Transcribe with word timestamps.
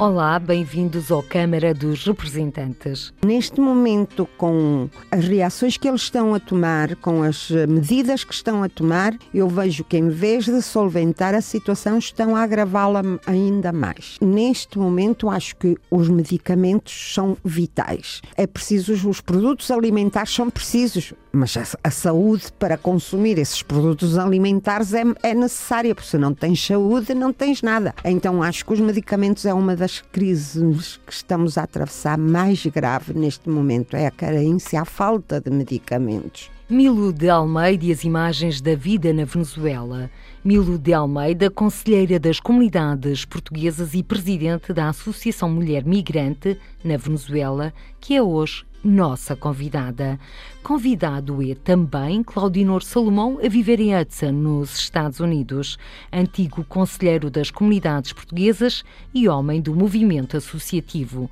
Olá, 0.00 0.38
bem-vindos 0.38 1.12
ao 1.12 1.22
Câmara 1.22 1.74
dos 1.74 2.06
Representantes. 2.06 3.12
Neste 3.22 3.60
momento, 3.60 4.26
com 4.38 4.88
as 5.10 5.28
reações 5.28 5.76
que 5.76 5.86
eles 5.86 6.00
estão 6.00 6.34
a 6.34 6.40
tomar, 6.40 6.96
com 6.96 7.22
as 7.22 7.50
medidas 7.68 8.24
que 8.24 8.32
estão 8.32 8.62
a 8.62 8.68
tomar, 8.70 9.14
eu 9.34 9.46
vejo 9.46 9.84
que 9.84 9.98
em 9.98 10.08
vez 10.08 10.46
de 10.46 10.62
solventar 10.62 11.34
a 11.34 11.42
situação, 11.42 11.98
estão 11.98 12.34
a 12.34 12.40
agravá-la 12.40 13.02
ainda 13.26 13.74
mais. 13.74 14.16
Neste 14.22 14.78
momento, 14.78 15.28
acho 15.28 15.54
que 15.56 15.76
os 15.90 16.08
medicamentos 16.08 17.12
são 17.12 17.36
vitais. 17.44 18.22
É 18.38 18.46
preciso, 18.46 19.06
os 19.06 19.20
produtos 19.20 19.70
alimentares 19.70 20.32
são 20.32 20.48
precisos, 20.48 21.12
mas 21.30 21.56
a, 21.84 21.90
saúde 21.90 22.46
para 22.58 22.78
consumir 22.78 23.38
esses 23.38 23.62
produtos 23.62 24.16
alimentares 24.16 24.94
é, 24.94 25.04
é 25.22 25.34
necessária, 25.34 25.94
porque 25.94 26.08
se 26.08 26.16
não 26.16 26.32
tens 26.32 26.64
saúde, 26.64 27.14
não 27.14 27.32
tens 27.32 27.60
nada. 27.60 27.94
Então 28.02 28.42
acho 28.42 28.64
que 28.64 28.72
os 28.72 28.80
medicamentos 28.80 29.44
é 29.44 29.52
uma 29.52 29.76
das 29.76 29.90
das 29.90 30.00
crises 30.12 31.00
que 31.04 31.12
estamos 31.12 31.58
a 31.58 31.64
atravessar 31.64 32.16
mais 32.16 32.64
grave 32.66 33.12
neste 33.12 33.50
momento 33.50 33.96
é 33.96 34.06
a 34.06 34.10
carência, 34.10 34.80
a 34.80 34.84
falta 34.84 35.40
de 35.40 35.50
medicamentos. 35.50 36.48
Milo 36.68 37.12
de 37.12 37.28
Almeida 37.28 37.86
e 37.86 37.90
as 37.90 38.04
imagens 38.04 38.60
da 38.60 38.76
vida 38.76 39.12
na 39.12 39.24
Venezuela. 39.24 40.08
Milo 40.44 40.78
de 40.78 40.92
Almeida, 40.92 41.50
conselheira 41.50 42.20
das 42.20 42.38
comunidades 42.38 43.24
portuguesas 43.24 43.94
e 43.94 44.04
presidente 44.04 44.72
da 44.72 44.88
Associação 44.88 45.50
Mulher 45.50 45.84
Migrante 45.84 46.56
na 46.84 46.96
Venezuela, 46.96 47.74
que 47.98 48.14
é 48.14 48.22
hoje 48.22 48.64
nossa 48.82 49.36
convidada. 49.36 50.18
Convidado 50.62 51.42
é 51.42 51.54
também 51.54 52.22
Claudinor 52.22 52.82
Salomão, 52.82 53.38
a 53.44 53.48
viver 53.48 53.80
em 53.80 53.98
Hudson, 53.98 54.32
nos 54.32 54.78
Estados 54.78 55.20
Unidos, 55.20 55.78
antigo 56.12 56.64
conselheiro 56.64 57.30
das 57.30 57.50
comunidades 57.50 58.12
portuguesas 58.12 58.82
e 59.14 59.28
homem 59.28 59.60
do 59.60 59.74
movimento 59.74 60.36
associativo. 60.36 61.30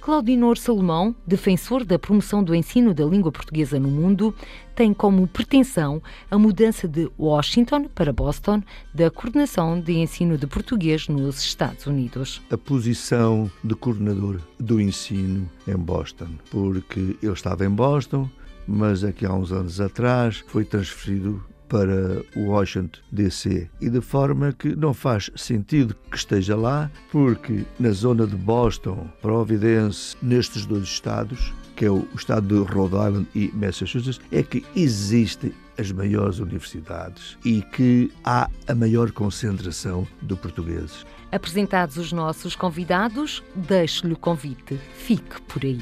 Claudinor 0.00 0.56
Salomão, 0.56 1.14
defensor 1.26 1.84
da 1.84 1.98
promoção 1.98 2.42
do 2.42 2.54
ensino 2.54 2.94
da 2.94 3.04
língua 3.04 3.30
portuguesa 3.30 3.78
no 3.78 3.88
mundo, 3.88 4.34
tem 4.74 4.94
como 4.94 5.26
pretensão 5.26 6.02
a 6.30 6.38
mudança 6.38 6.88
de 6.88 7.10
Washington 7.18 7.86
para 7.94 8.12
Boston 8.12 8.62
da 8.94 9.10
coordenação 9.10 9.78
de 9.78 9.92
ensino 9.98 10.38
de 10.38 10.46
português 10.46 11.06
nos 11.06 11.40
Estados 11.42 11.86
Unidos. 11.86 12.40
A 12.50 12.56
posição 12.56 13.50
de 13.62 13.74
coordenador 13.74 14.40
do 14.58 14.80
ensino 14.80 15.46
em 15.68 15.76
Boston, 15.76 16.28
porque 16.50 17.18
eu 17.22 17.34
estava 17.34 17.66
em 17.66 17.70
Boston, 17.70 18.28
mas 18.66 19.04
aqui 19.04 19.26
há 19.26 19.34
uns 19.34 19.52
anos 19.52 19.82
atrás 19.82 20.42
foi 20.46 20.64
transferido 20.64 21.44
para 21.70 22.22
Washington 22.36 23.00
DC 23.12 23.70
e 23.80 23.88
de 23.88 24.00
forma 24.00 24.52
que 24.52 24.74
não 24.76 24.92
faz 24.92 25.30
sentido 25.36 25.96
que 26.10 26.16
esteja 26.16 26.56
lá, 26.56 26.90
porque 27.10 27.64
na 27.78 27.90
zona 27.92 28.26
de 28.26 28.36
Boston, 28.36 29.08
Providence, 29.22 30.16
nestes 30.20 30.66
dois 30.66 30.82
estados, 30.82 31.54
que 31.76 31.86
é 31.86 31.90
o 31.90 32.06
estado 32.14 32.46
de 32.46 32.72
Rhode 32.72 32.96
Island 32.96 33.26
e 33.34 33.50
Massachusetts, 33.54 34.20
é 34.30 34.42
que 34.42 34.62
existem 34.76 35.54
as 35.78 35.90
maiores 35.92 36.40
universidades 36.40 37.38
e 37.44 37.62
que 37.62 38.12
há 38.22 38.50
a 38.68 38.74
maior 38.74 39.10
concentração 39.12 40.06
de 40.20 40.34
portugueses. 40.36 41.06
Apresentados 41.32 41.96
os 41.96 42.12
nossos 42.12 42.54
convidados, 42.54 43.42
deixo-lhe 43.54 44.12
o 44.12 44.18
convite. 44.18 44.78
Fique 44.94 45.40
por 45.42 45.64
aí. 45.64 45.80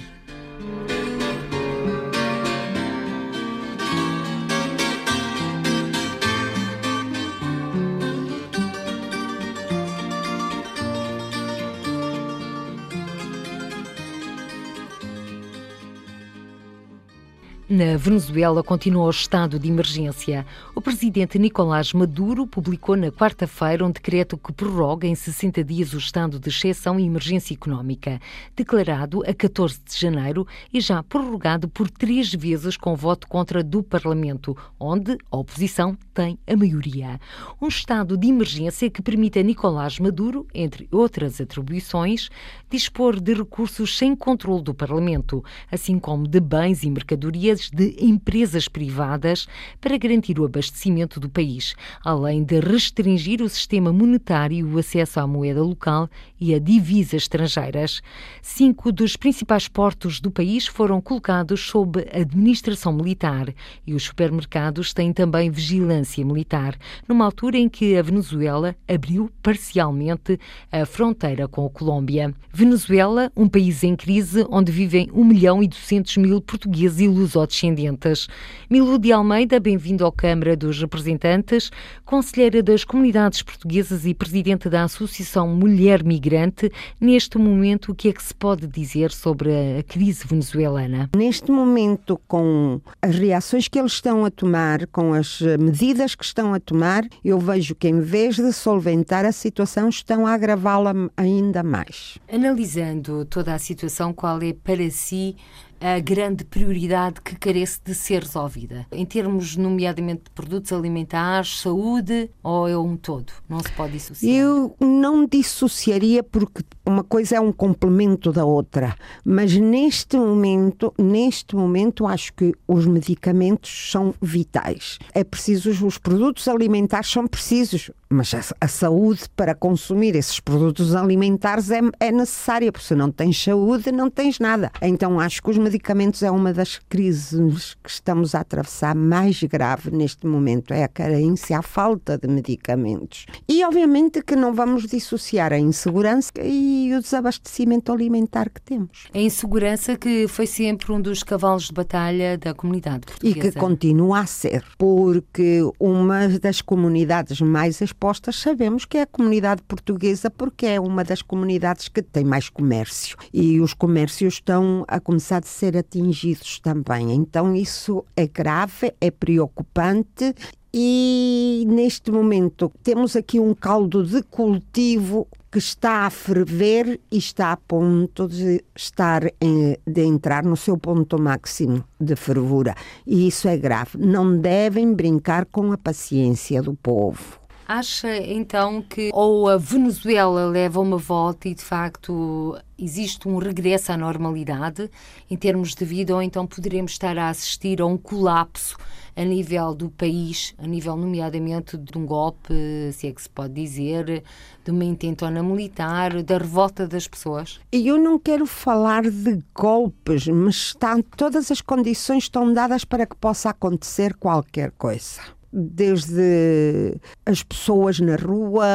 Na 17.71 17.99
Venezuela 17.99 18.63
continua 18.63 19.05
o 19.05 19.11
estado 19.11 19.59
de 19.59 19.69
emergência. 19.69 20.47
O 20.75 20.81
presidente 20.81 21.39
Nicolás 21.39 21.93
Maduro 21.93 22.47
publicou 22.47 22.97
na 22.97 23.13
quarta-feira 23.13 23.85
um 23.85 23.91
decreto 23.91 24.39
que 24.39 24.55
prorroga 24.55 25.07
em 25.07 25.15
60 25.15 25.63
dias 25.63 25.93
o 25.93 25.99
estado 25.99 26.41
de 26.41 26.49
exceção 26.49 26.99
e 26.99 27.05
emergência 27.05 27.53
económica, 27.53 28.23
declarado 28.57 29.23
a 29.29 29.35
14 29.35 29.81
de 29.87 30.01
janeiro 30.01 30.47
e 30.73 30.81
já 30.81 31.03
prorrogado 31.03 31.69
por 31.69 31.91
três 31.91 32.33
vezes 32.33 32.75
com 32.75 32.97
voto 32.97 33.29
contra 33.29 33.63
do 33.63 33.83
Parlamento, 33.83 34.57
onde 34.81 35.19
a 35.31 35.37
oposição 35.37 35.95
tem 36.15 36.39
a 36.47 36.57
maioria. 36.57 37.21
Um 37.61 37.69
estado 37.69 38.17
de 38.17 38.29
emergência 38.29 38.89
que 38.89 39.03
permite 39.03 39.41
a 39.41 39.43
Nicolás 39.43 39.99
Maduro, 39.99 40.47
entre 40.55 40.89
outras 40.91 41.39
atribuições, 41.39 42.31
dispor 42.71 43.21
de 43.21 43.35
recursos 43.35 43.99
sem 43.99 44.17
controle 44.17 44.63
do 44.63 44.73
Parlamento, 44.73 45.45
assim 45.71 45.99
como 45.99 46.27
de 46.27 46.41
bens 46.41 46.83
e 46.83 46.89
mercadorias 46.89 47.58
de 47.71 47.97
empresas 47.99 48.69
privadas 48.69 49.47
para 49.81 49.99
garantir 49.99 50.39
o 50.39 50.45
abastecimento 50.45 51.19
do 51.19 51.29
país, 51.29 51.75
além 52.05 52.45
de 52.45 52.61
restringir 52.61 53.43
o 53.43 53.49
sistema 53.49 53.93
monetário 53.93 54.57
e 54.57 54.65
o 54.65 54.79
acesso 54.79 55.21
à 55.21 55.27
moeda 55.27 55.63
local 55.63 56.09
e 56.41 56.55
a 56.55 56.59
divisas 56.59 57.23
estrangeiras. 57.23 58.01
Cinco 58.41 58.93
dos 58.93 59.17
principais 59.17 59.69
portos 59.69 60.21
do 60.21 60.31
país 60.31 60.67
foram 60.67 61.01
colocados 61.01 61.61
sob 61.61 62.07
administração 62.13 62.93
militar 62.93 63.53
e 63.87 63.95
os 63.95 64.05
supermercados 64.05 64.93
têm 64.93 65.13
também 65.13 65.51
vigilância 65.51 66.25
militar, 66.25 66.77
numa 67.07 67.25
altura 67.25 67.59
em 67.59 67.69
que 67.69 67.97
a 67.97 68.03
Venezuela 68.03 68.77
abriu 68.87 69.31
parcialmente 69.43 70.39
a 70.71 70.87
fronteira 70.87 71.49
com 71.49 71.67
a 71.67 71.71
Colômbia. 71.71 72.35
Venezuela, 72.53 73.31
um 73.37 73.49
país 73.49 73.83
em 73.83 73.97
crise 73.97 74.47
onde 74.51 74.71
vivem 74.71 75.09
1 75.13 75.25
milhão 75.25 75.63
e 75.63 75.69
200 75.69 76.17
mil 76.19 76.41
portugueses 76.41 77.01
e 77.01 77.09
descendentes. 77.49 78.29
Milu 78.71 78.99
de 78.99 79.11
Almeida, 79.11 79.59
bem-vindo 79.59 80.07
à 80.07 80.13
Câmara 80.13 80.57
dos 80.57 80.81
Representantes, 80.81 81.71
conselheira 82.05 82.63
das 82.63 82.85
comunidades 82.85 83.43
portuguesas 83.43 84.07
e 84.07 84.15
presidente 84.15 84.69
da 84.69 84.85
Associação 84.85 85.49
Mulher 85.49 86.05
Migrante. 86.05 86.71
Neste 87.01 87.39
momento, 87.39 87.93
o 87.93 87.95
que 87.95 88.09
é 88.09 88.13
que 88.13 88.23
se 88.23 88.35
pode 88.35 88.67
dizer 88.67 89.11
sobre 89.11 89.51
a 89.79 89.83
crise 89.83 90.27
venezuelana? 90.27 91.11
Neste 91.17 91.51
momento, 91.51 92.21
com 92.29 92.81
as 93.03 93.17
reações 93.19 93.67
que 93.67 93.79
eles 93.79 93.93
estão 93.93 94.25
a 94.25 94.31
tomar, 94.31 94.87
com 94.89 95.13
as 95.13 95.41
medidas 95.59 96.15
que 96.15 96.25
estão 96.25 96.55
a 96.55 96.61
tomar, 96.61 97.03
eu 97.25 97.39
vejo 97.39 97.75
que 97.75 97.89
em 97.89 98.01
vez 98.01 98.37
de 98.37 98.53
solventar 98.53 99.25
a 99.25 99.33
situação, 99.33 99.89
estão 99.89 100.27
a 100.27 100.33
agravá-la 100.33 100.93
ainda 101.17 101.63
mais. 101.63 102.19
Analisando 102.31 103.25
toda 103.25 103.55
a 103.55 103.59
situação, 103.59 104.13
qual 104.13 104.41
é 104.43 104.53
para 104.53 104.91
si 104.91 105.37
a 105.81 105.99
grande 106.01 106.45
prioridade 106.45 107.21
que 107.21 107.37
carece 107.37 107.81
de 107.85 107.95
ser 107.95 108.23
resolvida? 108.23 108.87
Em 108.93 109.05
termos, 109.05 109.57
nomeadamente, 109.57 110.25
de 110.25 110.31
produtos 110.31 110.73
alimentares, 110.73 111.61
saúde 111.61 112.31
ou 112.43 112.69
é 112.69 112.77
um 112.77 112.97
todo? 112.97 113.33
Não 113.49 113.61
se 113.61 113.71
pode 113.73 113.93
dissociar? 113.93 114.35
Eu 114.35 114.77
não 114.81 115.27
dissociaria 115.27 116.23
porque 116.23 116.63
uma 116.85 117.05
coisa 117.05 117.37
é 117.37 117.41
um 117.41 117.53
complemento 117.53 118.33
da 118.33 118.45
outra, 118.45 118.97
mas 119.25 119.57
neste 119.57 120.17
momento, 120.17 120.93
neste 120.99 121.55
momento 121.55 122.07
acho 122.07 122.33
que 122.33 122.55
os 122.67 122.87
medicamentos 122.87 123.91
são 123.91 124.15
vitais. 124.21 124.99
É 125.15 125.23
preciso, 125.23 125.71
os 125.87 125.99
produtos 125.99 126.49
alimentares 126.49 127.11
são 127.11 127.27
precisos, 127.27 127.91
mas 128.11 128.35
a, 128.61 128.69
saúde 128.69 129.25
para 129.37 129.55
consumir 129.55 130.15
esses 130.17 130.41
produtos 130.41 130.95
alimentares 130.95 131.71
é, 131.71 131.81
é 132.01 132.11
necessária, 132.11 132.73
porque 132.73 132.87
se 132.87 132.95
não 132.95 133.11
tens 133.11 133.43
saúde, 133.43 133.93
não 133.93 134.11
tens 134.11 134.39
nada. 134.39 134.71
Então 134.81 135.21
acho 135.21 135.43
que 135.43 135.51
os 135.51 135.59
medicamentos 135.59 136.23
é 136.23 136.31
uma 136.31 136.53
das 136.53 136.81
crises 136.89 137.75
que 137.83 137.91
estamos 137.91 138.35
a 138.35 138.41
atravessar 138.41 138.95
mais 138.95 139.43
grave 139.43 139.91
neste 139.91 140.27
momento, 140.27 140.73
é 140.73 140.85
a 140.85 140.89
carência, 140.89 141.59
a 141.59 141.63
falta 141.63 142.17
de 142.17 142.29
medicamentos. 142.29 143.27
E 143.49 143.65
obviamente 143.65 144.23
que 144.23 144.37
não 144.37 144.55
vamos 144.55 144.87
dissociar 144.87 145.53
a 145.53 145.59
insegurança 145.59 146.33
e 146.43 146.95
o 146.95 147.01
desabastecimento 147.01 147.93
alimentar 147.93 148.49
que 148.49 148.61
temos. 148.61 149.09
A 149.13 149.19
insegurança 149.19 149.97
que 149.97 150.27
foi 150.29 150.47
sempre 150.47 150.93
um 150.93 151.01
dos 151.01 151.23
cavalos 151.23 151.65
de 151.65 151.73
batalha 151.73 152.39
da 152.39 152.55
comunidade 152.55 153.07
portuguesa. 153.07 153.39
E 153.39 153.41
que 153.41 153.59
continua 153.59 154.21
a 154.21 154.27
ser, 154.27 154.65
porque 154.77 155.61
uma 155.79 156.29
das 156.41 156.61
comunidades 156.61 157.41
mais 157.41 157.81
expostas 157.99 158.37
sabemos 158.37 158.85
que 158.85 158.97
é 158.97 159.03
a 159.03 159.07
comunidade 159.07 159.61
portuguesa, 159.63 160.31
porque 160.31 160.67
é 160.67 160.81
uma 160.81 161.03
das 161.03 161.21
comunidades 161.21 161.89
que 161.89 162.01
tem 162.01 162.25
mais 162.25 162.49
comércio. 162.49 163.17
E 163.35 163.61
os 163.61 163.75
comércios 163.75 164.35
estão 164.35 164.85
a 164.87 165.01
começar 165.01 165.39
a 165.39 165.47
ser 165.47 165.77
atingidos 165.77 166.61
também. 166.61 167.13
Então 167.13 167.57
isso 167.57 168.05
é 168.17 168.29
grave, 168.29 168.95
é 169.01 169.11
preocupante 169.11 170.33
e 170.73 171.65
neste 171.67 172.13
momento 172.13 172.71
temos 172.85 173.17
aqui 173.17 173.41
um 173.41 173.53
caldo 173.53 174.05
de 174.05 174.23
cultivo 174.23 175.27
que 175.51 175.59
está 175.59 176.07
a 176.07 176.11
ferver 176.11 177.01
e 177.11 177.19
está 177.19 177.53
a 177.53 177.57
ponto 177.57 178.29
de 178.29 178.63
estar 178.77 179.25
em, 179.41 179.77
de 179.85 180.03
entrar 180.03 180.45
no 180.45 180.57
seu 180.57 180.79
ponto 180.79 181.21
máximo 181.21 181.83
de 181.99 182.15
fervura. 182.15 182.77
E 183.07 183.27
isso 183.27 183.49
é 183.49 183.57
grave. 183.57 183.99
Não 183.99 184.39
devem 184.39 184.93
brincar 184.93 185.47
com 185.47 185.73
a 185.73 185.79
paciência 185.79 186.63
do 186.63 186.75
povo. 186.75 187.38
Acha 187.71 188.17
então 188.17 188.81
que 188.81 189.11
ou 189.13 189.47
a 189.47 189.59
Venezuela 189.59 190.47
leva 190.47 190.81
uma 190.81 190.97
volta 190.97 191.51
e 191.51 191.55
de 191.55 191.63
facto 191.63 192.59
existe 192.79 193.29
um 193.29 193.37
regresso 193.37 193.93
à 193.93 193.97
normalidade 193.99 194.91
em 195.31 195.37
termos 195.37 195.75
de 195.75 195.85
vida, 195.85 196.15
ou 196.15 196.23
então 196.23 196.47
poderemos 196.47 196.93
estar 196.93 197.19
a 197.19 197.29
assistir 197.29 197.83
a 197.83 197.87
um 197.87 197.99
colapso 197.99 198.75
a 199.15 199.23
nível 199.23 199.75
do 199.75 199.91
país, 199.91 200.55
a 200.57 200.67
nível 200.67 200.97
nomeadamente 200.97 201.77
de 201.77 201.99
um 201.99 202.07
golpe, 202.07 202.55
se 202.95 203.07
é 203.07 203.13
que 203.13 203.21
se 203.21 203.29
pode 203.29 203.53
dizer, 203.53 204.23
de 204.65 204.71
uma 204.71 204.85
intentona 204.85 205.43
militar, 205.43 206.23
da 206.23 206.39
revolta 206.39 206.89
das 206.89 207.07
pessoas? 207.07 207.61
Eu 207.71 207.99
não 207.99 208.19
quero 208.19 208.47
falar 208.47 209.03
de 209.03 209.45
golpes, 209.55 210.27
mas 210.29 210.55
está, 210.55 210.97
todas 211.19 211.51
as 211.51 211.61
condições 211.61 212.25
estão 212.25 212.51
dadas 212.51 212.87
para 212.87 213.05
que 213.05 213.17
possa 213.17 213.51
acontecer 213.51 214.15
qualquer 214.15 214.71
coisa 214.71 215.37
desde 215.53 217.01
as 217.25 217.43
pessoas 217.43 218.01
na 218.01 218.17
rua, 218.17 218.67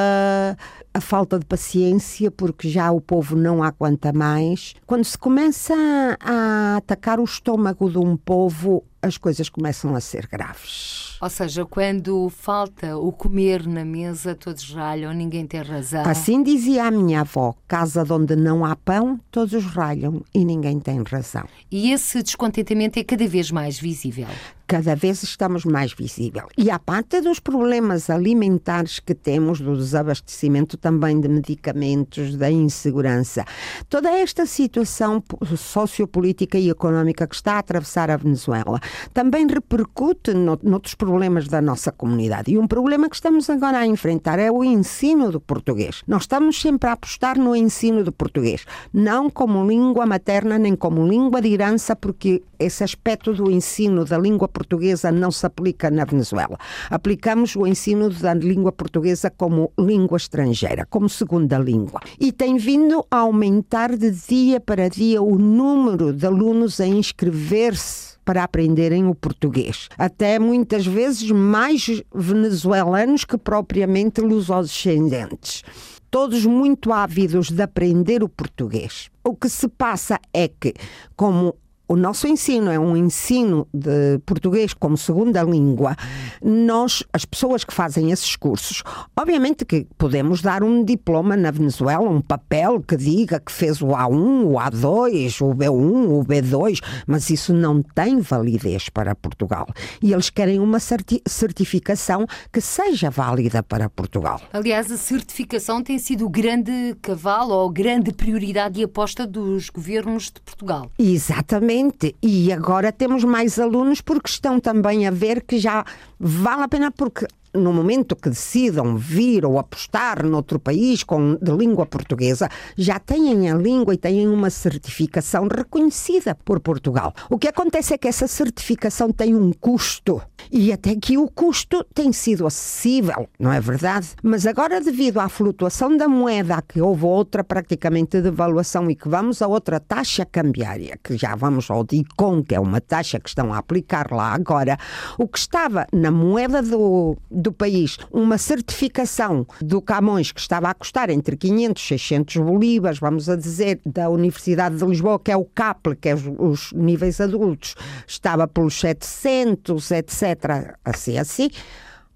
a 0.94 1.02
falta 1.02 1.40
de 1.40 1.46
paciência, 1.46 2.32
porque 2.32 2.70
já 2.70 2.92
o 2.92 3.02
povo 3.02 3.36
não 3.36 3.64
aguenta 3.64 4.12
mais. 4.12 4.74
Quando 4.86 5.04
se 5.04 5.18
começa 5.18 5.76
a 6.20 6.78
atacar 6.78 7.20
o 7.20 7.24
estômago 7.24 7.90
de 7.90 7.98
um 7.98 8.18
povo, 8.18 8.84
as 9.02 9.18
coisas 9.18 9.50
começam 9.50 9.96
a 9.96 10.00
ser 10.00 10.28
graves. 10.28 11.13
Ou 11.24 11.30
seja, 11.30 11.66
quando 11.66 12.28
falta 12.28 12.98
o 12.98 13.10
comer 13.10 13.66
na 13.66 13.86
mesa, 13.86 14.36
todos 14.36 14.74
ralham, 14.74 15.14
ninguém 15.14 15.48
tem 15.48 15.62
razão. 15.62 16.04
Assim 16.06 16.44
dizia 16.44 16.84
a 16.84 16.92
minha 16.92 17.22
avó: 17.22 17.56
casa 17.66 18.06
onde 18.14 18.36
não 18.36 18.66
há 18.66 18.76
pão, 18.76 19.18
todos 19.32 19.64
ralham 19.68 20.22
e 20.36 20.44
ninguém 20.44 20.82
tem 20.82 21.02
razão. 21.02 21.46
E 21.72 21.94
esse 21.94 22.22
descontentamento 22.22 23.00
é 23.00 23.06
cada 23.06 23.26
vez 23.26 23.52
mais 23.52 23.80
visível 23.80 24.28
cada 24.74 24.96
vez 24.96 25.22
estamos 25.22 25.66
mais 25.66 25.94
visível. 25.94 26.48
E 26.58 26.72
a 26.72 26.80
parte 26.80 27.22
dos 27.22 27.40
problemas 27.40 28.10
alimentares 28.10 29.00
que 29.00 29.14
temos, 29.14 29.62
do 29.62 29.76
desabastecimento 29.76 30.78
também 30.78 31.20
de 31.20 31.28
medicamentos, 31.28 32.36
da 32.36 32.50
insegurança, 32.50 33.46
toda 33.88 34.10
esta 34.10 34.48
situação 34.48 35.24
sociopolítica 35.56 36.58
e 36.58 36.72
económica 36.72 37.28
que 37.28 37.36
está 37.36 37.54
a 37.54 37.60
atravessar 37.60 38.10
a 38.10 38.18
Venezuela 38.18 38.80
também 39.14 39.46
repercute 39.46 40.34
no, 40.34 40.58
noutros 40.64 40.96
problemas 40.96 41.13
da 41.48 41.62
nossa 41.62 41.92
comunidade. 41.92 42.52
E 42.52 42.58
um 42.58 42.68
problema 42.68 43.10
que 43.10 43.16
estamos 43.16 43.50
agora 43.50 43.80
a 43.80 43.88
enfrentar 43.88 44.40
é 44.40 44.52
o 44.52 44.64
ensino 44.64 45.32
do 45.32 45.40
português. 45.40 46.02
Nós 46.08 46.24
estamos 46.24 46.60
sempre 46.60 46.90
a 46.90 46.94
apostar 46.94 47.38
no 47.38 47.56
ensino 47.56 48.04
do 48.04 48.12
português, 48.12 48.66
não 48.94 49.30
como 49.30 49.66
língua 49.66 50.06
materna 50.06 50.58
nem 50.58 50.76
como 50.76 51.08
língua 51.08 51.42
de 51.42 51.54
herança, 51.54 51.96
porque 51.96 52.44
esse 52.60 52.84
aspecto 52.84 53.34
do 53.34 53.52
ensino 53.52 54.06
da 54.06 54.18
língua 54.18 54.48
portuguesa 54.48 55.12
não 55.12 55.32
se 55.32 55.46
aplica 55.46 55.92
na 55.92 56.06
Venezuela. 56.06 56.58
Aplicamos 56.90 57.56
o 57.56 57.68
ensino 57.68 58.10
da 58.10 58.34
língua 58.34 58.72
portuguesa 58.72 59.30
como 59.30 59.72
língua 59.78 60.18
estrangeira, 60.18 60.86
como 60.90 61.10
segunda 61.10 61.58
língua. 61.58 62.00
E 62.20 62.32
tem 62.32 62.58
vindo 62.58 63.06
a 63.10 63.18
aumentar 63.18 63.96
de 63.96 64.12
dia 64.12 64.60
para 64.60 64.90
dia 64.90 65.22
o 65.22 65.38
número 65.38 66.14
de 66.14 66.26
alunos 66.26 66.80
a 66.80 66.88
inscrever-se 66.88 68.13
para 68.24 68.44
aprenderem 68.44 69.08
o 69.08 69.16
português. 69.16 69.90
Até 69.98 70.40
muitas 70.40 70.86
vezes 70.86 71.30
mais 71.32 72.04
venezuelanos 72.14 73.26
que 73.26 73.38
propriamente 73.38 74.22
lusodescendentes. 74.22 75.64
Todos 76.10 76.46
muito 76.46 76.94
ávidos 76.94 77.50
de 77.50 77.62
aprender 77.62 78.24
o 78.24 78.30
português. 78.30 79.10
O 79.24 79.36
que 79.36 79.50
se 79.50 79.68
passa 79.68 80.20
é 80.32 80.48
que, 80.48 80.74
como 81.16 81.56
o 81.88 81.96
nosso 81.96 82.28
ensino 82.28 82.72
é 82.72 82.80
um 82.80 82.96
ensino 82.96 83.68
de 83.74 84.18
português 84.26 84.74
como 84.74 84.98
segunda 84.98 85.44
língua, 85.44 85.96
nós, 86.42 87.04
as 87.12 87.26
pessoas 87.26 87.64
que 87.64 87.74
fazem 87.74 88.12
esses 88.12 88.36
cursos, 88.36 88.84
obviamente 89.18 89.66
que 89.66 89.86
podemos 89.98 90.42
dar 90.42 90.64
um 90.64 90.84
diploma 90.84 91.36
na 91.36 91.52
Venezuela, 91.52 92.10
um 92.10 92.22
papel 92.22 92.82
que 92.82 92.96
diga 92.96 93.40
que 93.40 93.52
fez 93.52 93.82
o 93.82 93.88
A1, 93.88 94.46
o 94.46 94.54
A2, 94.54 95.42
o 95.42 95.54
B1, 95.54 96.10
o 96.10 96.26
B2, 96.26 96.80
mas 97.06 97.30
isso 97.30 97.54
não 97.54 97.82
tem 97.82 98.22
validez 98.22 98.88
para 98.88 99.14
Portugal. 99.14 99.68
E 100.02 100.14
eles 100.14 100.30
querem 100.30 100.60
uma 100.60 100.80
certificação 100.80 102.26
que 102.52 102.62
seja 102.62 103.10
válida 103.10 103.62
para 103.62 103.90
Portugal. 103.90 104.42
Aliás, 104.54 104.90
a 104.92 104.98
certificação 104.98 105.84
tem 105.84 106.00
sido 106.00 106.26
o 106.26 106.30
grande 106.30 106.96
cavalo 107.02 107.54
ou 107.54 107.70
grande 107.70 108.14
prioridade 108.14 108.80
e 108.80 108.84
aposta 108.84 109.28
dos 109.28 109.70
governos 109.70 110.32
de 110.32 110.40
Portugal. 110.42 110.90
Exatamente 110.98 111.73
Exatamente. 111.74 112.16
E 112.22 112.52
agora 112.52 112.92
temos 112.92 113.24
mais 113.24 113.60
alunos 113.60 114.02
porque 114.02 114.30
estão 114.30 114.60
também 114.60 115.08
a 115.08 115.12
ver 115.12 115.44
que 115.44 115.58
já 115.58 115.84
vale 116.20 116.64
a 116.64 116.68
pena 116.68 116.92
porque 116.92 117.26
no 117.54 117.72
momento 117.72 118.16
que 118.16 118.30
decidam 118.30 118.98
vir 118.98 119.46
ou 119.46 119.60
apostar 119.60 120.26
noutro 120.26 120.60
país 120.60 121.04
com, 121.04 121.36
de 121.42 121.52
língua 121.52 121.86
portuguesa, 121.86 122.50
já 122.78 123.00
têm 123.00 123.50
a 123.50 123.56
língua 123.56 123.94
e 123.94 123.98
têm 123.98 124.28
uma 124.28 124.50
certificação 124.50 125.48
reconhecida 125.48 126.36
por 126.44 126.60
Portugal. 126.60 127.14
O 127.30 127.38
que 127.38 127.48
acontece 127.48 127.94
é 127.94 127.98
que 127.98 128.08
essa 128.08 128.28
certificação 128.28 129.12
tem 129.12 129.36
um 129.36 129.52
custo 129.54 130.22
e 130.52 130.72
até 130.72 130.96
que 130.96 131.18
o 131.18 131.28
custo 131.28 131.84
tem 131.94 132.12
sido 132.12 132.46
acessível, 132.46 133.28
não 133.40 133.52
é 133.52 133.60
verdade? 133.60 134.10
Mas 134.22 134.46
agora, 134.46 134.82
devido 134.82 135.20
à 135.20 135.30
flutuação 135.30 135.96
da 135.96 136.08
moeda, 136.08 136.62
que 136.62 136.82
houve 136.82 137.06
outra 137.06 137.44
praticamente 137.44 138.22
devaluação 138.22 138.90
e 138.90 138.96
que 138.96 139.08
vamos 139.08 139.42
a 139.42 139.48
outra 139.48 139.80
taxa 139.80 140.26
cambiária, 140.26 140.98
que 141.04 141.18
já 141.18 141.36
vamos 141.36 141.70
ao 141.70 141.84
DICOM, 141.84 142.44
que 142.44 142.56
é 142.56 142.60
uma 142.60 142.82
taxa 142.82 143.20
que 143.20 143.30
estão 143.30 143.54
a 143.54 143.58
aplicar 143.58 144.12
lá 144.12 144.34
agora, 144.34 144.78
o 145.18 145.28
que 145.28 145.38
estava 145.38 145.88
na 145.94 146.12
moeda 146.12 146.62
do, 146.62 147.18
do 147.44 147.52
país, 147.52 147.98
uma 148.12 148.38
certificação 148.38 149.46
do 149.62 149.82
Camões 149.82 150.32
que 150.32 150.40
estava 150.40 150.70
a 150.70 150.74
custar 150.74 151.10
entre 151.10 151.38
500 151.38 151.84
e 151.84 151.88
600 152.00 152.38
bolívares, 152.38 153.00
vamos 153.00 153.30
a 153.30 153.36
dizer, 153.36 153.80
da 153.86 154.10
Universidade 154.10 154.78
de 154.78 154.86
Lisboa, 154.86 155.20
que 155.20 155.32
é 155.32 155.38
o 155.38 155.46
CAPL, 155.46 155.92
que 156.00 156.10
é 156.10 156.16
os, 156.16 156.24
os 156.40 156.74
níveis 156.74 157.20
adultos, 157.20 157.76
estava 158.08 158.48
pelos 158.48 158.80
700, 158.80 159.92
etc 159.92 160.74
assim, 160.84 161.18
assim. 161.18 161.50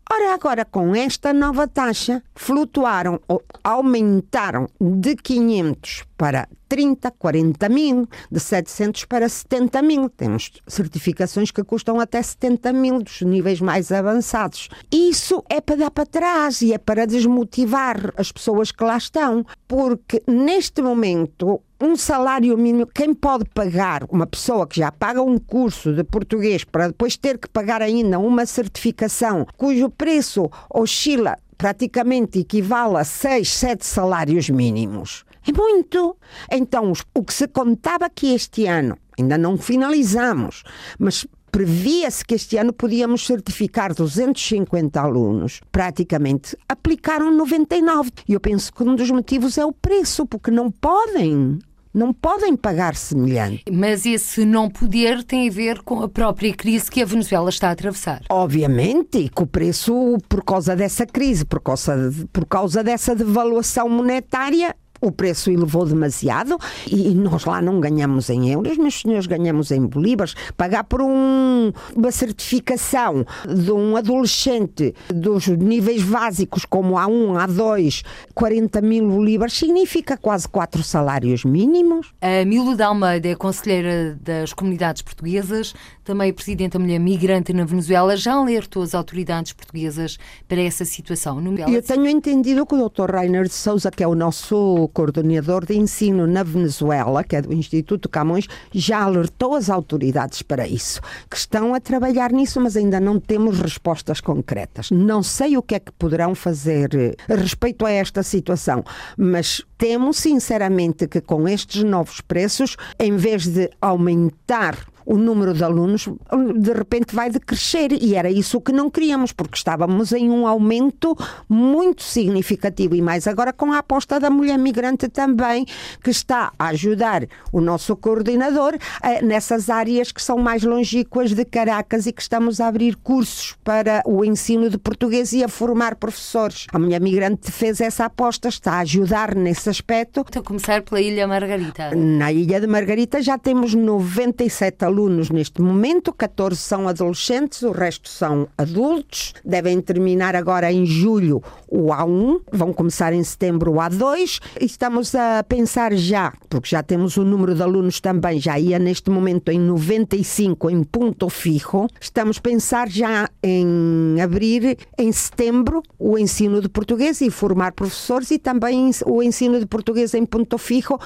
Ora, 0.09 0.33
agora 0.33 0.63
com 0.63 0.95
esta 0.95 1.33
nova 1.33 1.67
taxa, 1.67 2.23
flutuaram 2.33 3.19
ou 3.27 3.43
aumentaram 3.61 4.69
de 4.79 5.17
500 5.17 6.05
para 6.17 6.47
30, 6.69 7.11
40 7.11 7.69
mil, 7.69 8.07
de 8.31 8.39
700 8.39 9.03
para 9.03 9.27
70 9.27 9.81
mil. 9.81 10.09
Temos 10.09 10.51
certificações 10.65 11.51
que 11.51 11.61
custam 11.61 11.99
até 11.99 12.21
70 12.21 12.71
mil, 12.71 13.01
dos 13.03 13.21
níveis 13.21 13.59
mais 13.59 13.91
avançados. 13.91 14.69
Isso 14.89 15.43
é 15.49 15.59
para 15.59 15.75
dar 15.75 15.91
para 15.91 16.05
trás 16.05 16.61
e 16.61 16.73
é 16.73 16.77
para 16.77 17.05
desmotivar 17.05 18.13
as 18.15 18.31
pessoas 18.31 18.71
que 18.71 18.83
lá 18.85 18.97
estão, 18.97 19.45
porque 19.67 20.23
neste 20.25 20.81
momento 20.81 21.61
um 21.79 21.95
salário 21.95 22.57
mínimo, 22.57 22.87
quem 22.87 23.13
pode 23.13 23.45
pagar 23.53 24.03
uma 24.09 24.25
pessoa 24.25 24.65
que 24.65 24.79
já 24.79 24.91
paga 24.91 25.21
um 25.21 25.37
curso 25.37 25.93
de 25.93 26.03
português 26.03 26.63
para 26.63 26.87
depois 26.87 27.15
ter 27.15 27.37
que 27.37 27.47
pagar 27.47 27.81
ainda 27.81 28.17
uma 28.17 28.45
certificação 28.45 29.45
cujo 29.55 29.89
preço 29.89 30.49
oscila 30.69 31.37
praticamente 31.57 32.39
equivale 32.39 32.97
a 32.97 33.03
6, 33.03 33.51
7 33.51 33.85
salários 33.85 34.49
mínimos. 34.49 35.23
É 35.47 35.51
muito. 35.51 36.17
Então, 36.51 36.93
o 37.15 37.23
que 37.23 37.33
se 37.33 37.47
contava 37.47 38.09
que 38.09 38.33
este 38.33 38.65
ano, 38.65 38.97
ainda 39.17 39.37
não 39.37 39.57
finalizamos, 39.57 40.63
mas 40.99 41.25
previa-se 41.57 42.23
que 42.23 42.35
este 42.35 42.55
ano 42.55 42.71
podíamos 42.71 43.25
certificar 43.25 43.91
250 43.91 45.01
alunos. 45.01 45.59
Praticamente 45.71 46.55
aplicaram 46.69 47.35
99. 47.35 48.11
E 48.29 48.33
eu 48.33 48.39
penso 48.39 48.71
que 48.71 48.83
um 48.83 48.95
dos 48.95 49.09
motivos 49.09 49.57
é 49.57 49.65
o 49.65 49.71
preço, 49.71 50.27
porque 50.27 50.51
não 50.51 50.69
podem 50.69 51.57
não 51.91 52.13
podem 52.13 52.55
pagar 52.55 52.95
semelhante. 52.95 53.63
Mas 53.71 54.05
esse 54.05 54.45
não 54.45 54.69
poder 54.69 55.23
tem 55.23 55.49
a 55.49 55.51
ver 55.51 55.81
com 55.81 56.03
a 56.03 56.07
própria 56.07 56.53
crise 56.53 56.91
que 56.91 57.01
a 57.01 57.05
Venezuela 57.05 57.49
está 57.49 57.69
a 57.69 57.71
atravessar. 57.71 58.21
Obviamente, 58.29 59.17
e 59.17 59.27
que 59.27 59.41
o 59.41 59.47
preço, 59.47 60.15
por 60.29 60.43
causa 60.43 60.75
dessa 60.75 61.07
crise, 61.07 61.43
por 61.43 61.59
causa, 61.59 62.11
de, 62.11 62.25
por 62.27 62.45
causa 62.45 62.83
dessa 62.83 63.15
devaluação 63.15 63.89
monetária, 63.89 64.75
o 65.07 65.11
preço 65.11 65.49
elevou 65.49 65.85
demasiado 65.85 66.57
e 66.89 67.09
nós 67.15 67.45
lá 67.45 67.61
não 67.61 67.79
ganhamos 67.79 68.29
em 68.29 68.51
euros, 68.51 68.77
meus 68.77 69.01
senhores, 69.01 69.25
ganhamos 69.25 69.71
em 69.71 69.85
bolívares. 69.85 70.35
Pagar 70.55 70.83
por 70.83 71.01
um, 71.01 71.71
uma 71.95 72.11
certificação 72.11 73.25
de 73.47 73.71
um 73.71 73.95
adolescente 73.95 74.93
dos 75.09 75.47
níveis 75.47 76.03
básicos, 76.03 76.65
como 76.65 76.95
A1, 76.95 77.47
A2, 77.47 78.03
40 78.33 78.81
mil 78.81 79.07
bolívares, 79.09 79.53
significa 79.53 80.17
quase 80.17 80.47
quatro 80.47 80.83
salários 80.83 81.43
mínimos. 81.43 82.13
A 82.21 82.45
Milo 82.45 82.75
de 82.75 82.83
Almeida 82.83 83.29
é 83.29 83.35
conselheira 83.35 84.17
das 84.21 84.53
comunidades 84.53 85.01
portuguesas, 85.01 85.73
também 86.03 86.31
presidente 86.33 86.73
da 86.73 86.79
Mulher 86.79 86.99
Migrante 86.99 87.53
na 87.53 87.65
Venezuela, 87.65 88.15
já 88.15 88.33
alertou 88.33 88.83
as 88.83 88.93
autoridades 88.93 89.53
portuguesas 89.53 90.17
para 90.47 90.61
essa 90.61 90.85
situação. 90.85 91.41
Eu 91.67 91.81
tenho 91.81 92.07
entendido 92.07 92.65
que 92.65 92.75
o 92.75 92.89
Dr. 92.89 93.11
Rainer 93.11 93.43
de 93.43 93.53
Souza, 93.53 93.91
que 93.91 94.03
é 94.03 94.07
o 94.07 94.15
nosso 94.15 94.89
coordenador 94.97 95.63
de 95.63 95.77
ensino 95.77 96.25
na 96.25 96.41
Venezuela, 96.41 97.23
que 97.23 97.35
é 97.35 97.41
do 97.43 97.53
Instituto 97.53 98.09
Camões, 98.09 98.47
já 98.73 99.03
alertou 99.03 99.53
as 99.53 99.69
autoridades 99.69 100.41
para 100.41 100.67
isso, 100.67 100.99
que 101.29 101.37
estão 101.37 101.75
a 101.75 101.79
trabalhar 101.79 102.31
nisso, 102.31 102.59
mas 102.59 102.75
ainda 102.75 102.99
não 102.99 103.19
temos 103.19 103.59
respostas 103.59 104.19
concretas. 104.19 104.89
Não 104.89 105.21
sei 105.21 105.55
o 105.55 105.61
que 105.61 105.75
é 105.75 105.79
que 105.79 105.91
poderão 105.91 106.33
fazer 106.33 107.15
a 107.29 107.35
respeito 107.35 107.85
a 107.85 107.91
esta 107.91 108.23
situação, 108.23 108.83
mas 109.15 109.61
temo 109.77 110.11
sinceramente 110.11 111.07
que 111.07 111.21
com 111.21 111.47
estes 111.47 111.83
novos 111.83 112.19
preços, 112.19 112.75
em 112.99 113.15
vez 113.15 113.45
de 113.45 113.69
aumentar 113.79 114.79
o 115.07 115.17
número 115.17 115.53
de 115.53 115.63
alunos 115.63 116.09
de 116.57 116.73
repente 116.73 117.15
vai 117.15 117.29
decrescer 117.29 117.93
e 117.93 118.13
era 118.13 118.29
isso 118.29 118.59
que 118.59 118.73
não 118.73 118.89
queríamos, 118.89 119.31
porque 119.31 119.55
estávamos 119.55 120.11
em 120.11 120.29
um 120.29 120.45
aumento 120.45 121.17
muito 121.47 122.03
significativo 122.03 122.93
e 122.93 123.01
mais 123.01 123.25
agora 123.25 123.53
com 123.53 123.71
a 123.71 123.77
aposta 123.77 124.19
da 124.19 124.29
mulher 124.29 124.57
migrante 124.57 125.07
também, 125.07 125.65
que 126.03 126.09
está 126.09 126.51
a 126.59 126.67
ajudar 126.67 127.25
o 127.53 127.61
nosso 127.61 127.95
coordenador 127.95 128.77
eh, 129.01 129.21
nessas 129.21 129.69
áreas 129.69 130.11
que 130.11 130.21
são 130.21 130.37
mais 130.37 130.63
longínquas 130.63 131.31
de 131.31 131.45
Caracas 131.45 132.05
e 132.05 132.11
que 132.11 132.21
estamos 132.21 132.59
a 132.59 132.67
abrir 132.67 132.97
cursos 132.97 133.55
para 133.63 134.03
o 134.05 134.25
ensino 134.25 134.69
de 134.69 134.77
português 134.77 135.31
e 135.31 135.41
a 135.41 135.47
formar 135.47 135.95
professores. 135.95 136.67
A 136.73 136.77
mulher 136.77 136.99
migrante 136.99 137.49
fez 137.49 137.79
essa 137.79 138.05
aposta, 138.05 138.49
está 138.49 138.73
a 138.73 138.79
ajudar 138.79 139.33
nesse 139.35 139.69
aspecto. 139.69 140.21
Estou 140.27 140.41
a 140.41 140.45
começar 140.45 140.81
pela 140.81 140.99
Ilha 140.99 141.25
Margarita. 141.25 141.95
Na 141.95 142.29
Ilha 142.29 142.59
de 142.59 142.67
Margarita 142.67 143.21
já 143.21 143.37
temos 143.37 143.73
97 143.73 144.83
alunos 144.83 144.96
alunos 144.97 145.29
neste 145.29 145.61
momento, 145.61 146.11
14 146.11 146.59
são 146.59 146.87
adolescentes, 146.87 147.61
o 147.61 147.71
resto 147.71 148.09
são 148.09 148.47
adultos. 148.57 149.35
Devem 149.45 149.79
terminar 149.79 150.35
agora 150.35 150.71
em 150.71 150.87
julho 150.87 151.43
o 151.67 151.87
A1, 151.87 152.41
vão 152.51 152.73
começar 152.73 153.13
em 153.13 153.23
setembro 153.23 153.73
o 153.73 153.75
A2. 153.75 154.39
Estamos 154.59 155.13
a 155.15 155.43
pensar 155.43 155.93
já, 155.95 156.33
porque 156.49 156.69
já 156.69 156.81
temos 156.81 157.17
o 157.17 157.23
número 157.23 157.53
de 157.53 157.61
alunos 157.61 157.99
também, 157.99 158.39
já 158.39 158.59
ia 158.59 158.79
neste 158.79 159.09
momento 159.09 159.49
em 159.49 159.59
95 159.59 160.69
em 160.69 160.83
ponto 160.83 161.29
fijo. 161.29 161.87
Estamos 161.99 162.37
a 162.37 162.41
pensar 162.41 162.89
já 162.89 163.29
em 163.43 164.19
abrir 164.21 164.77
em 164.97 165.11
setembro 165.11 165.83
o 165.99 166.17
ensino 166.17 166.61
de 166.61 166.69
português 166.69 167.21
e 167.21 167.29
formar 167.29 167.73
professores 167.73 168.31
e 168.31 168.39
também 168.39 168.91
o 169.05 169.21
ensino 169.21 169.59
de 169.59 169.65
português 169.65 170.13
em 170.13 170.25
ponto 170.25 170.57
fijo 170.57 170.97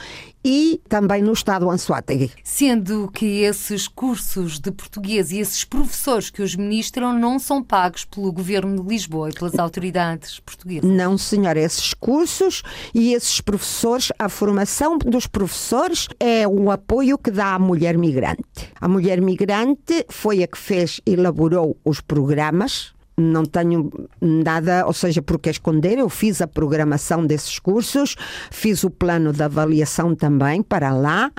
e 0.43 0.81
também 0.89 1.21
no 1.21 1.33
estado 1.33 1.69
Anzoátegui. 1.69 2.31
Sendo 2.43 3.09
que 3.13 3.41
esses 3.41 3.87
cursos 3.87 4.59
de 4.59 4.71
português 4.71 5.31
e 5.31 5.39
esses 5.39 5.63
professores 5.63 6.29
que 6.29 6.41
os 6.41 6.55
ministram 6.55 7.13
não 7.13 7.37
são 7.37 7.63
pagos 7.63 8.05
pelo 8.05 8.31
governo 8.31 8.81
de 8.81 8.89
Lisboa 8.89 9.29
e 9.29 9.33
pelas 9.33 9.57
autoridades 9.57 10.39
Não, 10.87 11.17
senhora. 11.17 11.59
Esses 11.59 11.93
cursos 11.93 12.63
e 12.93 13.13
esses 13.13 13.41
professores, 13.41 14.11
a 14.17 14.29
formação 14.29 14.97
dos 14.97 15.27
professores 15.27 16.07
é 16.19 16.47
um 16.47 16.71
apoio 16.71 17.17
que 17.17 17.31
dá 17.31 17.55
à 17.55 17.59
mulher 17.59 17.97
migrante. 17.97 18.41
A 18.79 18.87
mulher 18.87 19.21
migrante 19.21 20.05
foi 20.09 20.43
a 20.43 20.47
que 20.47 20.57
fez, 20.57 21.01
elaborou 21.05 21.77
os 21.83 22.01
programas 22.01 22.93
não 23.17 23.45
tenho 23.45 23.91
nada, 24.19 24.85
ou 24.85 24.93
seja, 24.93 25.21
porque 25.21 25.49
esconder. 25.49 25.97
Eu 25.99 26.09
fiz 26.09 26.41
a 26.41 26.47
programação 26.47 27.25
desses 27.25 27.59
cursos, 27.59 28.15
fiz 28.49 28.83
o 28.83 28.89
plano 28.89 29.31
de 29.31 29.43
avaliação 29.43 30.15
também 30.15 30.63
para 30.63 30.91
lá 30.91 31.31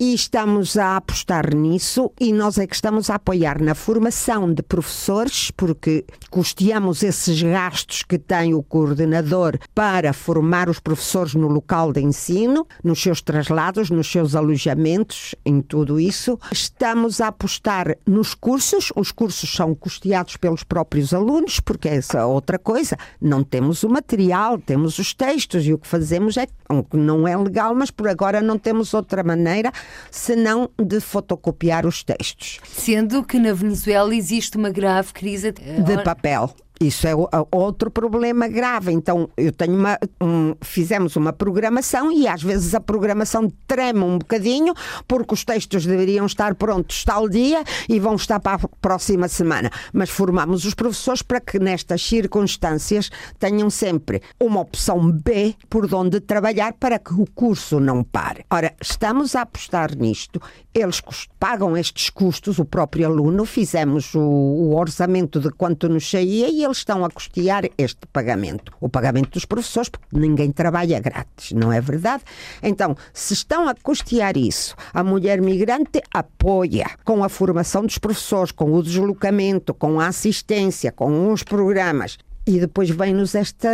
e 0.00 0.14
estamos 0.14 0.76
a 0.76 0.96
apostar 0.96 1.54
nisso 1.54 2.12
e 2.20 2.32
nós 2.32 2.56
é 2.56 2.66
que 2.66 2.74
estamos 2.74 3.10
a 3.10 3.16
apoiar 3.16 3.60
na 3.60 3.74
formação 3.74 4.52
de 4.52 4.62
professores, 4.62 5.50
porque 5.50 6.04
custeamos 6.30 7.02
esses 7.02 7.42
gastos 7.42 8.02
que 8.02 8.18
tem 8.18 8.54
o 8.54 8.62
coordenador 8.62 9.58
para 9.74 10.12
formar 10.12 10.68
os 10.68 10.78
professores 10.78 11.34
no 11.34 11.48
local 11.48 11.92
de 11.92 12.00
ensino, 12.00 12.66
nos 12.84 13.02
seus 13.02 13.20
traslados, 13.20 13.90
nos 13.90 14.10
seus 14.10 14.36
alojamentos, 14.36 15.34
em 15.44 15.60
tudo 15.60 15.98
isso. 15.98 16.38
Estamos 16.52 17.20
a 17.20 17.28
apostar 17.28 17.96
nos 18.06 18.34
cursos, 18.34 18.92
os 18.94 19.10
cursos 19.10 19.50
são 19.50 19.74
custeados 19.74 20.36
pelos 20.36 20.62
próprios 20.62 21.12
alunos, 21.12 21.58
porque 21.58 21.88
essa 21.88 22.18
é 22.18 22.24
outra 22.24 22.58
coisa, 22.58 22.96
não 23.20 23.42
temos 23.42 23.82
o 23.82 23.88
material, 23.88 24.58
temos 24.58 24.98
os 24.98 25.12
textos 25.12 25.66
e 25.66 25.72
o 25.72 25.78
que 25.78 25.88
fazemos 25.88 26.36
é, 26.36 26.46
não 26.92 27.26
é 27.26 27.36
legal, 27.36 27.74
mas 27.74 27.90
por 27.90 28.08
agora 28.08 28.40
não 28.40 28.58
temos 28.58 28.94
outra 28.94 29.24
maneira 29.24 29.72
senão 30.10 30.70
de 30.78 31.00
fotocopiar 31.00 31.86
os 31.86 32.02
textos. 32.02 32.60
Sendo 32.64 33.24
que 33.24 33.38
na 33.38 33.52
Venezuela 33.52 34.14
existe 34.14 34.56
uma 34.56 34.70
grave 34.70 35.12
crise 35.12 35.52
de 35.52 36.02
papel. 36.02 36.54
Isso 36.80 37.08
é 37.08 37.12
outro 37.50 37.90
problema 37.90 38.46
grave. 38.46 38.92
Então, 38.92 39.28
eu 39.36 39.52
tenho 39.52 39.74
uma. 39.74 39.98
Um, 40.20 40.54
fizemos 40.60 41.16
uma 41.16 41.32
programação 41.32 42.12
e 42.12 42.28
às 42.28 42.42
vezes 42.42 42.74
a 42.74 42.80
programação 42.80 43.52
trema 43.66 44.04
um 44.04 44.18
bocadinho, 44.18 44.72
porque 45.06 45.34
os 45.34 45.44
textos 45.44 45.84
deveriam 45.84 46.26
estar 46.26 46.54
prontos 46.54 47.04
tal 47.04 47.28
dia 47.28 47.64
e 47.88 47.98
vão 47.98 48.14
estar 48.14 48.38
para 48.38 48.64
a 48.64 48.68
próxima 48.80 49.26
semana. 49.26 49.70
Mas 49.92 50.08
formamos 50.10 50.64
os 50.64 50.74
professores 50.74 51.22
para 51.22 51.40
que 51.40 51.58
nestas 51.58 52.02
circunstâncias 52.02 53.10
tenham 53.38 53.68
sempre 53.70 54.22
uma 54.40 54.60
opção 54.60 55.10
B 55.10 55.54
por 55.68 55.92
onde 55.92 56.20
trabalhar 56.20 56.74
para 56.74 56.98
que 56.98 57.12
o 57.14 57.26
curso 57.34 57.80
não 57.80 58.04
pare. 58.04 58.44
Ora, 58.50 58.74
estamos 58.80 59.34
a 59.34 59.42
apostar 59.42 59.96
nisto, 59.96 60.40
eles 60.72 61.02
pagam 61.40 61.76
estes 61.76 62.08
custos, 62.10 62.58
o 62.58 62.64
próprio 62.64 63.06
aluno, 63.06 63.44
fizemos 63.44 64.14
o, 64.14 64.20
o 64.20 64.76
orçamento 64.76 65.40
de 65.40 65.50
quanto 65.50 65.88
nos 65.88 66.08
saía 66.08 66.48
e 66.48 66.67
eles 66.68 66.78
estão 66.78 67.04
a 67.04 67.10
custear 67.10 67.64
este 67.76 68.06
pagamento. 68.12 68.72
O 68.80 68.88
pagamento 68.88 69.30
dos 69.30 69.44
professores, 69.44 69.88
porque 69.88 70.06
ninguém 70.12 70.52
trabalha 70.52 71.00
grátis, 71.00 71.52
não 71.52 71.72
é 71.72 71.80
verdade? 71.80 72.22
Então, 72.62 72.96
se 73.12 73.34
estão 73.34 73.68
a 73.68 73.74
custear 73.74 74.36
isso, 74.36 74.74
a 74.92 75.02
mulher 75.02 75.40
migrante 75.40 76.02
apoia 76.12 76.86
com 77.04 77.24
a 77.24 77.28
formação 77.28 77.84
dos 77.84 77.98
professores, 77.98 78.52
com 78.52 78.72
o 78.72 78.82
deslocamento, 78.82 79.74
com 79.74 80.00
a 80.00 80.08
assistência, 80.08 80.92
com 80.92 81.32
os 81.32 81.42
programas. 81.42 82.18
E 82.46 82.58
depois 82.58 82.88
vem-nos 82.88 83.34
esta. 83.34 83.68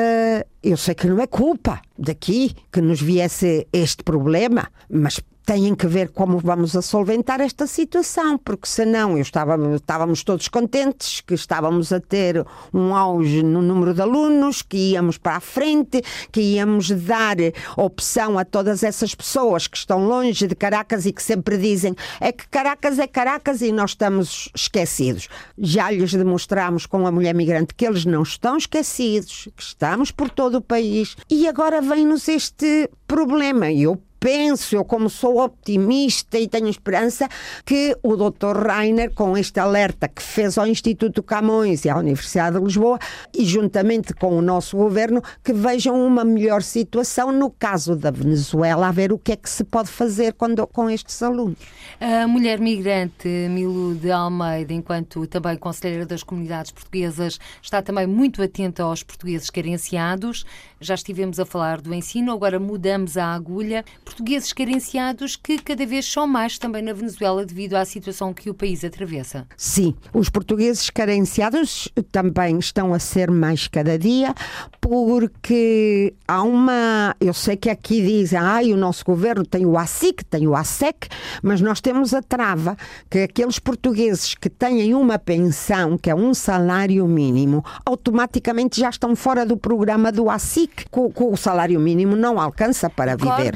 Eu 0.60 0.76
sei 0.76 0.94
que 0.96 1.06
não 1.06 1.20
é 1.20 1.28
culpa 1.28 1.80
daqui 1.96 2.56
que 2.72 2.80
nos 2.80 3.00
viesse 3.00 3.68
este 3.72 4.02
problema, 4.02 4.68
mas 4.90 5.20
têm 5.44 5.74
que 5.74 5.86
ver 5.86 6.08
como 6.10 6.38
vamos 6.38 6.74
a 6.74 6.82
solventar 6.82 7.40
esta 7.40 7.66
situação, 7.66 8.38
porque 8.38 8.66
senão 8.66 9.16
eu 9.16 9.22
estava, 9.22 9.56
estávamos 9.74 10.24
todos 10.24 10.48
contentes 10.48 11.20
que 11.20 11.34
estávamos 11.34 11.92
a 11.92 12.00
ter 12.00 12.44
um 12.72 12.94
auge 12.94 13.42
no 13.42 13.60
número 13.60 13.92
de 13.92 14.00
alunos, 14.00 14.62
que 14.62 14.92
íamos 14.92 15.18
para 15.18 15.36
a 15.36 15.40
frente, 15.40 16.02
que 16.32 16.40
íamos 16.40 16.90
dar 16.90 17.36
opção 17.76 18.38
a 18.38 18.44
todas 18.44 18.82
essas 18.82 19.14
pessoas 19.14 19.66
que 19.66 19.76
estão 19.76 20.06
longe 20.06 20.46
de 20.46 20.54
Caracas 20.54 21.04
e 21.06 21.12
que 21.12 21.22
sempre 21.22 21.58
dizem 21.58 21.94
é 22.20 22.32
que 22.32 22.48
Caracas 22.48 22.98
é 22.98 23.06
Caracas 23.06 23.60
e 23.60 23.70
nós 23.70 23.90
estamos 23.90 24.48
esquecidos. 24.54 25.28
Já 25.58 25.90
lhes 25.90 26.12
demonstramos 26.12 26.86
com 26.86 27.06
a 27.06 27.12
mulher 27.12 27.34
migrante 27.34 27.74
que 27.74 27.86
eles 27.86 28.04
não 28.04 28.22
estão 28.22 28.56
esquecidos, 28.56 29.48
que 29.54 29.62
estamos 29.62 30.10
por 30.10 30.30
todo 30.30 30.56
o 30.56 30.62
país 30.62 31.16
e 31.30 31.46
agora 31.46 31.80
vem-nos 31.80 32.28
este 32.28 32.88
problema. 33.06 33.70
Eu 33.70 34.00
penso, 34.24 34.74
eu 34.74 34.86
como 34.86 35.10
sou 35.10 35.44
optimista 35.44 36.38
e 36.38 36.48
tenho 36.48 36.70
esperança, 36.70 37.28
que 37.62 37.94
o 38.02 38.16
Dr. 38.16 38.56
Rainer, 38.56 39.12
com 39.12 39.36
este 39.36 39.60
alerta 39.60 40.08
que 40.08 40.22
fez 40.22 40.56
ao 40.56 40.66
Instituto 40.66 41.22
Camões 41.22 41.84
e 41.84 41.90
à 41.90 41.98
Universidade 41.98 42.58
de 42.58 42.64
Lisboa, 42.64 42.98
e 43.34 43.44
juntamente 43.44 44.14
com 44.14 44.38
o 44.38 44.40
nosso 44.40 44.78
governo, 44.78 45.20
que 45.44 45.52
vejam 45.52 46.02
uma 46.02 46.24
melhor 46.24 46.62
situação 46.62 47.30
no 47.30 47.50
caso 47.50 47.94
da 47.94 48.10
Venezuela, 48.10 48.88
a 48.88 48.92
ver 48.92 49.12
o 49.12 49.18
que 49.18 49.32
é 49.32 49.36
que 49.36 49.50
se 49.50 49.62
pode 49.62 49.90
fazer 49.90 50.32
quando, 50.32 50.66
com 50.68 50.88
estes 50.88 51.22
alunos. 51.22 51.58
A 52.00 52.26
mulher 52.26 52.58
migrante 52.58 53.28
Milo 53.28 53.94
de 53.94 54.10
Almeida, 54.10 54.72
enquanto 54.72 55.26
também 55.26 55.58
conselheira 55.58 56.06
das 56.06 56.22
comunidades 56.22 56.72
portuguesas, 56.72 57.38
está 57.60 57.82
também 57.82 58.06
muito 58.06 58.42
atenta 58.42 58.84
aos 58.84 59.02
portugueses 59.02 59.50
carenciados. 59.50 60.46
Já 60.80 60.94
estivemos 60.94 61.38
a 61.38 61.44
falar 61.44 61.82
do 61.82 61.92
ensino, 61.92 62.32
agora 62.32 62.58
mudamos 62.58 63.18
a 63.18 63.26
agulha, 63.26 63.84
portugueses 64.14 64.52
carenciados 64.52 65.34
que 65.34 65.58
cada 65.58 65.84
vez 65.84 66.06
são 66.06 66.24
mais 66.24 66.56
também 66.56 66.82
na 66.82 66.92
Venezuela 66.92 67.44
devido 67.44 67.74
à 67.74 67.84
situação 67.84 68.32
que 68.32 68.48
o 68.48 68.54
país 68.54 68.84
atravessa. 68.84 69.44
Sim, 69.56 69.92
os 70.12 70.28
portugueses 70.28 70.88
carenciados 70.88 71.88
também 72.12 72.56
estão 72.58 72.94
a 72.94 73.00
ser 73.00 73.28
mais 73.28 73.66
cada 73.66 73.98
dia, 73.98 74.32
porque 74.80 76.14
há 76.28 76.42
uma. 76.44 77.16
Eu 77.20 77.34
sei 77.34 77.56
que 77.56 77.68
aqui 77.68 78.02
dizem, 78.02 78.38
ah, 78.38 78.60
o 78.62 78.76
nosso 78.76 79.04
governo 79.04 79.44
tem 79.44 79.66
o 79.66 79.76
ASIC, 79.76 80.24
tem 80.24 80.46
o 80.46 80.54
ASEC, 80.54 81.08
mas 81.42 81.60
nós 81.60 81.80
temos 81.80 82.14
a 82.14 82.22
trava 82.22 82.76
que 83.10 83.18
aqueles 83.18 83.58
portugueses 83.58 84.36
que 84.36 84.48
têm 84.48 84.94
uma 84.94 85.18
pensão, 85.18 85.98
que 85.98 86.08
é 86.08 86.14
um 86.14 86.32
salário 86.34 87.04
mínimo, 87.08 87.64
automaticamente 87.84 88.80
já 88.80 88.90
estão 88.90 89.16
fora 89.16 89.44
do 89.44 89.56
programa 89.56 90.12
do 90.12 90.30
ASIC, 90.30 90.88
com, 90.88 91.10
com 91.10 91.32
o 91.32 91.36
salário 91.36 91.80
mínimo 91.80 92.14
não 92.14 92.40
alcança 92.40 92.88
para 92.88 93.16
viver. 93.16 93.50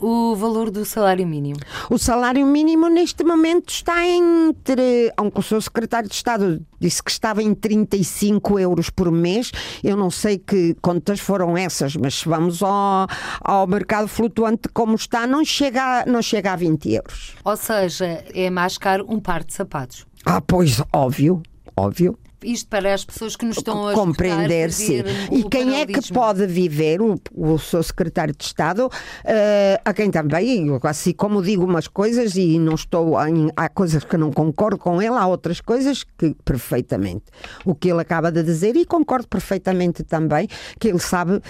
O 0.00 0.34
valor 0.36 0.70
do 0.70 0.84
salário 0.84 1.26
mínimo. 1.26 1.58
O 1.90 1.98
salário 1.98 2.44
mínimo 2.46 2.88
neste 2.88 3.24
momento 3.24 3.70
está 3.70 4.06
entre. 4.06 5.12
O 5.34 5.42
seu 5.42 5.60
secretário 5.60 6.08
de 6.08 6.14
Estado 6.14 6.60
disse 6.78 7.02
que 7.02 7.10
estava 7.10 7.42
em 7.42 7.54
35 7.54 8.58
euros 8.58 8.90
por 8.90 9.10
mês. 9.10 9.50
Eu 9.82 9.96
não 9.96 10.10
sei 10.10 10.38
que 10.38 10.74
contas 10.80 11.20
foram 11.20 11.56
essas, 11.56 11.96
mas 11.96 12.14
se 12.14 12.28
vamos 12.28 12.62
ao, 12.62 13.06
ao 13.40 13.66
mercado 13.66 14.08
flutuante 14.08 14.68
como 14.72 14.94
está, 14.94 15.26
não 15.26 15.44
chega, 15.44 16.04
não 16.06 16.22
chega 16.22 16.52
a 16.52 16.56
20 16.56 16.92
euros. 16.92 17.34
Ou 17.44 17.56
seja, 17.56 18.24
é 18.34 18.50
mais 18.50 18.78
caro 18.78 19.06
um 19.08 19.20
par 19.20 19.44
de 19.44 19.54
sapatos. 19.54 20.06
Ah, 20.24 20.40
pois, 20.40 20.80
óbvio, 20.92 21.42
óbvio 21.76 22.18
isto 22.44 22.68
para 22.68 22.92
as 22.92 23.04
pessoas 23.04 23.36
que 23.36 23.44
nos 23.44 23.56
estão 23.56 23.88
a 23.88 23.94
compreender, 23.94 24.72
sim. 24.72 25.02
E 25.30 25.44
quem 25.44 25.80
é 25.80 25.86
que 25.86 26.12
pode 26.12 26.46
viver, 26.46 27.00
o, 27.00 27.18
o 27.34 27.58
seu 27.58 27.82
secretário 27.82 28.34
de 28.36 28.44
Estado, 28.44 28.86
uh, 28.86 29.80
a 29.84 29.92
quem 29.92 30.10
também, 30.10 30.66
assim 30.82 31.12
como 31.12 31.42
digo 31.42 31.64
umas 31.64 31.88
coisas 31.88 32.36
e 32.36 32.58
não 32.58 32.74
estou 32.74 33.20
em, 33.26 33.50
há 33.56 33.68
coisas 33.68 34.04
que 34.04 34.16
não 34.16 34.32
concordo 34.32 34.78
com 34.78 35.00
ele, 35.00 35.14
há 35.14 35.26
outras 35.26 35.60
coisas 35.60 36.04
que 36.04 36.34
perfeitamente. 36.44 37.24
O 37.64 37.74
que 37.74 37.90
ele 37.90 38.00
acaba 38.00 38.30
de 38.30 38.42
dizer 38.42 38.76
e 38.76 38.84
concordo 38.84 39.28
perfeitamente 39.28 40.02
também 40.02 40.48
que 40.78 40.88
ele 40.88 40.98
sabe 40.98 41.40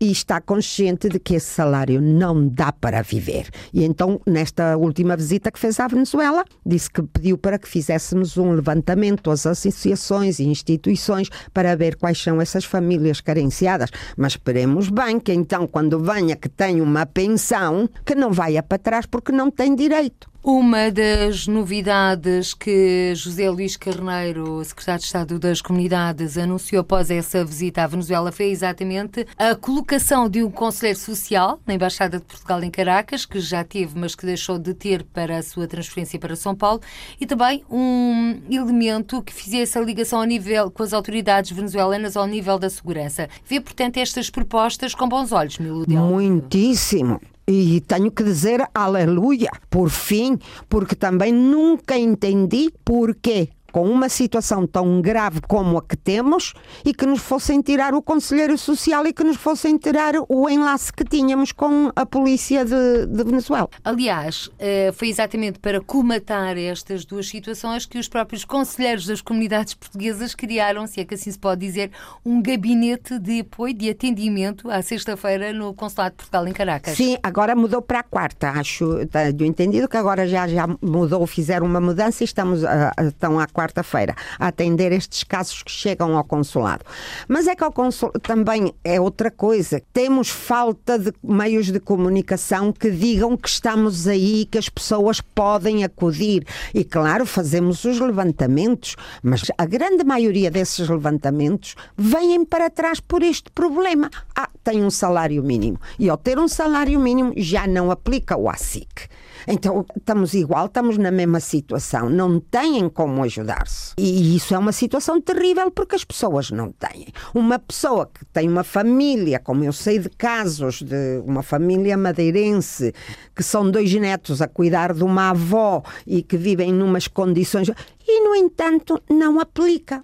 e 0.00 0.10
está 0.10 0.40
consciente 0.40 1.08
de 1.08 1.18
que 1.18 1.34
esse 1.34 1.46
salário 1.46 2.00
não 2.00 2.48
dá 2.48 2.72
para 2.72 3.02
viver. 3.02 3.48
E 3.72 3.84
então, 3.84 4.20
nesta 4.26 4.76
última 4.76 5.16
visita 5.16 5.50
que 5.50 5.58
fez 5.58 5.78
à 5.80 5.86
Venezuela, 5.86 6.44
disse 6.64 6.90
que 6.90 7.02
pediu 7.02 7.38
para 7.38 7.58
que 7.58 7.68
fizéssemos 7.68 8.36
um 8.36 8.52
levantamento 8.52 9.30
às 9.30 9.46
associações 9.46 10.38
e 10.38 10.44
instituições 10.44 11.28
para 11.52 11.76
ver 11.76 11.96
quais 11.96 12.20
são 12.20 12.40
essas 12.40 12.64
famílias 12.64 13.20
carenciadas. 13.20 13.90
Mas 14.16 14.32
esperemos 14.32 14.88
bem 14.88 15.18
que 15.20 15.32
então, 15.32 15.66
quando 15.66 15.98
venha 15.98 16.36
que 16.36 16.48
tem 16.48 16.80
uma 16.80 17.06
pensão, 17.06 17.88
que 18.04 18.14
não 18.14 18.32
vai 18.32 18.60
para 18.62 18.78
trás 18.78 19.06
porque 19.06 19.32
não 19.32 19.50
tem 19.50 19.74
direito. 19.74 20.33
Uma 20.46 20.90
das 20.90 21.46
novidades 21.46 22.52
que 22.52 23.14
José 23.14 23.48
Luís 23.48 23.78
Carneiro, 23.78 24.62
secretário 24.62 25.00
de 25.00 25.06
Estado 25.06 25.38
das 25.38 25.62
Comunidades, 25.62 26.36
anunciou 26.36 26.82
após 26.82 27.10
essa 27.10 27.42
visita 27.42 27.82
à 27.82 27.86
Venezuela 27.86 28.30
foi 28.30 28.50
exatamente 28.50 29.26
a 29.38 29.54
colocação 29.54 30.28
de 30.28 30.44
um 30.44 30.50
conselheiro 30.50 30.98
social 30.98 31.58
na 31.66 31.72
Embaixada 31.72 32.18
de 32.18 32.26
Portugal 32.26 32.62
em 32.62 32.70
Caracas, 32.70 33.24
que 33.24 33.40
já 33.40 33.64
teve, 33.64 33.98
mas 33.98 34.14
que 34.14 34.26
deixou 34.26 34.58
de 34.58 34.74
ter 34.74 35.02
para 35.02 35.38
a 35.38 35.42
sua 35.42 35.66
transferência 35.66 36.18
para 36.18 36.36
São 36.36 36.54
Paulo, 36.54 36.82
e 37.18 37.24
também 37.24 37.64
um 37.70 38.42
elemento 38.50 39.22
que 39.22 39.32
fizesse 39.32 39.78
a 39.78 39.80
ligação 39.80 40.18
ao 40.18 40.26
nível 40.26 40.70
com 40.70 40.82
as 40.82 40.92
autoridades 40.92 41.52
venezuelanas 41.52 42.18
ao 42.18 42.26
nível 42.26 42.58
da 42.58 42.68
segurança. 42.68 43.30
Vê, 43.48 43.62
portanto, 43.62 43.96
estas 43.96 44.28
propostas 44.28 44.94
com 44.94 45.08
bons 45.08 45.32
olhos, 45.32 45.56
Miludel? 45.56 46.04
Muitíssimo. 46.04 47.18
E 47.46 47.80
tenho 47.82 48.10
que 48.10 48.24
dizer 48.24 48.66
aleluia, 48.74 49.50
por 49.68 49.90
fim, 49.90 50.38
porque 50.68 50.94
também 50.94 51.32
nunca 51.32 51.98
entendi 51.98 52.72
porquê 52.84 53.50
com 53.74 53.90
uma 53.90 54.08
situação 54.08 54.68
tão 54.68 55.02
grave 55.02 55.40
como 55.48 55.76
a 55.78 55.82
que 55.82 55.96
temos 55.96 56.54
e 56.84 56.94
que 56.94 57.04
nos 57.04 57.18
fossem 57.18 57.60
tirar 57.60 57.92
o 57.92 58.00
conselheiro 58.00 58.56
social 58.56 59.04
e 59.04 59.12
que 59.12 59.24
nos 59.24 59.36
fossem 59.36 59.76
tirar 59.76 60.14
o 60.28 60.48
enlace 60.48 60.92
que 60.92 61.02
tínhamos 61.02 61.50
com 61.50 61.90
a 61.96 62.06
polícia 62.06 62.64
de, 62.64 63.06
de 63.06 63.24
Venezuela. 63.24 63.68
Aliás, 63.82 64.48
eh, 64.60 64.92
foi 64.94 65.08
exatamente 65.08 65.58
para 65.58 65.80
comatar 65.80 66.56
estas 66.56 67.04
duas 67.04 67.26
situações 67.26 67.84
que 67.84 67.98
os 67.98 68.06
próprios 68.06 68.44
conselheiros 68.44 69.06
das 69.06 69.20
comunidades 69.20 69.74
portuguesas 69.74 70.36
criaram, 70.36 70.86
se 70.86 71.00
é 71.00 71.04
que 71.04 71.16
assim 71.16 71.32
se 71.32 71.38
pode 71.40 71.66
dizer, 71.66 71.90
um 72.24 72.40
gabinete 72.40 73.18
de 73.18 73.40
apoio, 73.40 73.74
de 73.74 73.90
atendimento 73.90 74.70
à 74.70 74.82
sexta-feira 74.82 75.52
no 75.52 75.74
Consulado 75.74 76.12
de 76.12 76.18
Portugal 76.18 76.46
em 76.46 76.52
Caracas. 76.52 76.96
Sim, 76.96 77.16
agora 77.20 77.56
mudou 77.56 77.82
para 77.82 77.98
a 77.98 78.04
quarta, 78.04 78.50
acho, 78.50 79.04
tenho 79.06 79.50
entendido 79.50 79.88
que 79.88 79.96
agora 79.96 80.28
já, 80.28 80.46
já 80.46 80.64
mudou, 80.80 81.26
fizeram 81.26 81.66
uma 81.66 81.80
mudança 81.80 82.22
e 82.22 82.24
estamos, 82.24 82.60
estão 83.04 83.40
à 83.40 83.48
quarta 83.48 83.63
quarta-feira 83.64 84.14
a 84.38 84.48
atender 84.48 84.92
estes 84.92 85.24
casos 85.24 85.62
que 85.62 85.70
chegam 85.70 86.16
ao 86.16 86.24
consulado. 86.24 86.84
Mas 87.26 87.46
é 87.46 87.56
que 87.56 87.64
ao 87.64 87.72
consulado 87.72 88.20
também 88.20 88.74
é 88.84 89.00
outra 89.00 89.30
coisa. 89.30 89.82
Temos 89.92 90.28
falta 90.28 90.98
de 90.98 91.12
meios 91.22 91.70
de 91.70 91.80
comunicação 91.80 92.72
que 92.72 92.90
digam 92.90 93.36
que 93.36 93.48
estamos 93.48 94.06
aí, 94.06 94.46
que 94.50 94.58
as 94.58 94.68
pessoas 94.68 95.20
podem 95.20 95.84
acudir. 95.84 96.46
E 96.74 96.84
claro, 96.84 97.24
fazemos 97.24 97.84
os 97.84 97.98
levantamentos, 97.98 98.96
mas 99.22 99.42
a 99.56 99.64
grande 99.64 100.04
maioria 100.04 100.50
desses 100.50 100.88
levantamentos 100.88 101.74
vêm 101.96 102.44
para 102.44 102.68
trás 102.68 103.00
por 103.00 103.22
este 103.22 103.50
problema. 103.50 104.10
Ah, 104.36 104.43
tem 104.64 104.82
um 104.82 104.90
salário 104.90 105.42
mínimo. 105.44 105.78
E 105.98 106.08
ao 106.08 106.16
ter 106.16 106.38
um 106.38 106.48
salário 106.48 106.98
mínimo 106.98 107.34
já 107.36 107.66
não 107.66 107.90
aplica 107.90 108.36
o 108.36 108.48
ASIC. 108.48 109.06
Então 109.46 109.84
estamos 109.94 110.32
igual, 110.32 110.66
estamos 110.66 110.96
na 110.96 111.10
mesma 111.10 111.38
situação, 111.38 112.08
não 112.08 112.40
têm 112.40 112.88
como 112.88 113.22
ajudar-se. 113.22 113.92
E 113.98 114.34
isso 114.34 114.54
é 114.54 114.58
uma 114.58 114.72
situação 114.72 115.20
terrível 115.20 115.70
porque 115.70 115.94
as 115.94 116.04
pessoas 116.04 116.50
não 116.50 116.72
têm. 116.72 117.08
Uma 117.34 117.58
pessoa 117.58 118.06
que 118.06 118.24
tem 118.24 118.48
uma 118.48 118.64
família, 118.64 119.38
como 119.38 119.62
eu 119.62 119.72
sei 119.72 119.98
de 119.98 120.08
casos 120.08 120.80
de 120.80 121.18
uma 121.26 121.42
família 121.42 121.96
madeirense, 121.96 122.94
que 123.36 123.42
são 123.42 123.70
dois 123.70 123.92
netos 123.92 124.40
a 124.40 124.48
cuidar 124.48 124.94
de 124.94 125.04
uma 125.04 125.30
avó 125.30 125.82
e 126.06 126.22
que 126.22 126.38
vivem 126.38 126.72
numas 126.72 127.06
condições. 127.06 127.68
E, 128.06 128.20
no 128.26 128.34
entanto, 128.34 129.00
não 129.10 129.38
aplica 129.38 130.02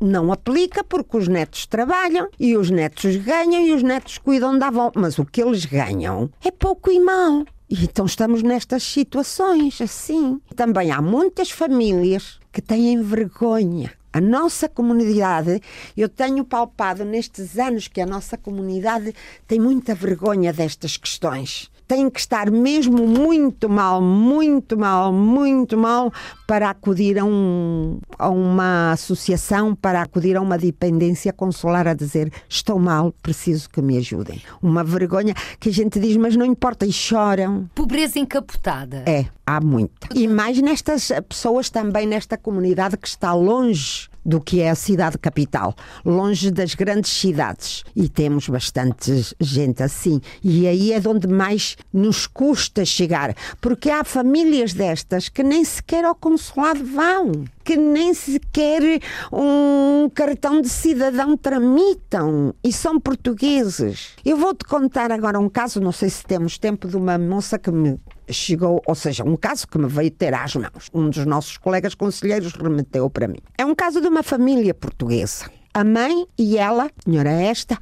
não 0.00 0.32
aplica 0.32 0.84
porque 0.84 1.16
os 1.16 1.28
netos 1.28 1.66
trabalham 1.66 2.28
e 2.38 2.56
os 2.56 2.70
netos 2.70 3.16
ganham 3.16 3.62
e 3.62 3.72
os 3.72 3.82
netos 3.82 4.18
cuidam 4.18 4.58
da 4.58 4.68
avó. 4.68 4.92
Mas 4.94 5.18
o 5.18 5.24
que 5.24 5.42
eles 5.42 5.64
ganham 5.64 6.30
é 6.44 6.50
pouco 6.50 6.90
e 6.90 7.00
mal. 7.00 7.44
Então 7.68 8.06
estamos 8.06 8.42
nestas 8.42 8.82
situações 8.82 9.80
assim. 9.80 10.40
Também 10.54 10.90
há 10.90 11.02
muitas 11.02 11.50
famílias 11.50 12.38
que 12.52 12.62
têm 12.62 13.02
vergonha. 13.02 13.92
A 14.12 14.20
nossa 14.20 14.68
comunidade, 14.68 15.60
eu 15.94 16.08
tenho 16.08 16.42
palpado 16.44 17.04
nestes 17.04 17.58
anos 17.58 17.86
que 17.86 18.00
a 18.00 18.06
nossa 18.06 18.38
comunidade 18.38 19.14
tem 19.46 19.60
muita 19.60 19.94
vergonha 19.94 20.52
destas 20.52 20.96
questões 20.96 21.70
tem 21.86 22.10
que 22.10 22.18
estar 22.18 22.50
mesmo 22.50 23.06
muito 23.06 23.68
mal, 23.68 24.00
muito 24.02 24.78
mal, 24.78 25.12
muito 25.12 25.76
mal 25.76 26.12
para 26.46 26.70
acudir 26.70 27.18
a, 27.18 27.24
um, 27.24 27.98
a 28.18 28.28
uma 28.28 28.92
associação, 28.92 29.74
para 29.74 30.02
acudir 30.02 30.36
a 30.36 30.40
uma 30.40 30.58
dependência 30.58 31.32
consular 31.32 31.86
a 31.86 31.94
dizer 31.94 32.32
estou 32.48 32.78
mal, 32.78 33.12
preciso 33.22 33.68
que 33.70 33.80
me 33.80 33.98
ajudem. 33.98 34.40
Uma 34.62 34.82
vergonha 34.82 35.34
que 35.58 35.68
a 35.68 35.72
gente 35.72 36.00
diz, 36.00 36.16
mas 36.16 36.36
não 36.36 36.44
importa, 36.44 36.86
e 36.86 36.92
choram. 36.92 37.68
Pobreza 37.74 38.18
encapotada. 38.18 39.04
É, 39.06 39.26
há 39.46 39.60
muito. 39.60 40.08
E 40.14 40.26
mais 40.26 40.60
nestas 40.60 41.10
pessoas 41.28 41.70
também, 41.70 42.06
nesta 42.06 42.36
comunidade 42.36 42.96
que 42.96 43.08
está 43.08 43.32
longe 43.32 44.08
do 44.26 44.40
que 44.40 44.60
é 44.60 44.70
a 44.70 44.74
cidade 44.74 45.16
capital, 45.16 45.74
longe 46.04 46.50
das 46.50 46.74
grandes 46.74 47.12
cidades. 47.12 47.84
E 47.94 48.08
temos 48.08 48.48
bastante 48.48 49.24
gente 49.40 49.82
assim. 49.82 50.20
E 50.42 50.66
aí 50.66 50.92
é 50.92 50.98
de 50.98 51.08
onde 51.08 51.28
mais 51.28 51.76
nos 51.92 52.26
custa 52.26 52.84
chegar, 52.84 53.34
porque 53.60 53.88
há 53.88 54.02
famílias 54.02 54.74
destas 54.74 55.28
que 55.28 55.44
nem 55.44 55.64
sequer 55.64 56.04
ao 56.04 56.14
consulado 56.14 56.84
vão 56.84 57.44
que 57.66 57.76
nem 57.76 58.14
sequer 58.14 59.00
um 59.32 60.08
cartão 60.14 60.60
de 60.60 60.68
cidadão 60.68 61.36
tramitam 61.36 62.54
e 62.62 62.72
são 62.72 63.00
portugueses. 63.00 64.10
Eu 64.24 64.36
vou-te 64.36 64.64
contar 64.64 65.10
agora 65.10 65.40
um 65.40 65.48
caso, 65.48 65.80
não 65.80 65.90
sei 65.90 66.08
se 66.08 66.24
temos 66.24 66.58
tempo, 66.58 66.86
de 66.86 66.96
uma 66.96 67.18
moça 67.18 67.58
que 67.58 67.72
me 67.72 67.98
chegou, 68.30 68.82
ou 68.86 68.94
seja, 68.94 69.24
um 69.24 69.36
caso 69.36 69.66
que 69.66 69.78
me 69.78 69.86
veio 69.86 70.10
ter 70.10 70.34
às 70.34 70.54
mãos. 70.54 70.90
Um 70.92 71.08
dos 71.08 71.24
nossos 71.26 71.56
colegas 71.56 71.94
conselheiros 71.94 72.52
remeteu 72.54 73.08
para 73.10 73.28
mim. 73.28 73.38
É 73.56 73.64
um 73.64 73.74
caso 73.74 74.00
de 74.00 74.08
uma 74.08 74.22
família 74.22 74.74
portuguesa. 74.74 75.50
A 75.72 75.84
mãe 75.84 76.26
e 76.38 76.56
ela, 76.56 76.90
senhora 77.04 77.30
esta, 77.30 77.78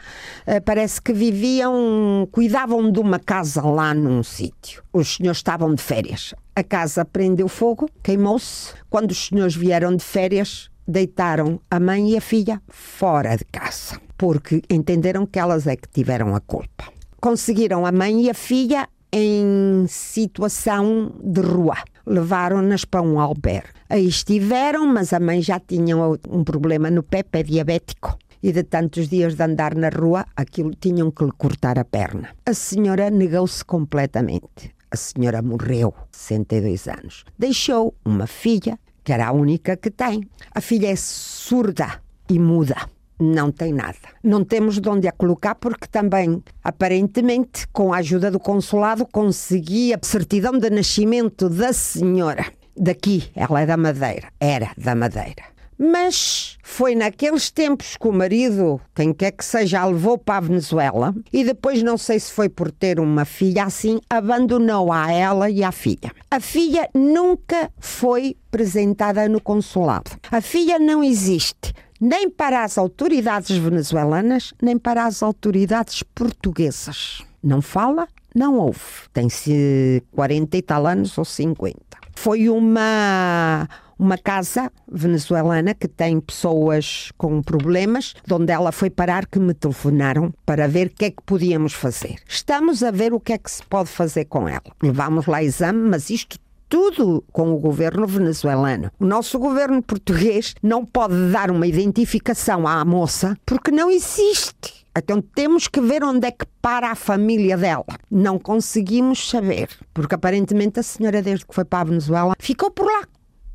eh, 0.47 0.59
parece 0.59 1.01
que 1.01 1.13
viviam, 1.13 2.29
cuidavam 2.33 2.91
de 2.91 2.99
uma 2.99 3.21
casa 3.21 3.63
lá 3.63 3.95
num 3.95 4.21
sítio. 4.23 4.83
Os 4.93 5.15
senhores 5.15 5.39
estavam 5.39 5.73
de 5.73 5.81
férias. 5.81 6.35
A 6.57 6.65
casa 6.65 7.05
prendeu 7.05 7.47
fogo, 7.47 7.89
queimou-se. 8.03 8.75
Quando 8.91 9.13
os 9.13 9.27
senhores 9.27 9.55
vieram 9.55 9.95
de 9.95 10.03
férias, 10.03 10.69
deitaram 10.89 11.61
a 11.71 11.79
mãe 11.79 12.11
e 12.11 12.17
a 12.17 12.21
filha 12.21 12.61
fora 12.69 13.37
de 13.37 13.45
casa, 13.45 14.01
porque 14.19 14.61
entenderam 14.69 15.25
que 15.25 15.39
elas 15.39 15.65
é 15.69 15.77
que 15.77 15.89
tiveram 15.89 16.35
a 16.35 16.41
culpa 16.41 16.93
conseguiram 17.25 17.87
a 17.87 17.91
mãe 17.91 18.27
e 18.27 18.29
a 18.29 18.35
filha 18.35 18.87
em 19.17 19.87
situação 19.87 21.13
de 21.23 21.41
rua. 21.41 21.77
Levaram-nas 22.05 22.85
para 22.85 23.01
um 23.01 23.21
albergue. 23.21 23.69
Aí 23.89 24.09
estiveram, 24.09 24.85
mas 24.87 25.13
a 25.13 25.21
mãe 25.21 25.41
já 25.41 25.61
tinha 25.61 25.97
um 25.97 26.43
problema 26.43 26.91
no 26.91 27.05
pé, 27.05 27.23
pé 27.23 27.45
diabético. 27.45 28.19
E 28.43 28.53
de 28.53 28.65
tantos 28.65 29.09
dias 29.09 29.37
de 29.37 29.43
andar 29.43 29.77
na 29.77 29.89
rua, 29.89 30.27
aquilo 30.37 30.75
tinham 30.75 31.13
que 31.13 31.25
lhe 31.25 31.33
cortar 31.33 31.79
a 31.79 31.85
perna. 31.85 32.31
A 32.45 32.53
senhora 32.53 33.09
negou-se 33.09 33.65
completamente. 33.65 34.75
A 34.91 34.97
senhora 34.97 35.41
morreu, 35.41 35.95
62 36.11 36.89
anos. 36.89 37.25
Deixou 37.39 37.95
uma 38.05 38.27
filha, 38.27 38.79
que 39.05 39.13
era 39.13 39.29
a 39.29 39.33
única 39.33 39.77
que 39.77 39.91
tem. 39.93 40.29
A 40.53 40.61
filha 40.61 40.89
é 40.89 40.97
surda 40.97 42.03
e 42.29 42.39
muda 42.39 42.77
não 43.19 43.51
tem 43.51 43.73
nada. 43.73 43.97
Não 44.23 44.45
temos 44.45 44.81
de 44.81 44.89
onde 44.89 45.09
a 45.09 45.13
colocar 45.13 45.55
porque 45.55 45.87
também, 45.87 46.43
aparentemente, 46.63 47.67
com 47.73 47.93
a 47.93 47.99
ajuda 47.99 48.31
do 48.31 48.41
consulado, 48.41 49.07
consegui 49.07 49.95
a 49.95 49.99
certidão 50.03 50.59
de 50.59 50.71
nascimento 50.71 51.49
da 51.49 51.73
senhora. 51.73 52.47
Daqui, 52.77 53.31
ela 53.35 53.61
é 53.61 53.67
da 53.67 53.77
Madeira, 53.77 54.29
era 54.41 54.71
da 54.77 54.95
Madeira. 54.95 55.55
Mas 55.79 56.57
foi 56.63 56.95
naqueles 56.95 57.51
tempos 57.51 57.97
que 57.97 58.07
o 58.07 58.13
marido, 58.13 58.81
quem 58.95 59.13
quer 59.13 59.33
que 59.33 59.45
seja, 59.45 59.81
a 59.81 59.87
levou 59.87 60.17
para 60.17 60.39
a 60.39 60.41
Venezuela 60.41 61.15
e 61.33 61.45
depois, 61.45 61.83
não 61.83 61.99
sei 61.99 62.19
se 62.21 62.33
foi 62.33 62.49
por 62.49 62.71
ter 62.71 63.01
uma 63.01 63.25
filha 63.25 63.65
assim, 63.65 63.99
abandonou 64.09 64.93
a 64.93 65.13
ela 65.13 65.51
e 65.51 65.65
a 65.65 65.73
filha. 65.73 66.13
A 66.31 66.39
filha 66.39 66.89
nunca 66.95 67.71
foi 67.79 68.37
apresentada 68.49 69.29
no 69.29 69.41
consulado. 69.41 70.13
A 70.31 70.41
filha 70.41 70.79
não 70.79 71.03
existe 71.03 71.73
nem 72.01 72.29
para 72.29 72.65
as 72.65 72.79
autoridades 72.79 73.57
venezuelanas, 73.57 74.53
nem 74.61 74.79
para 74.79 75.05
as 75.05 75.23
autoridades 75.23 76.03
portuguesas. 76.15 77.23
Não 77.43 77.61
fala, 77.61 78.09
não 78.35 78.59
ouve. 78.59 78.81
Tem-se 79.13 80.03
40 80.13 80.57
e 80.57 80.63
tal 80.63 80.87
anos 80.87 81.17
ou 81.19 81.25
50. 81.25 81.77
Foi 82.15 82.49
uma 82.49 83.69
uma 83.99 84.19
casa 84.19 84.71
venezuelana 84.91 85.75
que 85.75 85.89
tem 85.89 86.21
pessoas 86.21 87.13
com 87.17 87.43
problemas, 87.43 88.15
de 88.27 88.35
onde 88.35 88.53
ela 88.53 88.73
foi 88.73 88.91
parar 88.91 89.27
que 89.27 89.39
me 89.39 89.55
telefonaram 89.55 90.33
para 90.45 90.67
ver 90.67 90.89
o 90.89 90.91
que 90.91 91.07
é 91.07 91.11
que 91.11 91.23
podíamos 91.25 91.73
fazer. 91.73 92.17
Estamos 92.29 92.83
a 92.83 92.91
ver 92.91 93.13
o 93.13 93.21
que 93.21 93.33
é 93.33 93.39
que 93.39 93.51
se 93.51 93.65
pode 93.65 93.89
fazer 93.89 94.25
com 94.27 94.49
ela. 94.49 94.63
Levámos 94.83 95.27
lá 95.27 95.43
exame, 95.43 95.89
mas 95.89 96.11
isto 96.11 96.39
tudo 96.75 97.23
com 97.31 97.53
o 97.53 97.59
governo 97.61 98.05
venezuelano. 98.05 98.91
O 98.99 99.07
nosso 99.07 99.39
governo 99.39 99.81
português 99.81 100.57
não 100.61 100.85
pode 100.85 101.15
dar 101.31 101.49
uma 101.49 101.69
identificação 101.69 102.67
à 102.67 102.85
moça 102.85 103.39
porque 103.47 103.71
não 103.71 103.89
existe. 103.89 104.85
Então 104.97 105.23
temos 105.23 105.69
que 105.69 105.81
ver 105.81 106.03
onde 106.03 106.27
é 106.27 106.33
que 106.33 106.45
para 106.61 106.91
a 106.91 106.97
família 106.97 107.57
dela. 107.57 107.85
Não 108.11 108.41
conseguimos 108.41 109.31
saber, 109.31 109.69
porque 109.93 110.17
aparentemente 110.17 110.81
a 110.81 110.83
senhora, 110.83 111.23
desde 111.23 111.47
que 111.47 111.55
foi 111.55 111.65
para 111.65 111.83
a 111.83 111.85
Venezuela, 111.85 112.35
ficou 112.41 112.73
por 112.73 112.87
lá 112.87 113.05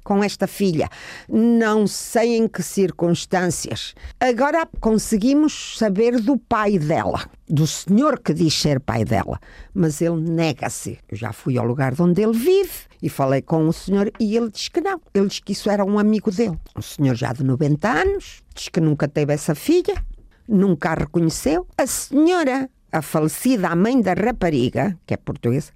com 0.09 0.23
esta 0.23 0.47
filha. 0.47 0.89
Não 1.29 1.85
sei 1.85 2.35
em 2.35 2.47
que 2.47 2.63
circunstâncias. 2.63 3.93
Agora 4.19 4.67
conseguimos 4.79 5.77
saber 5.77 6.19
do 6.19 6.35
pai 6.35 6.79
dela, 6.79 7.29
do 7.47 7.67
senhor 7.67 8.19
que 8.19 8.33
diz 8.33 8.59
ser 8.59 8.79
pai 8.79 9.05
dela, 9.05 9.39
mas 9.71 10.01
ele 10.01 10.19
nega-se. 10.19 10.97
Eu 11.07 11.15
já 11.15 11.31
fui 11.31 11.59
ao 11.59 11.65
lugar 11.65 11.93
onde 12.01 12.23
ele 12.23 12.35
vive 12.35 12.89
e 12.99 13.07
falei 13.07 13.43
com 13.43 13.67
o 13.67 13.71
senhor 13.71 14.11
e 14.19 14.35
ele 14.35 14.49
diz 14.49 14.67
que 14.67 14.81
não. 14.81 14.99
Ele 15.13 15.27
diz 15.27 15.41
que 15.41 15.51
isso 15.51 15.69
era 15.69 15.85
um 15.85 15.99
amigo 15.99 16.31
dele. 16.31 16.57
Um 16.75 16.81
senhor 16.81 17.13
já 17.13 17.31
de 17.31 17.43
90 17.43 17.87
anos, 17.87 18.41
diz 18.55 18.67
que 18.67 18.81
nunca 18.81 19.07
teve 19.07 19.31
essa 19.31 19.53
filha, 19.53 19.93
nunca 20.47 20.89
a 20.89 20.95
reconheceu. 20.95 21.67
A 21.77 21.85
senhora, 21.85 22.67
a 22.91 23.03
falecida, 23.03 23.67
a 23.67 23.75
mãe 23.75 24.01
da 24.01 24.13
rapariga, 24.13 24.97
que 25.05 25.13
é 25.13 25.17
portuguesa, 25.17 25.71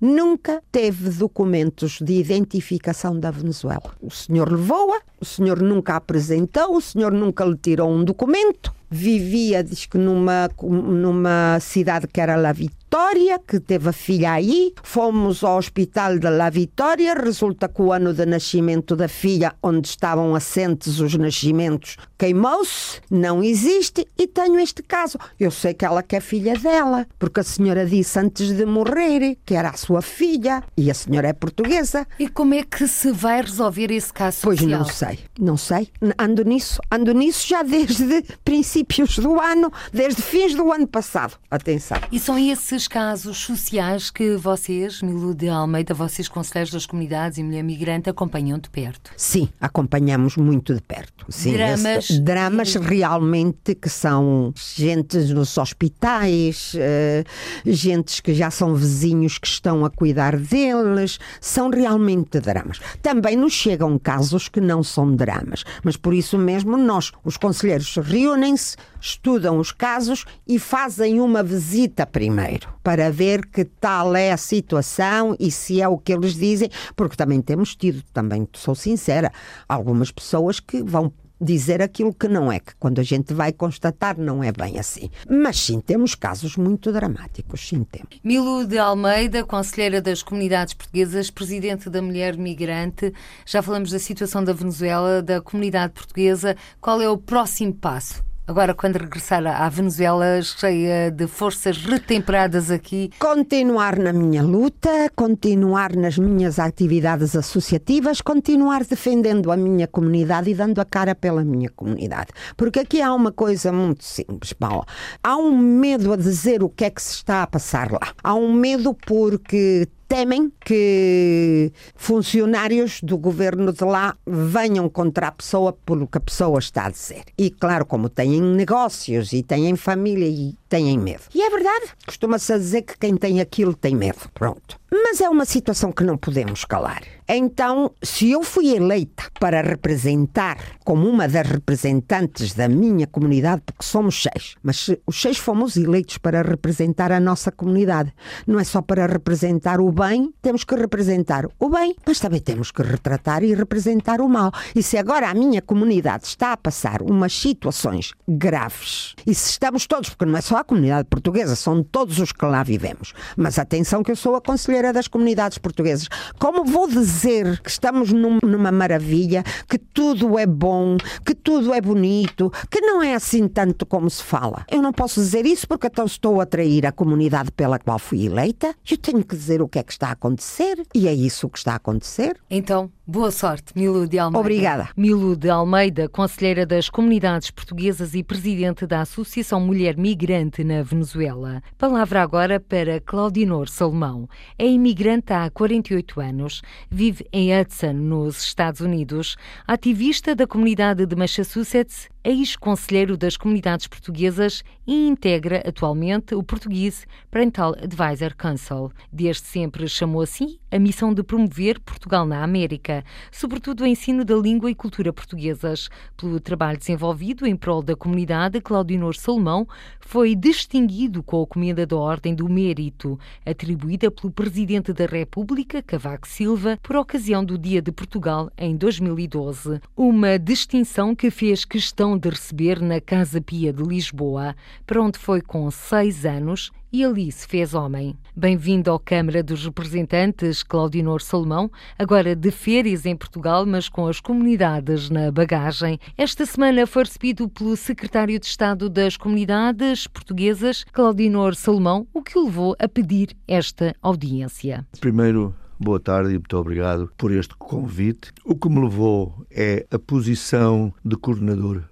nunca 0.00 0.62
teve 0.70 1.10
documentos 1.10 1.98
de 2.00 2.14
identificação 2.14 3.18
da 3.18 3.30
Venezuela. 3.30 3.94
O 4.00 4.10
senhor 4.10 4.50
levou-a, 4.50 5.00
o 5.20 5.24
senhor 5.24 5.60
nunca 5.60 5.94
a 5.94 5.96
apresentou, 5.96 6.76
o 6.76 6.80
senhor 6.80 7.12
nunca 7.12 7.44
lhe 7.44 7.56
tirou 7.56 7.90
um 7.90 8.04
documento. 8.04 8.74
Vivia, 8.88 9.64
diz 9.64 9.86
que 9.86 9.98
numa, 9.98 10.48
numa 10.62 11.58
cidade 11.60 12.06
que 12.06 12.20
era 12.20 12.36
La 12.36 12.52
Vitória, 12.52 13.36
que 13.40 13.58
teve 13.58 13.88
a 13.88 13.92
filha 13.92 14.32
aí. 14.32 14.72
Fomos 14.80 15.42
ao 15.42 15.58
hospital 15.58 16.20
de 16.20 16.30
La 16.30 16.50
Vitória. 16.50 17.12
Resulta 17.14 17.68
que 17.68 17.82
o 17.82 17.92
ano 17.92 18.14
de 18.14 18.24
nascimento 18.24 18.94
da 18.94 19.08
filha, 19.08 19.54
onde 19.60 19.88
estavam 19.88 20.36
assentes 20.36 21.00
os 21.00 21.16
nascimentos, 21.16 21.96
queimou-se, 22.18 23.00
não 23.10 23.42
existe 23.42 24.06
e 24.18 24.26
tenho 24.26 24.58
este 24.58 24.82
caso. 24.82 25.18
Eu 25.38 25.50
sei 25.50 25.74
que 25.74 25.84
ela 25.84 26.02
quer 26.02 26.20
filha 26.20 26.54
dela, 26.58 27.06
porque 27.18 27.40
a 27.40 27.44
senhora 27.44 27.86
disse 27.86 28.18
antes 28.18 28.52
de 28.56 28.64
morrer 28.64 29.36
que 29.44 29.54
era 29.54 29.70
a 29.70 29.76
sua 29.76 30.02
filha 30.02 30.62
e 30.76 30.90
a 30.90 30.94
senhora 30.94 31.28
é 31.28 31.32
portuguesa. 31.32 32.06
E 32.18 32.28
como 32.28 32.54
é 32.54 32.62
que 32.62 32.86
se 32.88 33.10
vai 33.12 33.40
resolver 33.42 33.90
esse 33.92 34.12
caso 34.12 34.38
Pois 34.42 34.58
social? 34.60 34.78
não 34.80 34.86
sei, 34.86 35.18
não 35.38 35.56
sei. 35.56 35.88
Ando 36.18 36.44
nisso, 36.44 36.80
ando 36.90 37.12
nisso 37.12 37.46
já 37.46 37.62
desde 37.62 38.22
princípios 38.44 39.18
do 39.18 39.40
ano, 39.40 39.72
desde 39.92 40.22
fins 40.22 40.54
do 40.54 40.72
ano 40.72 40.86
passado. 40.86 41.34
Atenção. 41.50 41.98
E 42.10 42.18
são 42.18 42.38
esses 42.38 42.88
casos 42.88 43.36
sociais 43.38 44.10
que 44.10 44.36
vocês, 44.36 45.02
Milu 45.02 45.34
de 45.34 45.48
Almeida, 45.48 45.94
vocês 45.94 46.28
conselheiros 46.28 46.72
das 46.72 46.86
comunidades 46.86 47.38
e 47.38 47.42
mulher 47.42 47.62
migrante, 47.62 48.08
acompanham 48.08 48.58
de 48.58 48.70
perto? 48.70 49.10
Sim, 49.16 49.48
acompanhamos 49.60 50.36
muito 50.36 50.74
de 50.74 50.80
perto. 50.80 51.26
Sim, 51.28 51.52
Dramas 51.52 52.05
esse- 52.10 52.20
dramas 52.20 52.74
realmente 52.74 53.74
que 53.74 53.88
são 53.88 54.52
gentes 54.56 55.30
nos 55.30 55.56
hospitais, 55.58 56.72
eh, 56.76 57.24
gentes 57.64 58.20
que 58.20 58.34
já 58.34 58.50
são 58.50 58.74
vizinhos 58.74 59.38
que 59.38 59.46
estão 59.46 59.84
a 59.84 59.90
cuidar 59.90 60.36
deles, 60.36 61.18
são 61.40 61.70
realmente 61.70 62.40
dramas. 62.40 62.80
Também 63.02 63.36
nos 63.36 63.52
chegam 63.52 63.98
casos 63.98 64.48
que 64.48 64.60
não 64.60 64.82
são 64.82 65.14
dramas, 65.14 65.64
mas 65.82 65.96
por 65.96 66.14
isso 66.14 66.38
mesmo 66.38 66.76
nós, 66.76 67.12
os 67.24 67.36
conselheiros, 67.36 67.94
reúnem-se, 67.96 68.76
estudam 69.00 69.58
os 69.58 69.72
casos 69.72 70.24
e 70.46 70.58
fazem 70.58 71.20
uma 71.20 71.42
visita 71.42 72.06
primeiro 72.06 72.68
para 72.82 73.10
ver 73.10 73.46
que 73.46 73.64
tal 73.64 74.14
é 74.16 74.32
a 74.32 74.36
situação 74.36 75.36
e 75.38 75.50
se 75.50 75.80
é 75.80 75.88
o 75.88 75.98
que 75.98 76.12
eles 76.12 76.34
dizem, 76.34 76.68
porque 76.94 77.16
também 77.16 77.40
temos 77.40 77.74
tido, 77.74 78.02
também 78.12 78.46
sou 78.54 78.74
sincera, 78.74 79.30
algumas 79.68 80.10
pessoas 80.10 80.60
que 80.60 80.82
vão 80.82 81.12
dizer 81.40 81.82
aquilo 81.82 82.14
que 82.14 82.28
não 82.28 82.50
é, 82.50 82.58
que 82.60 82.74
quando 82.76 82.98
a 82.98 83.02
gente 83.02 83.34
vai 83.34 83.52
constatar 83.52 84.18
não 84.18 84.42
é 84.42 84.52
bem 84.52 84.78
assim. 84.78 85.10
Mas 85.28 85.60
sim, 85.60 85.80
temos 85.80 86.14
casos 86.14 86.56
muito 86.56 86.92
dramáticos, 86.92 87.68
sim 87.68 87.84
temos. 87.84 88.18
Milu 88.22 88.66
de 88.66 88.78
Almeida, 88.78 89.44
conselheira 89.44 90.00
das 90.00 90.22
comunidades 90.22 90.74
portuguesas, 90.74 91.30
presidente 91.30 91.90
da 91.90 92.00
Mulher 92.00 92.36
Migrante. 92.36 93.12
Já 93.44 93.62
falamos 93.62 93.90
da 93.90 93.98
situação 93.98 94.42
da 94.42 94.52
Venezuela, 94.52 95.22
da 95.22 95.40
comunidade 95.40 95.92
portuguesa. 95.92 96.56
Qual 96.80 97.00
é 97.00 97.08
o 97.08 97.18
próximo 97.18 97.74
passo? 97.74 98.24
Agora, 98.48 98.74
quando 98.74 98.96
regressar 98.96 99.44
à 99.44 99.68
Venezuela, 99.68 100.40
cheia 100.40 101.10
de 101.10 101.26
forças 101.26 101.78
retemperadas 101.78 102.70
aqui, 102.70 103.10
Continuar 103.18 103.98
na 103.98 104.12
minha 104.12 104.40
luta, 104.40 105.10
continuar 105.16 105.96
nas 105.96 106.16
minhas 106.16 106.60
atividades 106.60 107.34
associativas, 107.34 108.20
continuar 108.20 108.84
defendendo 108.84 109.50
a 109.50 109.56
minha 109.56 109.88
comunidade 109.88 110.48
e 110.48 110.54
dando 110.54 110.80
a 110.80 110.84
cara 110.84 111.12
pela 111.12 111.42
minha 111.42 111.68
comunidade. 111.70 112.28
Porque 112.56 112.78
aqui 112.78 113.02
há 113.02 113.12
uma 113.12 113.32
coisa 113.32 113.72
muito 113.72 114.04
simples, 114.04 114.52
Paula. 114.52 114.86
Há 115.24 115.36
um 115.36 115.58
medo 115.58 116.12
a 116.12 116.16
dizer 116.16 116.62
o 116.62 116.68
que 116.68 116.84
é 116.84 116.90
que 116.90 117.02
se 117.02 117.14
está 117.14 117.42
a 117.42 117.46
passar 117.48 117.90
lá. 117.90 118.12
Há 118.22 118.36
um 118.36 118.52
medo 118.52 118.94
porque 118.94 119.88
temem 120.08 120.52
que 120.64 121.72
funcionários 121.94 123.00
do 123.02 123.18
governo 123.18 123.72
de 123.72 123.84
lá 123.84 124.16
venham 124.26 124.88
contra 124.88 125.28
a 125.28 125.32
pessoa 125.32 125.72
pelo 125.72 126.06
que 126.06 126.18
a 126.18 126.20
pessoa 126.20 126.58
está 126.58 126.86
a 126.86 126.90
dizer. 126.90 127.24
E 127.36 127.50
claro, 127.50 127.84
como 127.84 128.08
têm 128.08 128.40
negócios 128.40 129.32
e 129.32 129.42
têm 129.42 129.74
família 129.76 130.28
e 130.28 130.54
têm 130.68 130.98
medo. 130.98 131.22
E 131.34 131.42
é 131.42 131.50
verdade, 131.50 131.86
costuma-se 132.06 132.52
a 132.52 132.58
dizer 132.58 132.82
que 132.82 132.98
quem 132.98 133.16
tem 133.16 133.40
aquilo 133.40 133.74
tem 133.74 133.94
medo. 133.94 134.28
Pronto. 134.34 134.78
Mas 134.90 135.20
é 135.20 135.28
uma 135.28 135.44
situação 135.44 135.92
que 135.92 136.04
não 136.04 136.16
podemos 136.16 136.64
calar. 136.64 137.02
Então, 137.28 137.90
se 138.00 138.30
eu 138.30 138.44
fui 138.44 138.68
eleita 138.68 139.24
para 139.40 139.60
representar 139.60 140.58
como 140.84 141.08
uma 141.08 141.26
das 141.26 141.46
representantes 141.46 142.54
da 142.54 142.68
minha 142.68 143.04
comunidade, 143.04 143.62
porque 143.66 143.84
somos 143.84 144.22
seis, 144.22 144.54
mas 144.62 144.76
se 144.76 145.00
os 145.04 145.20
seis 145.20 145.36
fomos 145.36 145.76
eleitos 145.76 146.18
para 146.18 146.40
representar 146.42 147.10
a 147.10 147.18
nossa 147.18 147.50
comunidade, 147.50 148.14
não 148.46 148.60
é 148.60 148.64
só 148.64 148.80
para 148.80 149.06
representar 149.06 149.80
o 149.80 149.90
bem, 149.90 150.32
temos 150.40 150.62
que 150.62 150.76
representar 150.76 151.46
o 151.58 151.68
bem, 151.68 151.96
mas 152.06 152.20
também 152.20 152.40
temos 152.40 152.70
que 152.70 152.82
retratar 152.82 153.42
e 153.42 153.54
representar 153.54 154.20
o 154.20 154.28
mal. 154.28 154.52
E 154.72 154.82
se 154.82 154.96
agora 154.96 155.28
a 155.28 155.34
minha 155.34 155.60
comunidade 155.60 156.26
está 156.26 156.52
a 156.52 156.56
passar 156.56 157.02
umas 157.02 157.32
situações 157.32 158.12
graves, 158.28 159.16
e 159.26 159.34
se 159.34 159.50
estamos 159.50 159.84
todos, 159.88 160.10
porque 160.10 160.30
não 160.30 160.38
é 160.38 160.40
só 160.40 160.55
a 160.60 160.64
comunidade 160.64 161.08
portuguesa, 161.08 161.56
são 161.56 161.82
todos 161.82 162.18
os 162.18 162.32
que 162.32 162.44
lá 162.44 162.62
vivemos. 162.62 163.12
Mas 163.36 163.58
atenção 163.58 164.02
que 164.02 164.10
eu 164.10 164.16
sou 164.16 164.36
a 164.36 164.40
conselheira 164.40 164.92
das 164.92 165.08
comunidades 165.08 165.58
portuguesas. 165.58 166.08
Como 166.38 166.64
vou 166.64 166.88
dizer 166.88 167.60
que 167.60 167.70
estamos 167.70 168.12
num, 168.12 168.38
numa 168.42 168.72
maravilha, 168.72 169.42
que 169.68 169.78
tudo 169.78 170.38
é 170.38 170.46
bom, 170.46 170.96
que 171.24 171.34
tudo 171.34 171.72
é 171.72 171.80
bonito, 171.80 172.52
que 172.70 172.80
não 172.80 173.02
é 173.02 173.14
assim 173.14 173.48
tanto 173.48 173.86
como 173.86 174.08
se 174.10 174.22
fala? 174.22 174.64
Eu 174.70 174.82
não 174.82 174.92
posso 174.92 175.20
dizer 175.20 175.46
isso 175.46 175.66
porque 175.66 175.86
então 175.86 176.04
estou 176.04 176.40
a 176.40 176.46
trair 176.46 176.86
a 176.86 176.92
comunidade 176.92 177.50
pela 177.52 177.78
qual 177.78 177.98
fui 177.98 178.26
eleita. 178.26 178.74
Eu 178.88 178.98
tenho 178.98 179.24
que 179.24 179.36
dizer 179.36 179.62
o 179.62 179.68
que 179.68 179.78
é 179.78 179.82
que 179.82 179.92
está 179.92 180.08
a 180.08 180.12
acontecer 180.12 180.82
e 180.94 181.08
é 181.08 181.14
isso 181.14 181.48
que 181.48 181.58
está 181.58 181.72
a 181.72 181.76
acontecer. 181.76 182.36
Então, 182.50 182.90
boa 183.06 183.30
sorte, 183.30 183.72
Milu 183.76 184.06
de 184.08 184.18
Almeida. 184.18 184.40
Obrigada. 184.40 184.88
Milu 184.96 185.36
de 185.36 185.48
Almeida, 185.48 186.08
conselheira 186.08 186.66
das 186.66 186.90
comunidades 186.90 187.50
portuguesas 187.50 188.14
e 188.14 188.24
presidente 188.24 188.84
da 188.84 189.02
Associação 189.02 189.60
Mulher 189.60 189.96
Migrante 189.96 190.64
na 190.64 190.82
Venezuela. 190.82 191.62
Palavra 191.78 192.20
agora 192.20 192.58
para 192.58 193.00
Claudinor 193.00 193.68
Salomão. 193.68 194.28
É 194.58 194.66
imigrante 194.66 195.32
há 195.32 195.48
48 195.48 196.20
anos, 196.20 196.62
vive 196.90 197.24
em 197.32 197.56
Hudson, 197.56 197.92
nos 197.92 198.42
Estados 198.42 198.80
Unidos, 198.80 199.36
ativista 199.66 200.34
da 200.34 200.46
comunidade 200.46 201.06
de 201.06 201.14
Massachusetts 201.14 202.08
ex-conselheiro 202.26 203.16
das 203.16 203.36
comunidades 203.36 203.86
portuguesas 203.86 204.64
e 204.86 205.08
integra 205.08 205.62
atualmente 205.66 206.34
o 206.34 206.42
Português 206.42 207.06
Parental 207.30 207.74
Advisor 207.82 208.36
Council. 208.36 208.92
Desde 209.12 209.46
sempre 209.46 209.88
chamou 209.88 210.22
assim 210.22 210.58
a 210.70 210.78
missão 210.78 211.12
de 211.12 211.22
promover 211.22 211.80
Portugal 211.80 212.26
na 212.26 212.42
América, 212.42 213.04
sobretudo 213.32 213.82
o 213.82 213.86
ensino 213.86 214.24
da 214.24 214.34
língua 214.36 214.70
e 214.70 214.74
cultura 214.74 215.12
portuguesas. 215.12 215.88
Pelo 216.16 216.38
trabalho 216.38 216.78
desenvolvido 216.78 217.46
em 217.46 217.56
prol 217.56 217.82
da 217.82 217.96
comunidade, 217.96 218.60
Claudinor 218.60 219.16
Salomão 219.16 219.66
foi 220.00 220.34
distinguido 220.34 221.22
com 221.22 221.42
a 221.42 221.46
Comenda 221.46 221.86
da 221.86 221.96
Ordem 221.96 222.34
do 222.34 222.48
Mérito, 222.48 223.18
atribuída 223.44 224.10
pelo 224.10 224.32
Presidente 224.32 224.92
da 224.92 225.06
República, 225.06 225.82
Cavaco 225.82 226.28
Silva, 226.28 226.78
por 226.82 226.96
ocasião 226.96 227.44
do 227.44 227.56
Dia 227.56 227.80
de 227.80 227.90
Portugal 227.90 228.50
em 228.56 228.76
2012. 228.76 229.80
Uma 229.96 230.38
distinção 230.38 231.14
que 231.14 231.30
fez 231.30 231.64
questão 231.64 232.18
de 232.18 232.28
receber 232.28 232.80
na 232.80 233.00
Casa 233.00 233.40
Pia 233.40 233.72
de 233.72 233.82
Lisboa, 233.82 234.54
para 234.86 235.00
onde 235.02 235.18
foi 235.18 235.40
com 235.40 235.70
seis 235.70 236.24
anos 236.24 236.70
e 236.92 237.04
ali 237.04 237.30
se 237.30 237.46
fez 237.46 237.74
homem. 237.74 238.16
Bem-vindo 238.34 238.92
à 238.92 238.98
Câmara 238.98 239.42
dos 239.42 239.64
Representantes, 239.64 240.62
Claudinor 240.62 241.20
Salomão, 241.20 241.70
agora 241.98 242.34
de 242.34 242.50
férias 242.50 243.04
em 243.04 243.14
Portugal, 243.14 243.66
mas 243.66 243.88
com 243.88 244.06
as 244.06 244.20
comunidades 244.20 245.10
na 245.10 245.30
bagagem. 245.30 245.98
Esta 246.16 246.46
semana 246.46 246.86
foi 246.86 247.04
recebido 247.04 247.48
pelo 247.48 247.76
Secretário 247.76 248.38
de 248.38 248.46
Estado 248.46 248.88
das 248.88 249.16
Comunidades 249.16 250.06
Portuguesas, 250.06 250.84
Claudinor 250.92 251.54
Salomão, 251.54 252.06
o 252.14 252.22
que 252.22 252.38
o 252.38 252.44
levou 252.44 252.76
a 252.78 252.88
pedir 252.88 253.36
esta 253.46 253.94
audiência. 254.02 254.86
Primeiro, 255.00 255.54
Boa 255.78 256.00
tarde 256.00 256.30
e 256.30 256.38
muito 256.38 256.56
obrigado 256.56 257.12
por 257.18 257.30
este 257.30 257.54
convite. 257.54 258.32
O 258.46 258.56
que 258.56 258.66
me 258.66 258.80
levou 258.80 259.46
é 259.50 259.86
a 259.90 259.98
posição 259.98 260.90
de 261.04 261.16
coordenador 261.16 261.82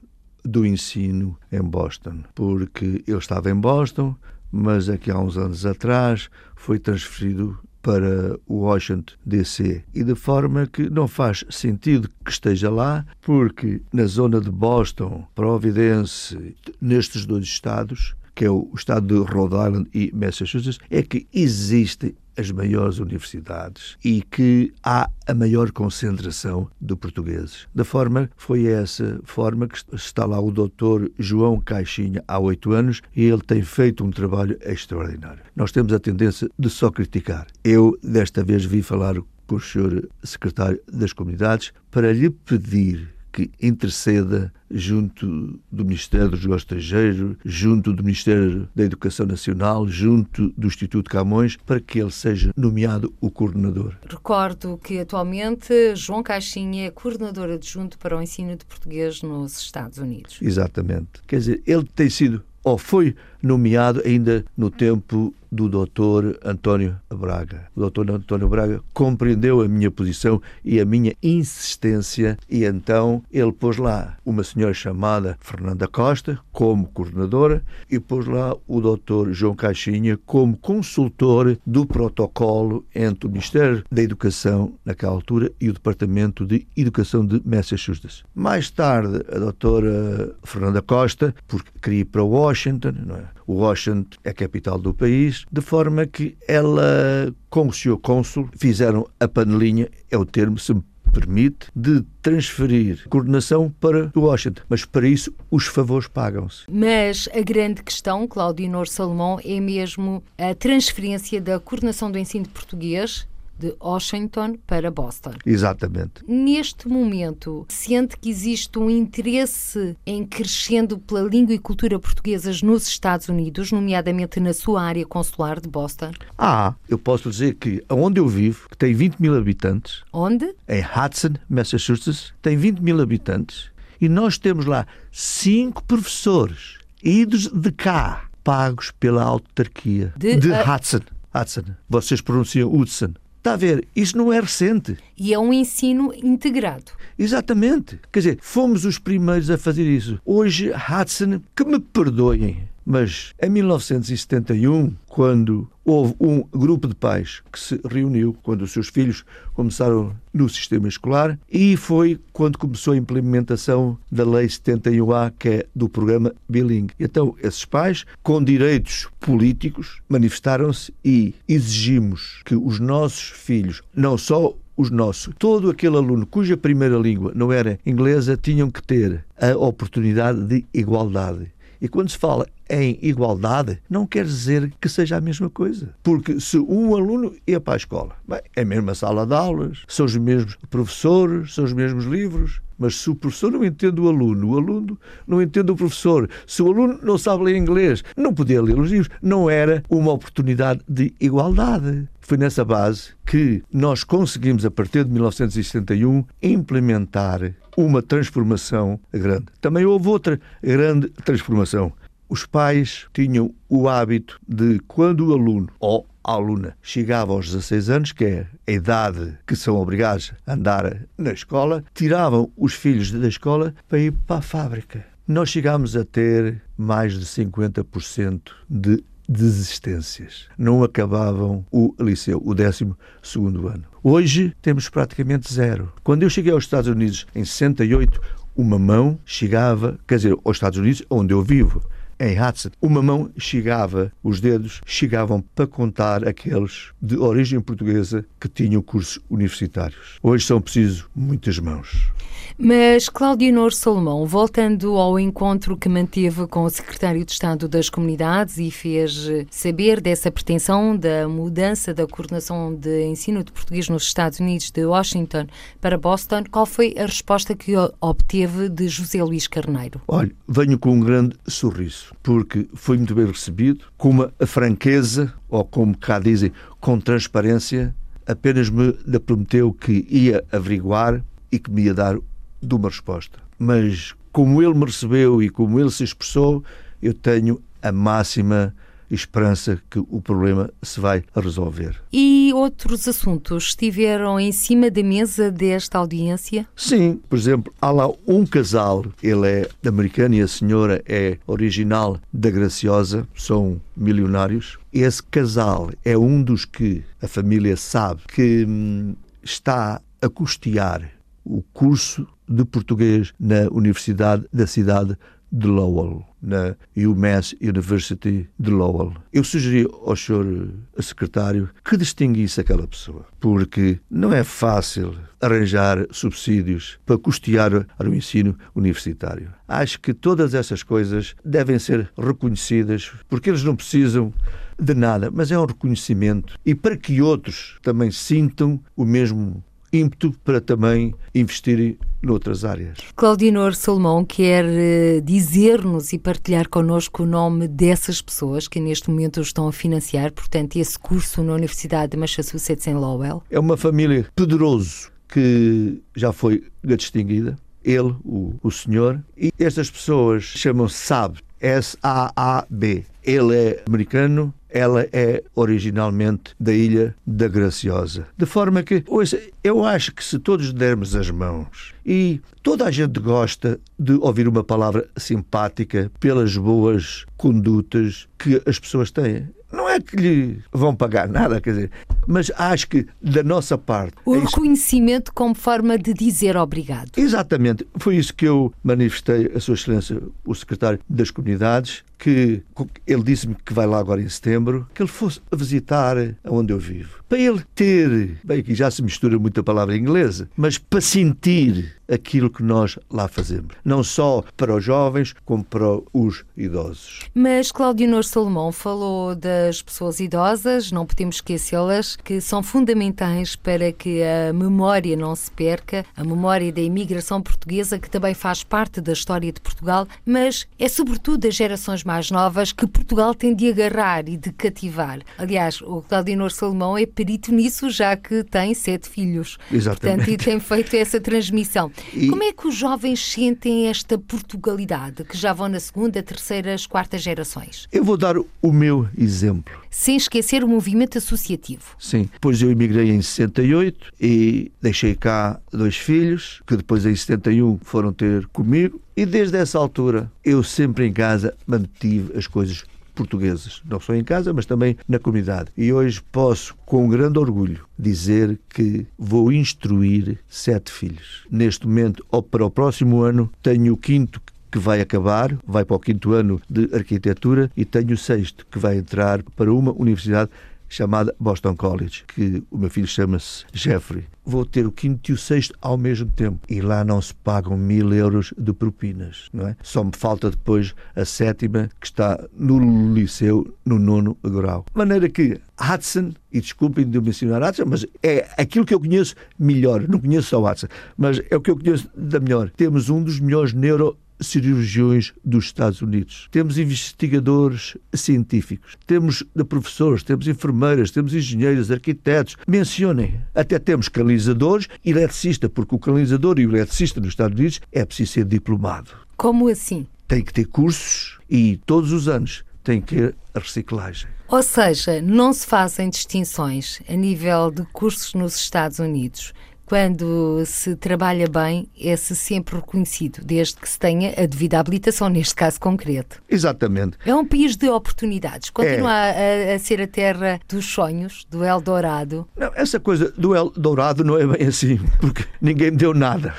do 0.45 0.67
ensino 0.67 1.39
em 1.51 1.63
Boston, 1.63 2.21
porque 2.35 3.03
eu 3.07 3.19
estava 3.19 3.51
em 3.51 3.55
Boston, 3.55 4.15
mas 4.53 4.89
aqui 4.89 5.11
há 5.11 5.19
uns 5.19 5.37
anos 5.37 5.65
atrás 5.65 6.29
foi 6.55 6.79
transferido 6.79 7.59
para 7.83 8.39
o 8.47 8.61
Washington 8.61 9.15
DC 9.27 9.85
e 9.95 10.03
de 10.03 10.15
forma 10.15 10.67
que 10.67 10.89
não 10.89 11.07
faz 11.07 11.45
sentido 11.51 12.09
que 12.25 12.31
esteja 12.31 12.71
lá, 12.71 13.05
porque 13.21 13.83
na 13.93 14.07
zona 14.07 14.41
de 14.41 14.51
Boston, 14.51 15.27
Providence, 15.35 16.57
nestes 16.81 17.27
dois 17.27 17.45
estados, 17.45 18.15
que 18.35 18.45
é 18.45 18.51
o 18.51 18.71
estado 18.75 19.07
de 19.07 19.31
Rhode 19.31 19.55
Island 19.55 19.89
e 19.95 20.11
Massachusetts, 20.15 20.79
é 20.91 21.03
que 21.03 21.27
existem 21.33 22.15
as 22.37 22.51
maiores 22.51 22.99
universidades 22.99 23.97
e 24.05 24.23
que 24.23 24.73
há 24.83 25.11
a 25.27 25.35
maior 25.35 25.71
concentração 25.73 26.69
de 26.81 26.95
portugueses. 26.97 27.67
Da 27.75 27.85
forma, 27.85 28.31
foi 28.37 28.67
essa 28.67 29.21
forma 29.25 29.69
que 29.69 29.79
está 29.93 30.25
lá 30.25 30.41
o 30.41 30.51
doutor 30.51 31.11
João 31.19 31.61
Caixinha 31.61 32.23
há 32.27 32.39
oito 32.39 32.73
anos 32.73 33.01
e 33.15 33.25
ele 33.25 33.43
tem 33.43 33.63
feito 33.63 34.05
um 34.05 34.11
trabalho 34.11 34.59
extraordinário. 34.63 35.43
Nós 35.55 35.73
temos 35.73 35.93
a 35.93 35.99
tendência 35.99 36.49
de 36.59 36.69
só 36.69 36.91
criticar. 36.91 37.47
Eu, 37.63 37.99
desta 38.03 38.45
vez, 38.45 38.65
vi 38.65 38.83
falar 38.83 39.17
com 39.47 39.57
o 39.57 39.61
senhor 39.61 40.09
secretário 40.23 40.81
das 40.91 41.13
comunidades 41.13 41.73
para 41.91 42.13
lhe 42.13 42.31
pedir 42.31 43.14
que 43.35 43.51
interceda 43.61 44.53
junto 44.71 45.59
do 45.71 45.85
Ministério 45.85 46.31
dos 46.31 46.43
Negócios 46.43 46.63
Estrangeiros, 46.63 47.37
junto 47.45 47.93
do 47.93 48.05
Ministério 48.05 48.69
da 48.73 48.85
Educação 48.85 49.27
Nacional, 49.27 49.89
junto 49.89 50.51
do 50.57 50.69
Instituto 50.69 51.11
Camões, 51.11 51.57
para 51.57 51.81
que 51.81 51.99
ele 51.99 52.13
seja 52.13 52.53
nomeado 52.57 53.13
o 53.21 53.29
coordenador. 53.33 53.97
Recordo 54.09 54.79
que 54.83 55.01
atualmente 55.01 55.97
João 55.97 56.23
Caixinha 56.23 56.87
é 56.87 56.91
coordenador 56.93 57.51
adjunto 57.51 57.99
para 57.99 58.17
o 58.17 58.23
ensino 58.23 58.57
de 58.57 58.65
português 58.65 59.21
nos 59.21 59.59
Estados 59.59 59.99
Unidos. 59.99 60.39
Exatamente. 60.41 61.09
Quer 61.27 61.39
dizer, 61.39 61.63
ele 61.67 61.85
tem 61.85 62.09
sido 62.09 62.45
ou 62.63 62.79
foi 62.79 63.15
nomeado 63.43 64.01
ainda 64.05 64.45
no 64.57 64.71
tempo 64.71 65.35
do 65.55 65.69
doutor 65.69 66.37
António 66.45 66.97
Braga. 67.09 67.69
O 67.77 67.81
doutor 67.81 68.11
António 68.11 68.49
Braga 68.49 68.81
compreendeu 68.93 69.61
a 69.61 69.69
minha 69.69 69.91
posição 69.91 70.43
e 70.65 70.81
a 70.81 70.85
minha 70.85 71.15
insistência 71.23 72.37
e 72.51 72.65
então 72.65 73.23
ele 73.31 73.53
pôs 73.53 73.77
lá 73.77 74.17
uma 74.27 74.43
senhora 74.43 74.75
chamada 74.75 75.39
Fernanda 75.41 75.87
Costa 75.87 76.41
como 76.51 76.89
coordenadora 76.89 77.63
e 77.89 78.01
pôs 78.01 78.27
lá 78.27 78.57
o 78.67 78.81
doutor 78.81 79.33
João 79.33 79.55
Caixinha 79.55 80.19
como 80.27 80.57
consultor 80.57 81.57
do 81.65 81.87
protocolo 81.87 82.85
entre 82.93 83.29
o 83.29 83.31
Ministério 83.31 83.85
da 83.91 84.03
Educação 84.03 84.75
naquela 84.85 85.13
altura 85.13 85.53
e 85.61 85.71
o 85.71 85.73
Departamento 85.73 86.45
de 86.45 86.67
Educação 86.77 87.25
de 87.25 87.41
Massachusetts. 87.45 88.25
Mais 88.35 88.71
tarde, 88.71 89.25
a 89.31 89.39
doutora 89.39 90.35
Fernanda 90.43 90.83
Costa, 90.83 91.33
porque 91.47 91.71
queria 91.81 92.01
ir 92.01 92.07
para 92.07 92.25
Washington, 92.25 92.95
não 93.07 93.17
é? 93.17 93.29
Washington 93.47 94.19
é 94.25 94.31
a 94.31 94.35
capital 94.35 94.79
do 94.79 94.95
país, 94.95 95.44
de 95.51 95.61
forma 95.61 96.07
que 96.07 96.37
ela, 96.47 97.35
com 97.51 97.69
o 97.69 97.73
senhor 97.73 97.99
cônsul, 97.99 98.49
fizeram 98.57 99.07
a 99.19 99.29
panelinha, 99.29 99.89
é 100.11 100.17
o 100.17 100.25
termo, 100.25 100.59
se 100.59 100.75
me 100.75 100.83
permite, 101.13 101.69
de 101.75 102.05
transferir 102.21 103.09
coordenação 103.09 103.73
para 103.81 104.11
Washington. 104.17 104.63
Mas 104.69 104.85
para 104.85 105.07
isso 105.07 105.33
os 105.51 105.67
favores 105.67 106.09
pagam-se. 106.09 106.65
Mas 106.69 107.29
a 107.33 107.41
grande 107.41 107.83
questão, 107.83 108.27
Claudinor 108.27 108.89
Salomão, 108.89 109.39
é 109.45 109.61
mesmo 109.61 110.23
a 110.37 110.55
transferência 110.55 111.41
da 111.41 111.61
coordenação 111.61 112.11
do 112.11 112.19
ensino 112.19 112.49
português 112.49 113.27
de 113.59 113.75
Washington 113.81 114.57
para 114.67 114.91
Boston. 114.91 115.33
Exatamente. 115.45 116.25
Neste 116.27 116.89
momento, 116.89 117.67
sente 117.69 118.17
que 118.17 118.29
existe 118.29 118.79
um 118.79 118.91
interesse 118.91 119.97
em 120.07 120.25
crescendo 120.25 120.99
pela 120.99 121.23
língua 121.23 121.55
e 121.55 121.59
cultura 121.59 121.99
portuguesas 121.99 122.63
nos 122.63 122.87
Estados 122.89 123.29
Unidos, 123.29 123.73
nomeadamente 123.73 124.41
na 124.41 124.53
sua 124.53 124.83
área 124.83 125.07
consular 125.07 125.61
de 125.61 125.69
Boston? 125.69 126.13
Ah, 126.39 126.75
eu 126.89 126.99
posso 126.99 127.31
dizer 127.31 127.55
que 127.55 127.83
onde 127.89 128.21
eu 128.21 128.29
vivo, 128.29 128.69
que 128.69 128.77
tem 128.77 128.95
20 128.95 129.21
mil 129.21 129.35
habitantes. 129.37 130.03
Onde? 130.13 130.55
Em 130.69 130.83
Hudson, 130.83 131.35
Massachusetts, 131.49 132.33
tem 132.43 132.57
20 132.57 132.81
mil 132.81 133.01
habitantes. 133.01 133.71
E 134.01 134.09
nós 134.09 134.39
temos 134.39 134.67
lá 134.67 134.87
cinco 135.11 135.83
professores 135.85 136.79
idos 137.03 137.49
de 137.49 137.71
cá, 137.71 138.25
pagos 138.43 138.91
pela 138.99 139.23
autarquia 139.23 140.13
de, 140.17 140.37
de 140.37 140.49
Hudson. 140.51 141.01
Hudson. 141.35 141.65
Vocês 141.89 142.21
pronunciam 142.21 142.73
Hudson. 142.73 143.15
Está 143.45 143.53
a 143.53 143.57
ver? 143.59 143.87
Isso 143.95 144.17
não 144.17 144.33
é 144.33 144.41
recente. 144.41 144.97
E 145.19 145.35
é 145.35 145.39
um 145.39 145.53
ensino 145.53 146.15
integrado. 146.15 146.93
Exatamente. 147.19 148.01
Quer 148.11 148.21
dizer, 148.21 148.39
fomos 148.41 148.87
os 148.87 148.99
primeiros 148.99 149.51
a 149.51 149.59
fazer 149.59 149.83
isso. 149.83 150.19
Hoje, 150.25 150.73
Hudson, 150.73 151.43
que 151.55 151.63
me 151.63 151.79
perdoem, 151.79 152.67
mas 152.85 153.33
em 153.41 153.51
1971, 153.51 154.95
quando 155.09 155.69
houve 155.85 156.15
um 156.19 156.43
grupo 156.43 156.89
de 156.89 156.95
pais 156.95 157.43
que 157.53 157.59
se 157.59 157.81
reuniu, 157.89 158.37
quando 158.43 158.63
os 158.63 158.73
seus 158.73 158.89
filhos 158.89 159.25
começaram 159.55 160.15
no 160.33 160.49
sistema 160.49 160.89
escolar, 160.89 161.39
e 161.51 161.77
foi 161.77 162.19
quando 162.33 162.59
começou 162.59 162.95
a 162.95 162.97
implementação 162.97 163.97
da 164.11 164.25
Lei 164.25 164.47
71A, 164.47 165.33
que 165.39 165.49
é 165.49 165.67
do 165.75 165.89
programa 165.89 166.35
Biling. 166.49 166.89
Então, 166.99 167.37
esses 167.43 167.65
pais, 167.65 168.05
com 168.23 168.43
direitos 168.43 169.09
políticos, 169.21 170.01
manifestaram-se 170.09 170.93
e 171.05 171.35
exigimos 171.47 172.41
que 172.45 172.55
os 172.55 172.81
nossos 172.81 173.31
filhos, 173.31 173.83
não 173.95 174.19
só 174.19 174.55
os 174.77 174.91
nossos. 174.91 175.33
Todo 175.39 175.71
aquele 175.71 175.97
aluno 175.97 176.27
cuja 176.27 176.57
primeira 176.57 176.99
língua 176.99 177.33
não 177.35 177.53
era 177.53 177.79
inglesa 177.87 178.37
tinham 178.37 178.71
que 178.71 178.83
ter 178.83 179.25
a 179.41 179.57
oportunidade 179.57 180.45
de 180.45 180.65
igualdade. 180.73 181.53
E 181.85 181.89
quando 181.89 182.09
se 182.09 182.17
fala 182.17 182.47
em 182.71 182.99
igualdade, 183.03 183.79
não 183.91 184.07
quer 184.07 184.25
dizer 184.25 184.73
que 184.81 184.89
seja 184.89 185.19
a 185.19 185.21
mesma 185.21 185.51
coisa. 185.51 185.95
Porque 186.03 186.41
se 186.41 186.57
um 186.57 186.97
aluno 186.97 187.37
ia 187.47 187.61
para 187.61 187.75
a 187.75 187.77
escola, 187.77 188.17
bem, 188.27 188.41
é 188.57 188.63
a 188.63 188.65
mesma 188.65 188.95
sala 188.95 189.27
de 189.27 189.35
aulas, 189.35 189.85
são 189.87 190.07
os 190.07 190.17
mesmos 190.17 190.57
professores, 190.71 191.53
são 191.53 191.63
os 191.63 191.75
mesmos 191.75 192.07
livros. 192.07 192.63
Mas 192.79 192.97
se 192.97 193.11
o 193.11 193.15
professor 193.15 193.53
não 193.53 193.65
entende 193.65 194.01
o 194.01 194.09
aluno, 194.09 194.53
o 194.53 194.59
aluno 194.59 194.99
não 195.27 195.41
entende 195.41 195.71
o 195.71 195.77
professor, 195.77 196.29
se 196.47 196.63
o 196.63 196.69
aluno 196.69 196.99
não 197.03 197.17
sabe 197.17 197.45
ler 197.45 197.57
inglês, 197.57 198.03
não 198.17 198.35
podia 198.35 198.63
ler 198.63 198.79
os 198.79 198.91
livros, 198.91 199.09
não 199.23 199.49
era 199.49 199.83
uma 199.89 200.13
oportunidade 200.13 200.81
de 200.89 201.15
igualdade. 201.21 202.09
Foi 202.21 202.39
nessa 202.39 202.65
base 202.65 203.11
que 203.27 203.63
nós 203.73 204.03
conseguimos, 204.03 204.65
a 204.65 204.71
partir 204.71 205.05
de 205.05 205.11
1971, 205.11 206.25
implementar 206.43 207.55
uma 207.77 208.03
transformação 208.03 208.99
grande. 209.13 209.47
Também 209.61 209.85
houve 209.85 210.09
outra 210.09 210.41
grande 210.63 211.09
transformação. 211.25 211.93
Os 212.29 212.47
pais 212.47 213.07
tinham 213.13 213.55
o 213.69 213.89
hábito 213.89 214.41
de, 214.49 214.81
quando 214.89 215.29
o 215.29 215.33
aluno 215.35 215.69
ou 215.79 216.07
a 216.25 216.33
aluna 216.33 216.77
chegava 216.83 217.33
aos 217.33 217.51
16 217.51 217.91
anos, 217.91 218.13
que 218.13 218.25
é 218.25 218.47
a 218.67 218.73
idade 218.73 219.39
que 219.47 219.55
são 219.55 219.77
obrigados 219.77 220.33
a 220.47 220.55
andar 220.55 221.07
na 221.19 221.33
escola, 221.33 221.85
tiravam 221.95 222.51
os 222.57 222.73
filhos 222.73 223.11
da 223.11 223.29
escola 223.29 223.75
para 223.89 223.99
ir 223.99 224.13
para 224.27 224.37
a 224.37 224.43
fábrica. 224.43 225.05
Nós 225.29 225.51
chegámos 225.51 225.97
a 225.97 226.05
ter 226.05 226.63
mais 226.77 227.19
de 227.19 227.25
50% 227.25 228.41
de 228.69 229.05
desistências. 229.29 230.49
Não 230.59 230.83
acabavam 230.83 231.65
o 231.71 231.95
liceu, 231.99 232.43
o 232.45 232.55
12 232.55 232.85
ano. 232.85 233.85
Hoje 234.03 234.55
temos 234.61 234.89
praticamente 234.89 235.53
zero. 235.53 235.93
Quando 236.03 236.23
eu 236.23 236.31
cheguei 236.31 236.53
aos 236.53 236.65
Estados 236.65 236.91
Unidos 236.91 237.27
em 237.35 237.45
68, 237.45 238.21
uma 238.55 238.79
mão 238.79 239.19
chegava, 239.25 239.99
quer 240.07 240.17
dizer, 240.17 240.37
aos 240.45 240.57
Estados 240.57 240.79
Unidos, 240.79 241.03
onde 241.09 241.33
eu 241.33 241.43
vivo, 241.43 241.83
em 242.25 242.41
Hudson, 242.41 242.71
uma 242.81 243.03
mão 243.03 243.31
chegava, 243.37 244.13
os 244.23 244.41
dedos 244.41 244.81
chegavam 244.87 245.43
para 245.55 245.67
contar 245.67 246.27
aqueles 246.27 246.93
de 247.01 247.17
origem 247.17 247.61
portuguesa 247.61 248.25
que 248.41 248.49
tinham 248.49 248.83
cursos 248.83 249.19
universitários. 249.29 250.19
Hoje 250.23 250.47
são 250.47 250.61
preciso 250.61 251.09
muitas 251.15 251.59
mãos. 251.59 252.13
Mas 252.57 253.09
Claudionor 253.09 253.73
Solomão, 253.73 254.25
voltando 254.27 254.97
ao 254.97 255.19
encontro 255.19 255.77
que 255.77 255.89
manteve 255.89 256.47
com 256.47 256.63
o 256.63 256.71
secretário 256.71 257.25
de 257.25 257.33
Estado 257.33 257.69
das 257.69 257.91
Comunidades 257.91 258.59
e 258.59 258.71
fez 258.71 259.29
saber 259.51 260.01
dessa 260.01 260.31
pretensão 260.31 260.97
da 260.97 261.29
mudança 261.29 261.93
da 261.93 262.07
coordenação 262.07 262.73
de 262.73 263.07
ensino 263.07 263.43
de 263.43 263.51
português 263.51 263.89
nos 263.89 264.05
Estados 264.05 264.39
Unidos 264.39 264.71
de 264.71 264.85
Washington 264.85 265.47
para 265.81 265.99
Boston, 265.99 266.45
qual 266.51 266.65
foi 266.65 266.95
a 266.97 267.07
resposta 267.07 267.57
que 267.57 267.73
obteve 268.01 268.69
de 268.69 268.87
José 268.89 269.23
Luís 269.23 269.49
Carneiro? 269.49 270.01
Olha, 270.07 270.31
venho 270.47 270.79
com 270.79 270.93
um 270.93 271.01
grande 271.01 271.37
sorriso, 271.49 272.14
porque 272.23 272.69
foi 272.75 272.97
muito 272.97 273.15
bem 273.15 273.27
recebido, 273.27 273.85
com 273.97 274.11
uma 274.11 274.33
franqueza, 274.47 275.33
ou 275.49 275.65
como 275.65 275.97
cá 275.97 276.19
dizem, 276.19 276.53
com 276.81 276.99
transparência, 277.01 277.95
apenas 278.27 278.71
me 278.71 278.93
prometeu 279.19 279.73
que 279.73 280.07
ia 280.09 280.45
averiguar 280.51 281.23
e 281.51 281.59
que 281.59 281.71
me 281.71 281.83
ia 281.83 281.95
dar 281.95 282.17
de 282.63 282.75
uma 282.75 282.89
resposta. 282.89 283.39
Mas 283.59 284.15
como 284.33 284.63
ele 284.63 284.75
me 284.75 284.85
recebeu 284.85 285.43
e 285.43 285.49
como 285.49 285.79
ele 285.79 285.91
se 285.91 286.05
expressou, 286.05 286.65
eu 287.03 287.15
tenho 287.15 287.61
a 287.83 287.93
máxima 287.93 288.75
esperança 289.11 289.81
que 289.91 289.99
o 289.99 290.21
problema 290.21 290.71
se 290.83 291.01
vai 291.01 291.25
resolver. 291.35 292.01
E 292.13 292.53
outros 292.55 293.07
assuntos 293.07 293.65
estiveram 293.65 294.39
em 294.39 294.53
cima 294.53 294.91
da 294.91 295.03
mesa 295.03 295.51
desta 295.51 295.99
audiência? 295.99 296.67
Sim, 296.77 297.21
por 297.29 297.39
exemplo, 297.39 297.73
há 297.81 297.91
lá 297.91 298.09
um 298.27 298.47
casal, 298.47 299.05
ele 299.23 299.47
é 299.47 299.69
americano 299.87 300.35
e 300.35 300.41
a 300.41 300.49
senhora 300.49 301.03
é 301.07 301.39
original 301.47 302.19
da 302.33 302.51
Graciosa, 302.51 303.27
são 303.35 303.81
milionários. 303.97 304.79
Esse 304.93 305.23
casal 305.23 305.91
é 306.05 306.17
um 306.17 306.43
dos 306.43 306.65
que 306.65 307.05
a 307.21 307.29
família 307.29 307.77
sabe 307.77 308.23
que 308.29 308.65
hum, 308.69 309.15
está 309.43 310.01
a 310.21 310.29
custear 310.29 311.11
o 311.45 311.63
curso 311.73 312.27
de 312.49 312.65
português 312.65 313.33
na 313.39 313.69
Universidade 313.71 314.47
da 314.53 314.67
cidade 314.67 315.17
de 315.55 315.69
Lowell, 315.69 316.25
na 316.43 316.75
UMass 316.97 317.55
University 317.63 318.51
de 318.59 318.71
Lowell. 318.71 319.15
Eu 319.33 319.45
sugeri 319.45 319.87
ao 320.05 320.17
senhor 320.17 320.75
secretário 320.99 321.71
que 321.85 321.97
distinguisse 321.97 322.61
aquela 322.61 322.89
pessoa, 322.89 323.25
porque 323.39 324.01
não 324.11 324.33
é 324.33 324.43
fácil 324.43 325.15
arranjar 325.41 326.07
subsídios 326.11 326.99
para 327.07 327.17
custear 327.17 327.87
o 328.01 328.15
ensino 328.15 328.59
universitário. 328.75 329.53
Acho 329.69 330.01
que 330.01 330.13
todas 330.13 330.55
essas 330.55 330.83
coisas 330.83 331.37
devem 331.45 331.79
ser 331.79 332.11
reconhecidas, 332.19 333.13
porque 333.29 333.49
eles 333.49 333.63
não 333.63 333.77
precisam 333.77 334.35
de 334.77 334.95
nada, 334.95 335.31
mas 335.31 335.53
é 335.53 335.59
um 335.59 335.67
reconhecimento 335.67 336.59
e 336.67 336.75
para 336.75 336.97
que 336.97 337.23
outros 337.23 337.79
também 337.81 338.11
sintam 338.11 338.81
o 338.97 339.05
mesmo 339.05 339.63
ímpeto 339.95 340.35
para 340.45 340.61
também 340.61 341.15
investir 341.35 341.97
noutras 342.23 342.65
áreas. 342.65 342.99
Claudinor 343.15 343.75
Salomão 343.75 344.25
quer 344.25 344.65
eh, 344.65 345.21
dizer-nos 345.21 346.13
e 346.13 346.19
partilhar 346.19 346.69
connosco 346.69 347.23
o 347.23 347.27
nome 347.27 347.69
dessas 347.69 348.21
pessoas 348.23 348.67
que 348.67 348.81
neste 348.81 349.11
momento 349.11 349.41
estão 349.41 349.69
a 349.69 349.73
financiar, 349.73 350.33
portanto, 350.33 350.77
esse 350.77 350.99
curso 350.99 351.43
na 351.43 351.55
Universidade 351.55 352.13
de 352.13 352.17
Massachusetts 352.17 352.87
em 352.87 352.95
Lowell? 352.95 353.43
É 353.51 353.59
uma 353.59 353.77
família 353.77 354.27
poderoso 354.35 355.13
que 355.29 356.01
já 356.15 356.33
foi 356.33 356.65
distinguida, 356.83 357.57
ele, 357.85 358.15
o, 358.25 358.55
o 358.63 358.71
senhor, 358.71 359.23
e 359.37 359.53
estas 359.59 359.91
pessoas 359.91 360.45
chamam-se 360.45 360.97
SAB, 360.97 361.39
S-A-A-B. 361.61 363.05
Ele 363.23 363.57
é 363.57 363.83
americano, 363.87 364.53
ela 364.75 365.07
é 365.13 365.45
originalmente 365.55 366.55
da 366.59 366.73
Ilha 366.73 367.15
da 367.25 367.47
Graciosa. 367.47 368.27
De 368.37 368.45
forma 368.45 368.83
que, 368.83 369.05
ouça, 369.07 369.41
eu 369.63 369.85
acho 369.85 370.13
que 370.13 370.23
se 370.23 370.37
todos 370.41 370.73
dermos 370.73 371.15
as 371.15 371.31
mãos 371.31 371.95
e 372.05 372.41
toda 372.61 372.85
a 372.85 372.91
gente 372.91 373.21
gosta 373.21 373.81
de 373.97 374.15
ouvir 374.15 374.49
uma 374.49 374.65
palavra 374.65 375.09
simpática 375.17 376.11
pelas 376.19 376.57
boas 376.57 377.25
condutas 377.37 378.27
que 378.37 378.61
as 378.67 378.79
pessoas 378.79 379.13
têm. 379.13 379.49
Não 379.73 379.89
é 379.89 380.01
que 380.01 380.17
lhe 380.17 380.61
vão 380.73 380.95
pagar 380.95 381.29
nada, 381.29 381.61
quer 381.61 381.71
dizer, 381.71 381.91
mas 382.29 382.51
acho 382.57 382.89
que 382.89 383.07
da 383.21 383.43
nossa 383.43 383.77
parte. 383.77 384.15
O 384.25 384.37
é 384.37 384.39
reconhecimento 384.39 385.33
como 385.33 385.55
forma 385.55 385.99
de 385.99 386.15
dizer 386.15 386.57
obrigado. 386.57 387.11
Exatamente. 387.17 387.87
Foi 387.99 388.17
isso 388.17 388.33
que 388.33 388.47
eu 388.47 388.73
manifestei 388.85 389.51
a 389.55 389.59
Sua 389.59 389.75
Excelência, 389.75 390.21
o 390.45 390.55
Secretário 390.55 391.01
das 391.09 391.31
Comunidades, 391.31 392.05
que 392.19 392.63
ele 393.07 393.23
disse-me 393.23 393.55
que 393.55 393.73
vai 393.73 393.87
lá 393.87 393.99
agora 393.99 394.21
em 394.21 394.29
setembro, 394.29 394.89
que 394.95 395.03
ele 395.03 395.09
fosse 395.09 395.41
a 395.51 395.57
visitar 395.57 396.17
onde 396.45 396.73
eu 396.73 396.79
vivo. 396.79 397.23
Para 397.29 397.39
ele 397.39 397.63
ter, 397.75 398.39
bem, 398.45 398.61
aqui 398.61 398.75
já 398.75 398.91
se 398.91 399.03
mistura 399.03 399.39
muita 399.39 399.63
palavra 399.63 399.97
inglesa, 399.97 400.49
mas 400.57 400.79
para 400.79 401.01
sentir 401.01 401.97
aquilo 402.09 402.51
que 402.51 402.63
nós 402.63 402.99
lá 403.11 403.27
fazemos. 403.27 403.75
Não 403.85 404.03
só 404.03 404.45
para 404.57 404.75
os 404.75 404.85
jovens, 404.85 405.35
como 405.45 405.65
para 405.65 405.85
os 406.13 406.45
idosos. 406.57 407.21
Mas 407.35 407.73
Claudionor 407.73 408.25
Salomão 408.25 408.71
falou 408.71 409.35
das 409.35 409.83
pessoas 409.83 410.21
idosas, 410.21 410.93
não 410.93 411.07
podemos 411.07 411.37
esquecê-las, 411.37 412.17
que 412.17 412.41
são 412.41 412.63
fundamentais 412.63 413.57
para 413.57 413.91
que 413.91 414.23
a 414.23 414.53
memória 414.53 415.17
não 415.17 415.35
se 415.35 415.51
perca, 415.51 416.05
a 416.17 416.23
memória 416.23 416.73
da 416.73 416.81
imigração 416.81 417.41
portuguesa, 417.41 417.99
que 417.99 418.11
também 418.11 418.35
faz 418.35 418.63
parte 418.63 419.01
da 419.01 419.13
história 419.13 419.51
de 419.51 419.61
Portugal, 419.61 420.07
mas 420.27 420.67
é 420.79 420.89
sobretudo 420.89 421.39
das 421.39 421.55
gerações 421.55 422.04
mais 422.05 422.25
mais 422.25 422.31
novas 422.31 422.73
que 422.73 422.87
Portugal 422.87 423.35
tem 423.35 423.55
de 423.55 423.69
agarrar 423.69 424.29
e 424.29 424.37
de 424.37 424.53
cativar. 424.53 425.19
Aliás, 425.37 425.83
o 425.83 426.01
Claudinor 426.01 426.51
Salomão 426.51 426.97
é 426.97 427.05
perito 427.05 427.53
nisso, 427.53 427.91
já 427.91 428.17
que 428.17 428.45
tem 428.45 428.73
sete 428.73 429.09
filhos. 429.09 429.59
Exatamente. 429.71 430.17
Portanto, 430.17 430.31
e 430.31 430.37
tem 430.37 430.61
feito 430.61 430.95
essa 430.95 431.21
transmissão. 431.21 431.91
E... 432.13 432.29
Como 432.29 432.43
é 432.43 432.53
que 432.53 432.69
os 432.69 432.75
jovens 432.77 433.21
sentem 433.21 433.89
esta 433.89 434.17
Portugalidade, 434.17 435.25
que 435.25 435.37
já 435.37 435.53
vão 435.53 435.69
na 435.69 435.81
segunda, 435.81 436.23
terceira, 436.23 436.77
quarta 436.89 437.19
gerações? 437.19 437.89
Eu 437.93 438.05
vou 438.05 438.17
dar 438.17 438.37
o 438.39 438.73
meu 438.73 439.09
exemplo. 439.19 439.84
Sem 439.97 440.17
esquecer 440.17 440.65
o 440.65 440.69
movimento 440.69 441.17
associativo. 441.19 441.95
Sim, 442.01 442.29
depois 442.33 442.61
eu 442.61 442.69
emigrei 442.69 443.13
em 443.13 443.23
68 443.23 444.13
e 444.21 444.73
deixei 444.83 445.15
cá 445.15 445.61
dois 445.71 445.97
filhos, 445.97 446.61
que 446.67 446.77
depois 446.77 447.07
em 447.07 447.15
71 447.15 447.79
foram 447.81 448.13
ter 448.13 448.45
comigo 448.49 449.01
e 449.17 449.25
desde 449.25 449.57
essa 449.57 449.79
altura 449.79 450.29
eu 450.45 450.65
sempre 450.65 451.07
em 451.07 451.13
casa 451.13 451.55
mantive 451.65 452.37
as 452.37 452.49
coisas 452.49 452.83
portuguesas, 453.15 453.81
não 453.89 454.01
só 454.01 454.17
em 454.17 454.25
casa, 454.25 454.53
mas 454.53 454.67
também 454.67 454.97
na 455.09 455.21
comunidade. 455.21 455.71
E 455.77 455.93
hoje 455.93 456.21
posso, 456.33 456.75
com 456.85 457.09
grande 457.09 457.39
orgulho, 457.39 457.87
dizer 457.97 458.59
que 458.69 459.07
vou 459.17 459.53
instruir 459.53 460.41
sete 460.49 460.91
filhos. 460.91 461.47
Neste 461.49 461.87
momento, 461.87 462.27
ou 462.33 462.43
para 462.43 462.67
o 462.67 462.71
próximo 462.71 463.23
ano, 463.23 463.49
tenho 463.63 463.95
o 463.95 463.97
quinto 463.97 464.43
que 464.75 464.79
vai 464.81 465.01
acabar, 465.01 465.57
vai 465.65 465.85
para 465.85 465.95
o 465.95 466.01
quinto 466.01 466.33
ano 466.33 466.61
de 466.69 466.93
arquitetura, 466.93 467.71
e 467.77 467.85
tenho 467.85 468.15
o 468.15 468.17
sexto 468.17 468.67
que 468.69 468.77
vai 468.77 468.99
entrar 468.99 469.41
para 469.55 469.73
uma 469.73 469.93
universidade 469.93 470.51
chamada 470.89 471.33
Boston 471.39 471.77
College, 471.77 472.25
que 472.27 472.61
o 472.73 472.77
meu 472.77 472.91
filho 472.91 473.07
chama-se 473.07 473.65
Jeffrey. 473.73 474.25
Vou 474.45 474.67
ter 474.67 474.85
o 474.85 474.91
quinto 474.91 475.31
e 475.31 475.35
o 475.35 475.39
sexto 475.39 475.75
ao 475.81 475.97
mesmo 475.97 476.31
tempo. 476.33 476.59
E 476.69 476.81
lá 476.81 477.05
não 477.05 477.23
se 477.23 477.33
pagam 477.33 477.77
mil 477.77 478.13
euros 478.13 478.53
de 478.59 478.73
propinas, 478.73 479.49
não 479.53 479.69
é? 479.69 479.77
Só 479.81 480.03
me 480.03 480.11
falta 480.13 480.51
depois 480.51 480.93
a 481.15 481.25
sétima, 481.25 481.89
que 482.01 482.07
está 482.07 482.45
no 482.53 483.15
liceu, 483.15 483.73
no 483.87 483.97
nono 483.97 484.37
grau. 484.43 484.85
De 484.93 484.99
maneira 484.99 485.29
que 485.29 485.61
Hudson, 485.81 486.33
e 486.53 486.61
desculpem 486.61 487.09
de 487.09 487.21
mencionar 487.21 487.63
Hudson, 487.63 487.85
mas 487.87 488.05
é 488.25 488.49
aquilo 488.59 488.85
que 488.85 488.93
eu 488.93 489.01
conheço 489.01 489.37
melhor. 489.57 490.07
Não 490.09 490.19
conheço 490.19 490.49
só 490.49 490.71
Hudson, 490.71 490.89
mas 491.17 491.41
é 491.49 491.57
o 491.57 491.61
que 491.61 491.71
eu 491.71 491.77
conheço 491.77 492.11
da 492.15 492.41
melhor. 492.41 492.71
Temos 492.77 493.09
um 493.09 493.23
dos 493.23 493.39
melhores 493.39 493.73
neuro 493.73 494.19
cirurgiões 494.41 495.33
dos 495.45 495.67
Estados 495.67 496.03
Unidos. 496.03 496.49
Temos 496.51 496.79
investigadores 496.79 497.97
científicos, 498.13 498.97
temos 499.07 499.43
professores, 499.69 500.23
temos 500.23 500.49
enfermeiras, 500.49 501.11
temos 501.11 501.35
engenheiros, 501.35 501.91
arquitetos. 501.91 502.57
Mencionem. 502.67 503.41
Até 503.55 503.79
temos 503.79 504.09
canalizadores 504.09 504.89
e 505.05 505.11
eletricista, 505.11 505.69
porque 505.69 505.95
o 505.95 505.99
canalizador 505.99 506.59
e 506.59 506.67
o 506.67 506.71
eletricista 506.71 507.21
nos 507.21 507.31
Estados 507.31 507.59
Unidos 507.59 507.81
é 507.93 508.05
preciso 508.05 508.33
ser 508.33 508.45
diplomado. 508.45 509.11
Como 509.37 509.69
assim? 509.69 510.07
Tem 510.27 510.43
que 510.43 510.53
ter 510.53 510.67
cursos 510.67 511.39
e 511.49 511.79
todos 511.85 512.13
os 512.13 512.29
anos 512.29 512.65
tem 512.83 513.01
que 513.01 513.17
ter 513.17 513.35
a 513.55 513.59
reciclagem. 513.59 514.29
Ou 514.49 514.63
seja, 514.63 515.23
não 515.23 515.53
se 515.53 515.67
fazem 515.67 516.11
distinções 516.11 517.01
a 517.09 517.15
nível 517.15 517.71
de 517.71 517.85
cursos 517.93 518.35
nos 518.35 518.57
Estados 518.57 518.99
Unidos 518.99 519.53
quando 519.87 520.65
se 520.67 520.97
trabalha 520.97 521.47
bem, 521.49 521.89
é-se 521.99 522.35
sempre 522.35 522.77
reconhecido, 522.77 523.45
desde 523.45 523.77
que 523.77 523.89
se 523.89 523.99
tenha 523.99 524.35
a 524.37 524.47
devida 524.47 524.79
habilitação, 524.79 525.29
neste 525.29 525.55
caso 525.55 525.79
concreto. 525.79 526.43
Exatamente. 526.49 527.17
É 527.25 527.35
um 527.35 527.45
país 527.45 527.77
de 527.77 527.89
oportunidades. 527.89 528.71
Continua 528.71 529.27
é. 529.27 529.73
a, 529.73 529.77
a, 529.77 529.79
ser 529.79 530.01
a 530.01 530.07
terra 530.07 530.61
dos 530.69 530.87
sonhos, 530.87 531.47
do 531.51 531.65
Eldorado. 531.65 532.49
Não, 532.57 532.71
essa 532.75 532.99
coisa 532.99 533.31
do 533.37 533.55
Eldorado 533.55 534.25
não 534.25 534.39
é 534.39 534.47
bem 534.47 534.67
assim, 534.67 534.99
porque 535.21 535.45
ninguém 535.61 535.91
me 535.91 535.97
deu 535.97 536.15
nada. 536.15 536.55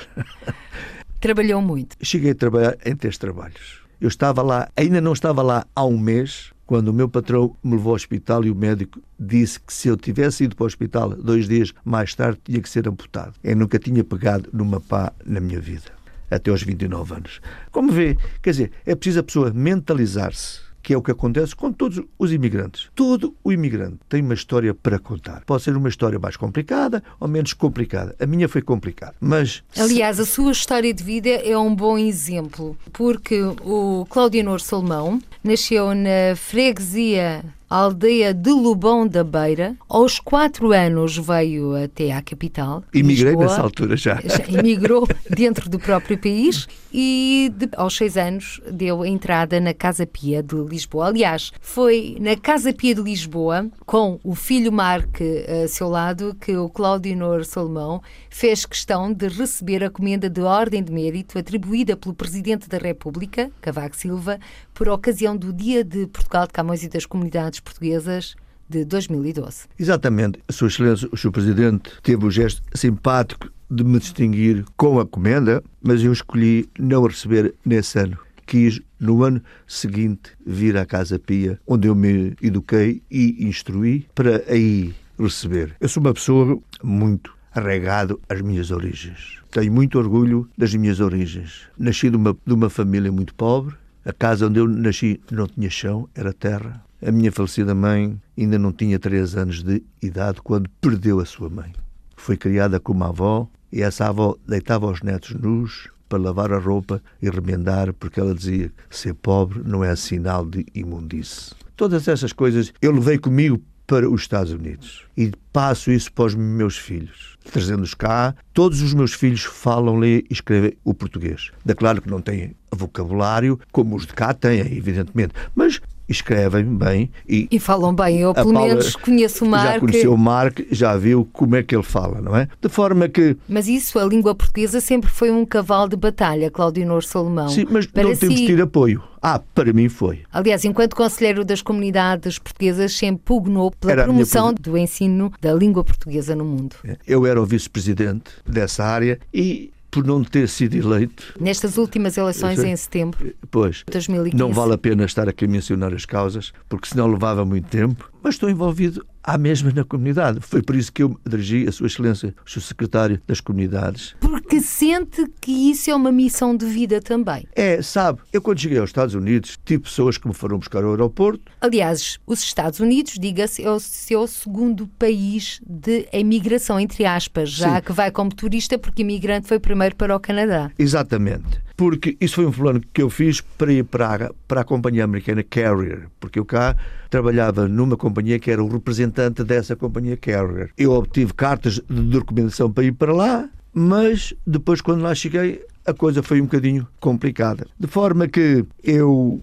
Trabalhou 1.20 1.60
muito. 1.60 1.96
Cheguei 2.02 2.32
a 2.32 2.34
trabalhar 2.34 2.76
em 2.84 2.94
três 2.94 3.18
trabalhos. 3.18 3.80
Eu 4.00 4.08
estava 4.08 4.42
lá, 4.42 4.68
ainda 4.76 5.00
não 5.00 5.12
estava 5.12 5.42
lá 5.42 5.66
há 5.74 5.84
um 5.84 5.98
mês, 5.98 6.52
quando 6.66 6.88
o 6.88 6.92
meu 6.92 7.08
patrão 7.08 7.56
me 7.62 7.76
levou 7.76 7.90
ao 7.90 7.96
hospital 7.96 8.44
e 8.44 8.50
o 8.50 8.54
médico 8.54 9.00
disse 9.18 9.60
que 9.60 9.72
se 9.72 9.88
eu 9.88 9.96
tivesse 9.96 10.44
ido 10.44 10.56
para 10.56 10.64
o 10.64 10.66
hospital 10.66 11.10
dois 11.10 11.48
dias 11.48 11.72
mais 11.84 12.14
tarde 12.14 12.40
tinha 12.44 12.60
que 12.60 12.68
ser 12.68 12.88
amputado. 12.88 13.34
Eu 13.42 13.56
nunca 13.56 13.78
tinha 13.78 14.02
pegado 14.02 14.50
numa 14.52 14.80
pá 14.80 15.12
na 15.24 15.40
minha 15.40 15.60
vida, 15.60 15.92
até 16.30 16.50
aos 16.50 16.62
29 16.62 17.14
anos. 17.14 17.40
Como 17.70 17.92
vê, 17.92 18.18
quer 18.42 18.50
dizer, 18.50 18.72
é 18.84 18.94
preciso 18.94 19.20
a 19.20 19.22
pessoa 19.22 19.52
mentalizar-se 19.52 20.65
que 20.86 20.94
é 20.94 20.96
o 20.96 21.02
que 21.02 21.10
acontece 21.10 21.56
com 21.56 21.72
todos 21.72 22.00
os 22.16 22.32
imigrantes. 22.32 22.88
Todo 22.94 23.34
o 23.42 23.52
imigrante 23.52 23.98
tem 24.08 24.22
uma 24.22 24.34
história 24.34 24.72
para 24.72 25.00
contar. 25.00 25.42
Pode 25.44 25.64
ser 25.64 25.76
uma 25.76 25.88
história 25.88 26.16
mais 26.16 26.36
complicada 26.36 27.02
ou 27.18 27.26
menos 27.26 27.52
complicada. 27.54 28.14
A 28.20 28.24
minha 28.24 28.48
foi 28.48 28.62
complicada, 28.62 29.12
mas... 29.20 29.64
Aliás, 29.76 30.20
a 30.20 30.24
sua 30.24 30.52
história 30.52 30.94
de 30.94 31.02
vida 31.02 31.28
é 31.28 31.58
um 31.58 31.74
bom 31.74 31.98
exemplo, 31.98 32.78
porque 32.92 33.42
o 33.64 34.06
Claudianor 34.08 34.60
Salmão 34.60 35.20
nasceu 35.42 35.92
na 35.92 36.36
freguesia 36.36 37.44
aldeia 37.68 38.32
de 38.32 38.50
Lubão 38.50 39.06
da 39.06 39.24
Beira. 39.24 39.76
Aos 39.88 40.18
quatro 40.18 40.72
anos 40.72 41.16
veio 41.16 41.74
até 41.74 42.12
à 42.12 42.22
capital. 42.22 42.84
Imigrei 42.92 43.32
Lisboa, 43.32 43.46
nessa 43.46 43.60
altura 43.60 43.96
já. 43.96 44.20
já 44.24 44.44
imigrou 44.48 45.06
dentro 45.28 45.68
do 45.68 45.78
próprio 45.78 46.16
país 46.18 46.66
e 46.92 47.52
de, 47.56 47.68
aos 47.76 47.96
seis 47.96 48.16
anos 48.16 48.60
deu 48.70 49.04
entrada 49.04 49.60
na 49.60 49.74
Casa 49.74 50.06
Pia 50.06 50.42
de 50.42 50.56
Lisboa. 50.56 51.08
Aliás, 51.08 51.52
foi 51.60 52.16
na 52.20 52.36
Casa 52.36 52.72
Pia 52.72 52.94
de 52.94 53.02
Lisboa, 53.02 53.68
com 53.84 54.18
o 54.22 54.34
filho 54.34 54.72
Marque 54.72 55.44
a 55.64 55.68
seu 55.68 55.88
lado, 55.88 56.36
que 56.40 56.56
o 56.56 56.68
Claudinor 56.68 57.44
Salomão 57.44 58.00
fez 58.30 58.64
questão 58.64 59.12
de 59.12 59.28
receber 59.28 59.82
a 59.82 59.90
comenda 59.90 60.30
de 60.30 60.40
Ordem 60.40 60.82
de 60.82 60.92
Mérito 60.92 61.38
atribuída 61.38 61.96
pelo 61.96 62.14
Presidente 62.14 62.68
da 62.68 62.78
República, 62.78 63.50
Cavaco 63.60 63.96
Silva, 63.96 64.38
por 64.72 64.88
ocasião 64.88 65.36
do 65.36 65.52
Dia 65.52 65.82
de 65.82 66.06
Portugal 66.06 66.46
de 66.46 66.52
Camões 66.52 66.82
e 66.82 66.88
das 66.88 67.06
Comunidades 67.06 67.55
Portuguesas 67.60 68.36
de 68.68 68.84
2012. 68.84 69.66
Exatamente. 69.78 70.40
Sua 70.50 70.68
Excelência, 70.68 71.08
o 71.12 71.16
Sr. 71.16 71.30
Presidente, 71.30 71.90
teve 72.02 72.24
o 72.24 72.30
gesto 72.30 72.62
simpático 72.74 73.50
de 73.70 73.84
me 73.84 73.98
distinguir 73.98 74.64
com 74.76 75.00
a 75.00 75.06
comenda, 75.06 75.62
mas 75.82 76.02
eu 76.02 76.12
escolhi 76.12 76.68
não 76.78 77.04
a 77.04 77.08
receber 77.08 77.54
nesse 77.64 77.98
ano. 77.98 78.18
Quis, 78.46 78.80
no 79.00 79.24
ano 79.24 79.42
seguinte, 79.66 80.30
vir 80.44 80.76
à 80.76 80.86
Casa 80.86 81.18
Pia, 81.18 81.58
onde 81.66 81.88
eu 81.88 81.94
me 81.94 82.36
eduquei 82.40 83.02
e 83.10 83.44
instruí, 83.44 84.06
para 84.14 84.42
aí 84.48 84.94
receber. 85.18 85.74
Eu 85.80 85.88
sou 85.88 86.00
uma 86.00 86.14
pessoa 86.14 86.58
muito 86.82 87.34
arraigado 87.52 88.20
às 88.28 88.40
minhas 88.40 88.70
origens. 88.70 89.38
Tenho 89.50 89.72
muito 89.72 89.98
orgulho 89.98 90.48
das 90.56 90.74
minhas 90.74 91.00
origens. 91.00 91.62
Nasci 91.78 92.10
de 92.10 92.16
uma, 92.16 92.36
de 92.46 92.52
uma 92.52 92.70
família 92.70 93.10
muito 93.10 93.34
pobre, 93.34 93.74
a 94.04 94.12
casa 94.12 94.46
onde 94.46 94.60
eu 94.60 94.68
nasci 94.68 95.20
não 95.30 95.48
tinha 95.48 95.70
chão, 95.70 96.08
era 96.14 96.32
terra. 96.32 96.84
A 97.04 97.12
minha 97.12 97.30
falecida 97.30 97.74
mãe 97.74 98.18
ainda 98.38 98.58
não 98.58 98.72
tinha 98.72 98.98
três 98.98 99.36
anos 99.36 99.62
de 99.62 99.82
idade 100.00 100.40
quando 100.42 100.70
perdeu 100.80 101.20
a 101.20 101.26
sua 101.26 101.50
mãe. 101.50 101.72
Foi 102.16 102.36
criada 102.36 102.80
como 102.80 103.04
avó 103.04 103.48
e 103.70 103.82
essa 103.82 104.06
avó 104.06 104.36
deitava 104.46 104.90
os 104.90 105.02
netos 105.02 105.34
nus 105.34 105.88
para 106.08 106.22
lavar 106.22 106.52
a 106.52 106.58
roupa 106.58 107.02
e 107.20 107.28
remendar, 107.28 107.92
porque 107.92 108.18
ela 108.18 108.34
dizia 108.34 108.72
que 108.88 108.96
ser 108.96 109.14
pobre 109.14 109.60
não 109.64 109.84
é 109.84 109.94
sinal 109.94 110.46
de 110.46 110.64
imundice. 110.74 111.54
Todas 111.76 112.08
essas 112.08 112.32
coisas 112.32 112.72
eu 112.80 112.92
levei 112.92 113.18
comigo 113.18 113.60
para 113.86 114.08
os 114.10 114.22
Estados 114.22 114.52
Unidos 114.52 115.04
e 115.16 115.30
passo 115.52 115.90
isso 115.90 116.12
para 116.12 116.24
os 116.24 116.34
meus 116.34 116.76
filhos. 116.76 117.36
Trazendo-os 117.52 117.94
cá, 117.94 118.34
todos 118.52 118.80
os 118.80 118.92
meus 118.94 119.12
filhos 119.12 119.44
falam, 119.44 119.98
lê 119.98 120.18
e 120.18 120.26
escrevem 120.30 120.76
o 120.82 120.92
português. 120.92 121.52
Da 121.64 121.74
claro 121.74 122.02
que 122.02 122.10
não 122.10 122.20
têm 122.20 122.56
vocabulário 122.72 123.60
como 123.70 123.94
os 123.94 124.06
de 124.06 124.12
cá 124.12 124.34
têm, 124.34 124.60
evidentemente, 124.60 125.34
mas 125.54 125.80
escrevem 126.08 126.64
bem 126.64 127.10
e, 127.28 127.48
e 127.50 127.58
falam 127.58 127.94
bem. 127.94 128.18
Eu, 128.18 128.34
pelo 128.34 128.52
Paula 128.52 128.68
menos, 128.68 128.96
conheço 128.96 129.44
o 129.44 129.48
Marco. 129.48 129.72
Já 129.72 129.80
conheceu 129.80 130.14
o 130.14 130.18
Marco, 130.18 130.62
já 130.70 130.96
viu 130.96 131.28
como 131.32 131.56
é 131.56 131.62
que 131.62 131.74
ele 131.74 131.82
fala, 131.82 132.20
não 132.20 132.36
é? 132.36 132.48
De 132.60 132.68
forma 132.68 133.08
que. 133.08 133.36
Mas 133.48 133.68
isso, 133.68 133.98
a 133.98 134.04
língua 134.04 134.34
portuguesa 134.34 134.80
sempre 134.80 135.10
foi 135.10 135.30
um 135.30 135.44
cavalo 135.44 135.88
de 135.88 135.96
batalha, 135.96 136.50
Claudinor 136.50 137.02
Salomão. 137.04 137.48
Sim, 137.48 137.66
mas 137.70 137.86
Para 137.86 138.04
não 138.04 138.14
si... 138.14 138.20
temos 138.20 138.36
de 138.36 138.46
ter 138.46 138.60
apoio. 138.60 139.02
Ah, 139.20 139.40
para 139.40 139.72
mim 139.72 139.88
foi. 139.88 140.20
Aliás, 140.32 140.64
enquanto 140.64 140.94
conselheiro 140.94 141.44
das 141.44 141.60
comunidades 141.60 142.38
portuguesas, 142.38 142.96
sempre 142.96 143.22
pugnou 143.24 143.72
pela 143.72 143.92
era 143.92 144.04
promoção 144.04 144.54
do 144.54 144.78
ensino 144.78 145.32
da 145.40 145.52
língua 145.52 145.82
portuguesa 145.82 146.36
no 146.36 146.44
mundo. 146.44 146.76
Eu 147.04 147.26
era 147.26 147.40
o 147.40 147.44
vice-presidente 147.44 148.30
dessa 148.46 148.84
área 148.84 149.18
e 149.34 149.72
por 149.90 150.04
não 150.04 150.22
ter 150.22 150.48
sido 150.48 150.74
eleito. 150.76 151.34
Nestas 151.40 151.76
últimas 151.76 152.16
eleições 152.16 152.58
em 152.58 152.76
setembro 152.76 153.34
pois, 153.50 153.84
2015. 153.90 154.36
Não 154.36 154.52
vale 154.52 154.74
a 154.74 154.78
pena 154.78 155.04
estar 155.04 155.28
aqui 155.28 155.44
a 155.44 155.48
mencionar 155.48 155.94
as 155.94 156.04
causas, 156.04 156.52
porque 156.68 156.88
senão 156.88 157.06
levava 157.06 157.44
muito 157.44 157.68
tempo, 157.68 158.10
mas 158.22 158.34
estou 158.34 158.50
envolvido 158.50 159.04
à 159.26 159.36
mesma 159.36 159.72
na 159.72 159.84
comunidade. 159.84 160.38
Foi 160.40 160.62
por 160.62 160.76
isso 160.76 160.92
que 160.92 161.02
eu 161.02 161.18
dirigi 161.26 161.66
a 161.68 161.72
Sua 161.72 161.88
Excelência, 161.88 162.32
o 162.46 162.48
Sr. 162.48 162.60
Secretário 162.60 163.20
das 163.26 163.40
Comunidades. 163.40 164.14
Porque 164.20 164.60
sente 164.60 165.26
que 165.40 165.70
isso 165.70 165.90
é 165.90 165.94
uma 165.94 166.12
missão 166.12 166.56
de 166.56 166.64
vida 166.64 167.00
também. 167.00 167.46
É, 167.54 167.82
sabe, 167.82 168.20
eu 168.32 168.40
quando 168.40 168.60
cheguei 168.60 168.78
aos 168.78 168.90
Estados 168.90 169.14
Unidos, 169.14 169.58
tive 169.64 169.82
pessoas 169.82 170.16
que 170.16 170.28
me 170.28 170.34
foram 170.34 170.58
buscar 170.58 170.84
ao 170.84 170.90
aeroporto. 170.90 171.50
Aliás, 171.60 172.18
os 172.24 172.40
Estados 172.40 172.78
Unidos, 172.78 173.14
diga-se, 173.18 173.64
é 173.64 173.70
o 173.70 173.80
seu 173.80 174.26
segundo 174.28 174.86
país 174.98 175.60
de 175.66 176.08
imigração, 176.12 176.78
entre 176.78 177.04
aspas, 177.04 177.50
já 177.50 177.76
Sim. 177.76 177.82
que 177.82 177.92
vai 177.92 178.10
como 178.12 178.32
turista, 178.32 178.78
porque 178.78 179.02
imigrante 179.02 179.48
foi 179.48 179.58
primeiro 179.58 179.96
para 179.96 180.14
o 180.14 180.20
Canadá. 180.20 180.70
Exatamente 180.78 181.65
porque 181.76 182.16
isso 182.20 182.36
foi 182.36 182.46
um 182.46 182.52
plano 182.52 182.80
que 182.92 183.02
eu 183.02 183.10
fiz 183.10 183.40
para 183.40 183.72
ir 183.72 183.84
para 183.84 184.26
a, 184.26 184.30
para 184.48 184.60
a 184.62 184.64
companhia 184.64 185.04
americana 185.04 185.42
Carrier, 185.42 186.08
porque 186.18 186.38
eu 186.38 186.44
cá 186.44 186.74
trabalhava 187.10 187.68
numa 187.68 187.96
companhia 187.96 188.38
que 188.38 188.50
era 188.50 188.62
o 188.62 188.68
representante 188.68 189.44
dessa 189.44 189.76
companhia 189.76 190.16
Carrier. 190.16 190.70
Eu 190.76 190.92
obtive 190.92 191.34
cartas 191.34 191.74
de 191.74 192.02
documentação 192.02 192.72
para 192.72 192.84
ir 192.84 192.92
para 192.92 193.12
lá, 193.12 193.48
mas 193.74 194.32
depois, 194.46 194.80
quando 194.80 195.02
lá 195.02 195.14
cheguei, 195.14 195.62
a 195.86 195.92
coisa 195.92 196.22
foi 196.22 196.40
um 196.40 196.44
bocadinho 196.44 196.86
complicada. 196.98 197.66
De 197.78 197.86
forma 197.86 198.26
que 198.26 198.64
eu. 198.82 199.38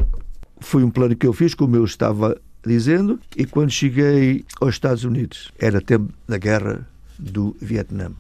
Foi 0.60 0.84
um 0.84 0.90
plano 0.90 1.16
que 1.16 1.28
eu 1.28 1.34
fiz, 1.34 1.54
como 1.54 1.76
eu 1.76 1.84
estava 1.84 2.40
dizendo, 2.66 3.20
e 3.36 3.46
quando 3.46 3.70
cheguei 3.70 4.46
aos 4.62 4.76
Estados 4.76 5.04
Unidos, 5.04 5.52
era 5.60 5.82
tempo 5.82 6.12
da 6.28 6.38
guerra 6.38 6.88
do 7.20 7.56
Vietnã. 7.62 8.12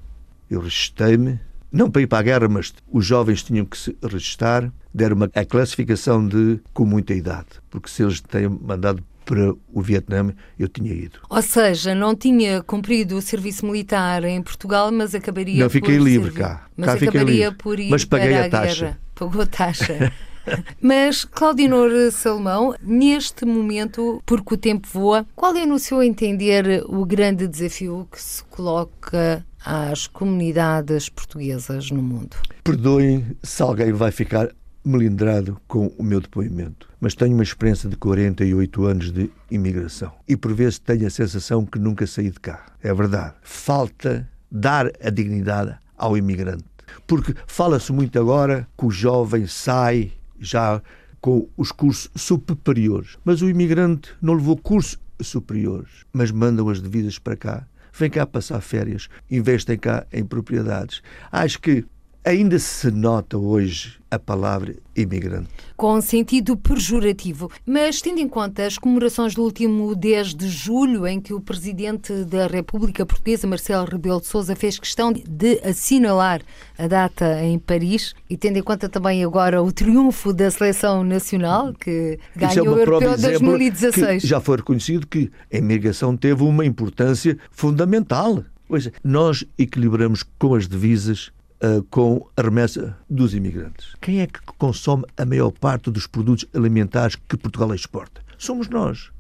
Eu 0.50 0.60
registrei-me 0.60 1.40
não 1.74 1.90
para 1.90 2.04
ir 2.04 2.08
para 2.08 2.20
a 2.20 2.22
guerra, 2.22 2.48
mas 2.48 2.72
os 2.92 3.04
jovens 3.04 3.42
tinham 3.42 3.66
que 3.66 3.78
se 3.78 3.98
registrar, 4.04 4.72
deram 4.94 5.16
uma, 5.16 5.30
a 5.34 5.44
classificação 5.44 6.26
de 6.26 6.60
com 6.72 6.86
muita 6.86 7.14
idade, 7.14 7.48
porque 7.70 7.90
se 7.90 8.04
eles 8.04 8.22
têm 8.22 8.48
mandado 8.48 9.04
para 9.26 9.54
o 9.74 9.82
Vietnã, 9.82 10.34
eu 10.60 10.68
tinha 10.68 10.94
ido. 10.94 11.20
Ou 11.30 11.42
seja, 11.42 11.96
não 11.96 12.16
tinha 12.16 12.62
cumprido 12.62 13.18
o 13.18 13.22
serviço 13.22 13.66
militar 13.66 14.24
em 14.24 14.42
Portugal, 14.42 14.92
mas 14.92 15.16
acabaria 15.16 15.64
Não, 15.64 15.70
fiquei 15.70 15.98
por 15.98 16.04
livre 16.04 16.32
servir. 16.32 16.42
cá. 16.42 16.68
Mas 16.76 16.86
cá 16.88 16.94
acabaria 16.94 17.46
livre. 17.46 17.58
por 17.58 17.80
ir 17.80 17.90
mas 17.90 18.06
paguei 18.06 18.30
para 18.34 18.44
a, 18.44 18.46
a 18.46 18.50
taxa. 18.50 18.86
Guerra. 18.86 19.00
Pagou 19.16 19.42
a 19.42 19.46
taxa. 19.46 20.14
Mas, 20.82 21.24
Claudinor 21.24 21.90
Salmão, 22.12 22.76
neste 22.82 23.46
momento, 23.46 24.22
porque 24.26 24.56
o 24.56 24.58
tempo 24.58 24.88
voa, 24.92 25.26
qual 25.34 25.56
é, 25.56 25.66
no 25.66 25.80
seu 25.80 26.04
entender, 26.04 26.84
o 26.86 27.06
grande 27.06 27.48
desafio 27.48 28.06
que 28.12 28.22
se 28.22 28.44
coloca 28.46 29.46
às 29.66 30.08
comunidades 30.08 31.10
portuguesas 31.10 31.90
no 31.92 32.02
mundo? 32.02 32.36
Perdoem 32.64 33.26
se 33.42 33.62
alguém 33.62 33.92
vai 33.92 34.12
ficar 34.12 34.50
melindrado 34.86 35.60
com 35.68 35.88
o 35.98 36.04
meu 36.04 36.20
depoimento, 36.20 36.90
mas 37.00 37.16
tenho 37.16 37.34
uma 37.34 37.44
experiência 37.44 37.90
de 37.90 37.96
48 37.96 38.86
anos 38.86 39.12
de 39.12 39.32
imigração 39.50 40.12
e 40.28 40.36
por 40.36 40.54
vezes 40.54 40.80
tenho 40.80 41.08
a 41.08 41.10
sensação 41.10 41.66
que 41.66 41.80
nunca 41.80 42.06
saí 42.06 42.30
de 42.30 42.40
cá. 42.40 42.66
É 42.82 42.94
verdade. 42.94 43.34
Falta 43.42 44.30
dar 44.52 44.92
a 45.02 45.10
dignidade 45.10 45.76
ao 45.98 46.18
imigrante. 46.18 46.66
Porque 47.08 47.34
fala-se 47.48 47.92
muito 47.92 48.20
agora 48.20 48.68
que 48.78 48.86
o 48.86 48.92
jovem 48.92 49.48
sai 49.48 50.12
já 50.40 50.82
com 51.22 51.48
os 51.56 51.72
cursos 51.72 52.10
superiores, 52.16 53.18
mas 53.24 53.42
o 53.42 53.50
imigrante 53.50 54.14
não 54.22 54.34
levou 54.34 54.58
cursos 54.58 55.00
superiores, 55.22 55.90
mas 56.12 56.32
mandam 56.32 56.68
as 56.68 56.82
devidas 56.82 57.18
para 57.18 57.38
cá. 57.38 57.68
Vem 57.96 58.10
cá 58.10 58.26
passar 58.26 58.60
férias, 58.60 59.08
investem 59.30 59.78
cá 59.78 60.06
em 60.12 60.26
propriedades. 60.26 61.02
Acho 61.32 61.60
que 61.60 61.86
ainda 62.24 62.58
se 62.58 62.90
nota 62.90 63.38
hoje 63.38 64.00
a 64.10 64.18
palavra 64.18 64.76
imigrante. 64.96 65.50
Com 65.76 66.00
sentido 66.00 66.56
pejorativo. 66.56 67.50
Mas 67.66 68.00
tendo 68.00 68.20
em 68.20 68.28
conta 68.28 68.66
as 68.66 68.78
comemorações 68.78 69.34
do 69.34 69.42
último 69.42 69.96
10 69.96 70.36
de 70.36 70.48
julho, 70.48 71.08
em 71.08 71.20
que 71.20 71.34
o 71.34 71.42
Presidente 71.42 72.24
da 72.24 72.48
República 72.48 73.06
Portuguesa, 73.06 73.48
Marcelo 73.48 73.86
Rebelo 73.86 74.22
de 74.22 74.28
Sousa, 74.28 74.56
fez 74.56 74.78
questão 74.78 75.12
de 75.12 75.60
assinalar 75.64 76.42
a 76.78 76.88
data 76.88 77.44
em 77.44 77.58
Paris, 77.58 78.14
e 78.30 78.38
tendo 78.38 78.58
em 78.58 78.64
conta 78.64 78.88
também 78.88 79.24
agora 79.24 79.62
o 79.62 79.72
triunfo 79.72 80.32
da 80.32 80.50
Seleção 80.52 81.04
Nacional, 81.04 81.74
que 81.74 82.20
é 82.36 82.40
ganhou 82.40 82.68
é 82.68 82.70
o 82.70 82.80
Europeu 82.80 83.18
2016. 83.18 84.24
já 84.24 84.40
foi 84.40 84.58
reconhecido 84.58 85.08
que 85.08 85.32
a 85.52 85.58
imigração 85.58 86.16
teve 86.16 86.44
uma 86.44 86.66
importância 86.66 87.38
fundamental. 87.52 88.44
Pois 88.68 88.90
nós 89.04 89.46
equilibramos 89.58 90.24
com 90.40 90.56
as 90.56 90.68
divisas 90.68 91.32
uh, 91.64 91.82
com 91.84 92.28
a 92.36 92.42
remessa 92.42 92.98
dos 93.10 93.34
imigrantes. 93.34 93.96
Quem 94.02 94.22
é 94.22 94.28
que 94.28 94.40
consome 94.58 95.06
a 95.18 95.26
maior 95.26 95.52
parte 95.52 95.90
dos 95.90 96.06
produtos 96.06 96.46
alimentares 96.54 97.16
que 97.16 97.38
Portugal 97.38 97.74
exporta? 97.74 98.22
Somos 98.38 98.68
nós. 98.68 99.12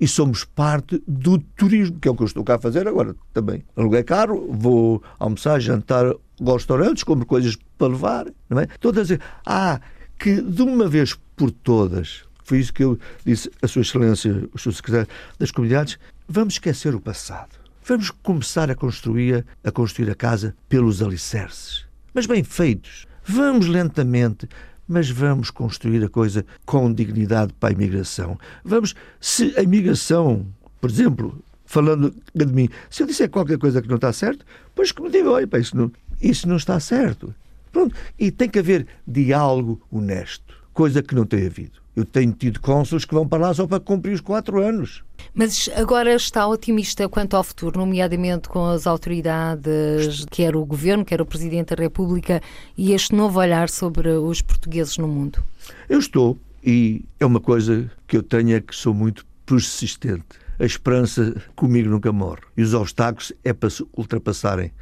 E 0.00 0.08
somos 0.08 0.44
parte 0.44 1.00
do 1.06 1.38
turismo, 1.38 2.00
que 2.00 2.08
é 2.08 2.10
o 2.10 2.16
que 2.16 2.24
eu 2.24 2.26
estou 2.26 2.42
cá 2.42 2.56
a 2.56 2.58
fazer 2.58 2.88
agora 2.88 3.14
também. 3.32 3.62
Aluguei 3.76 4.02
carro, 4.02 4.52
vou 4.52 5.00
almoçar, 5.16 5.60
jantar 5.60 6.04
aos 6.06 6.62
restaurantes, 6.62 7.04
compro 7.04 7.24
coisas 7.24 7.56
para 7.78 7.86
levar. 7.86 8.26
Não 8.50 8.58
é? 8.58 8.66
Dizer, 8.92 9.20
ah, 9.46 9.80
que 10.18 10.42
de 10.42 10.62
uma 10.62 10.88
vez 10.88 11.16
por 11.36 11.52
todas, 11.52 12.24
foi 12.42 12.58
isso 12.58 12.72
que 12.72 12.82
eu 12.82 12.98
disse 13.24 13.48
a 13.62 13.68
Sua 13.68 13.82
Excelência, 13.82 14.48
o 14.52 14.58
Sr. 14.58 14.72
Secretário 14.72 15.08
das 15.38 15.52
Comunidades, 15.52 15.96
vamos 16.26 16.54
esquecer 16.54 16.96
o 16.96 17.00
passado. 17.00 17.50
Vamos 17.84 18.10
começar 18.10 18.72
a 18.72 18.74
construir, 18.74 19.46
a 19.62 19.70
construir 19.70 20.10
a 20.10 20.16
casa 20.16 20.56
pelos 20.68 21.00
alicerces 21.00 21.91
mas 22.14 22.26
bem 22.26 22.42
feitos. 22.42 23.06
Vamos 23.24 23.66
lentamente, 23.66 24.48
mas 24.86 25.10
vamos 25.10 25.50
construir 25.50 26.04
a 26.04 26.08
coisa 26.08 26.44
com 26.64 26.92
dignidade 26.92 27.52
para 27.58 27.70
a 27.70 27.72
imigração. 27.72 28.38
Vamos, 28.64 28.94
se 29.20 29.54
a 29.56 29.62
imigração, 29.62 30.46
por 30.80 30.90
exemplo, 30.90 31.42
falando 31.64 32.14
de 32.34 32.46
mim, 32.46 32.68
se 32.90 33.02
eu 33.02 33.06
disser 33.06 33.30
qualquer 33.30 33.58
coisa 33.58 33.80
que 33.80 33.88
não 33.88 33.96
está 33.96 34.12
certo, 34.12 34.44
pois 34.74 34.92
que 34.92 35.02
me 35.02 35.10
diga, 35.10 35.30
olha, 35.30 35.48
isso 35.58 35.76
não, 35.76 35.90
isso 36.20 36.48
não 36.48 36.56
está 36.56 36.78
certo. 36.78 37.34
Pronto. 37.70 37.94
E 38.18 38.30
tem 38.30 38.48
que 38.48 38.58
haver 38.58 38.86
diálogo 39.06 39.80
honesto, 39.90 40.54
coisa 40.72 41.02
que 41.02 41.14
não 41.14 41.24
tem 41.24 41.46
havido. 41.46 41.81
Eu 41.94 42.06
tenho 42.06 42.32
tido 42.32 42.58
cônsules 42.58 43.04
que 43.04 43.12
vão 43.12 43.28
para 43.28 43.42
lá 43.46 43.54
só 43.54 43.66
para 43.66 43.78
cumprir 43.78 44.14
os 44.14 44.20
quatro 44.22 44.62
anos. 44.62 45.04
Mas 45.34 45.68
agora 45.76 46.14
está 46.14 46.46
otimista 46.46 47.06
quanto 47.06 47.36
ao 47.36 47.44
futuro, 47.44 47.78
nomeadamente 47.78 48.48
com 48.48 48.64
as 48.64 48.86
autoridades, 48.86 50.24
quer 50.30 50.56
o 50.56 50.64
governo, 50.64 51.04
quer 51.04 51.20
o 51.20 51.26
Presidente 51.26 51.74
da 51.76 51.82
República, 51.82 52.40
e 52.78 52.92
este 52.92 53.14
novo 53.14 53.38
olhar 53.38 53.68
sobre 53.68 54.08
os 54.08 54.40
portugueses 54.40 54.96
no 54.96 55.06
mundo? 55.06 55.44
Eu 55.86 55.98
estou, 55.98 56.38
e 56.64 57.04
é 57.20 57.26
uma 57.26 57.40
coisa 57.40 57.90
que 58.06 58.16
eu 58.16 58.22
tenho 58.22 58.56
é 58.56 58.60
que 58.60 58.74
sou 58.74 58.94
muito 58.94 59.26
persistente. 59.44 60.24
A 60.58 60.64
esperança 60.64 61.42
comigo 61.54 61.90
nunca 61.90 62.10
morre. 62.10 62.42
E 62.56 62.62
os 62.62 62.72
obstáculos 62.72 63.32
é 63.44 63.52
para 63.52 63.68
se 63.68 63.84
ultrapassarem. 63.94 64.72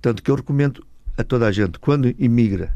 Tanto 0.00 0.22
que 0.22 0.30
eu 0.30 0.36
recomendo 0.36 0.84
a 1.16 1.24
toda 1.24 1.46
a 1.46 1.52
gente, 1.52 1.80
quando 1.80 2.14
imigra, 2.16 2.74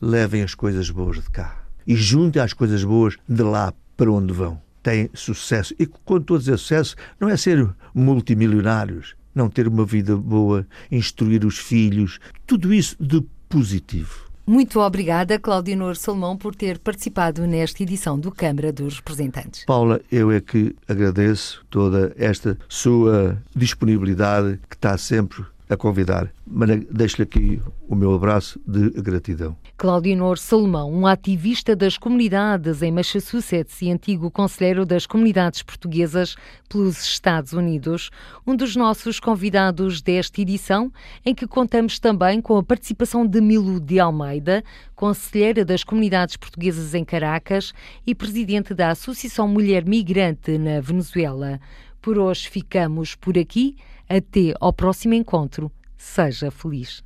levem 0.00 0.42
as 0.42 0.54
coisas 0.54 0.90
boas 0.90 1.16
de 1.16 1.30
cá 1.30 1.61
e 1.86 1.94
junte 1.94 2.38
as 2.38 2.52
coisas 2.52 2.84
boas 2.84 3.16
de 3.28 3.42
lá 3.42 3.72
para 3.96 4.10
onde 4.10 4.32
vão. 4.32 4.60
Tem 4.82 5.08
sucesso. 5.14 5.74
E 5.78 5.86
quando 5.86 6.22
estou 6.22 6.36
a 6.36 6.40
dizer 6.40 6.58
sucesso, 6.58 6.96
não 7.20 7.28
é 7.28 7.36
ser 7.36 7.68
multimilionários, 7.94 9.14
não 9.34 9.48
ter 9.48 9.68
uma 9.68 9.84
vida 9.84 10.16
boa, 10.16 10.66
instruir 10.90 11.44
os 11.44 11.58
filhos, 11.58 12.18
tudo 12.46 12.74
isso 12.74 12.96
de 13.00 13.24
positivo. 13.48 14.32
Muito 14.44 14.80
obrigada, 14.80 15.38
Claudinor 15.38 15.94
Salmão, 15.94 16.36
por 16.36 16.54
ter 16.54 16.78
participado 16.80 17.46
nesta 17.46 17.82
edição 17.84 18.18
do 18.18 18.32
Câmara 18.32 18.72
dos 18.72 18.96
Representantes. 18.96 19.64
Paula, 19.64 20.00
eu 20.10 20.32
é 20.32 20.40
que 20.40 20.74
agradeço 20.88 21.64
toda 21.70 22.12
esta 22.18 22.58
sua 22.68 23.40
disponibilidade 23.54 24.58
que 24.68 24.74
está 24.74 24.98
sempre 24.98 25.44
a 25.72 25.76
convidar. 25.76 26.32
Mas 26.46 26.84
deixo-lhe 26.90 27.22
aqui 27.22 27.60
o 27.88 27.94
meu 27.94 28.14
abraço 28.14 28.60
de 28.66 28.90
gratidão. 29.02 29.56
Claudinor 29.76 30.38
Salomão, 30.38 30.92
um 30.92 31.06
ativista 31.06 31.74
das 31.74 31.98
comunidades 31.98 32.82
em 32.82 32.92
Massachusetts 32.92 33.80
e 33.82 33.90
antigo 33.90 34.30
conselheiro 34.30 34.86
das 34.86 35.06
comunidades 35.06 35.62
portuguesas 35.62 36.36
pelos 36.68 37.02
Estados 37.02 37.52
Unidos, 37.52 38.10
um 38.46 38.54
dos 38.54 38.76
nossos 38.76 39.18
convidados 39.18 40.00
desta 40.00 40.40
edição, 40.40 40.92
em 41.24 41.34
que 41.34 41.46
contamos 41.46 41.98
também 41.98 42.40
com 42.40 42.56
a 42.56 42.62
participação 42.62 43.26
de 43.26 43.40
Milo 43.40 43.80
de 43.80 43.98
Almeida, 43.98 44.62
conselheira 44.94 45.64
das 45.64 45.82
comunidades 45.82 46.36
portuguesas 46.36 46.94
em 46.94 47.04
Caracas 47.04 47.72
e 48.06 48.14
presidente 48.14 48.74
da 48.74 48.90
Associação 48.90 49.48
Mulher 49.48 49.84
Migrante 49.84 50.58
na 50.58 50.80
Venezuela. 50.80 51.60
Por 52.00 52.18
hoje 52.18 52.48
ficamos 52.48 53.14
por 53.14 53.38
aqui. 53.38 53.76
Até 54.08 54.54
ao 54.60 54.72
próximo 54.72 55.14
encontro. 55.14 55.70
Seja 55.96 56.50
feliz. 56.50 57.02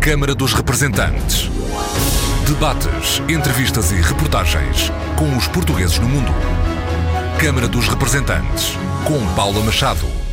Câmara 0.00 0.34
dos 0.34 0.52
Representantes. 0.52 1.50
Debates, 2.46 3.20
entrevistas 3.28 3.90
e 3.90 3.96
reportagens 3.96 4.90
com 5.18 5.36
os 5.36 5.48
portugueses 5.48 5.98
no 5.98 6.08
mundo. 6.08 6.30
Câmara 7.40 7.66
dos 7.66 7.88
Representantes, 7.88 8.74
com 9.04 9.34
Paula 9.34 9.64
Machado. 9.64 10.25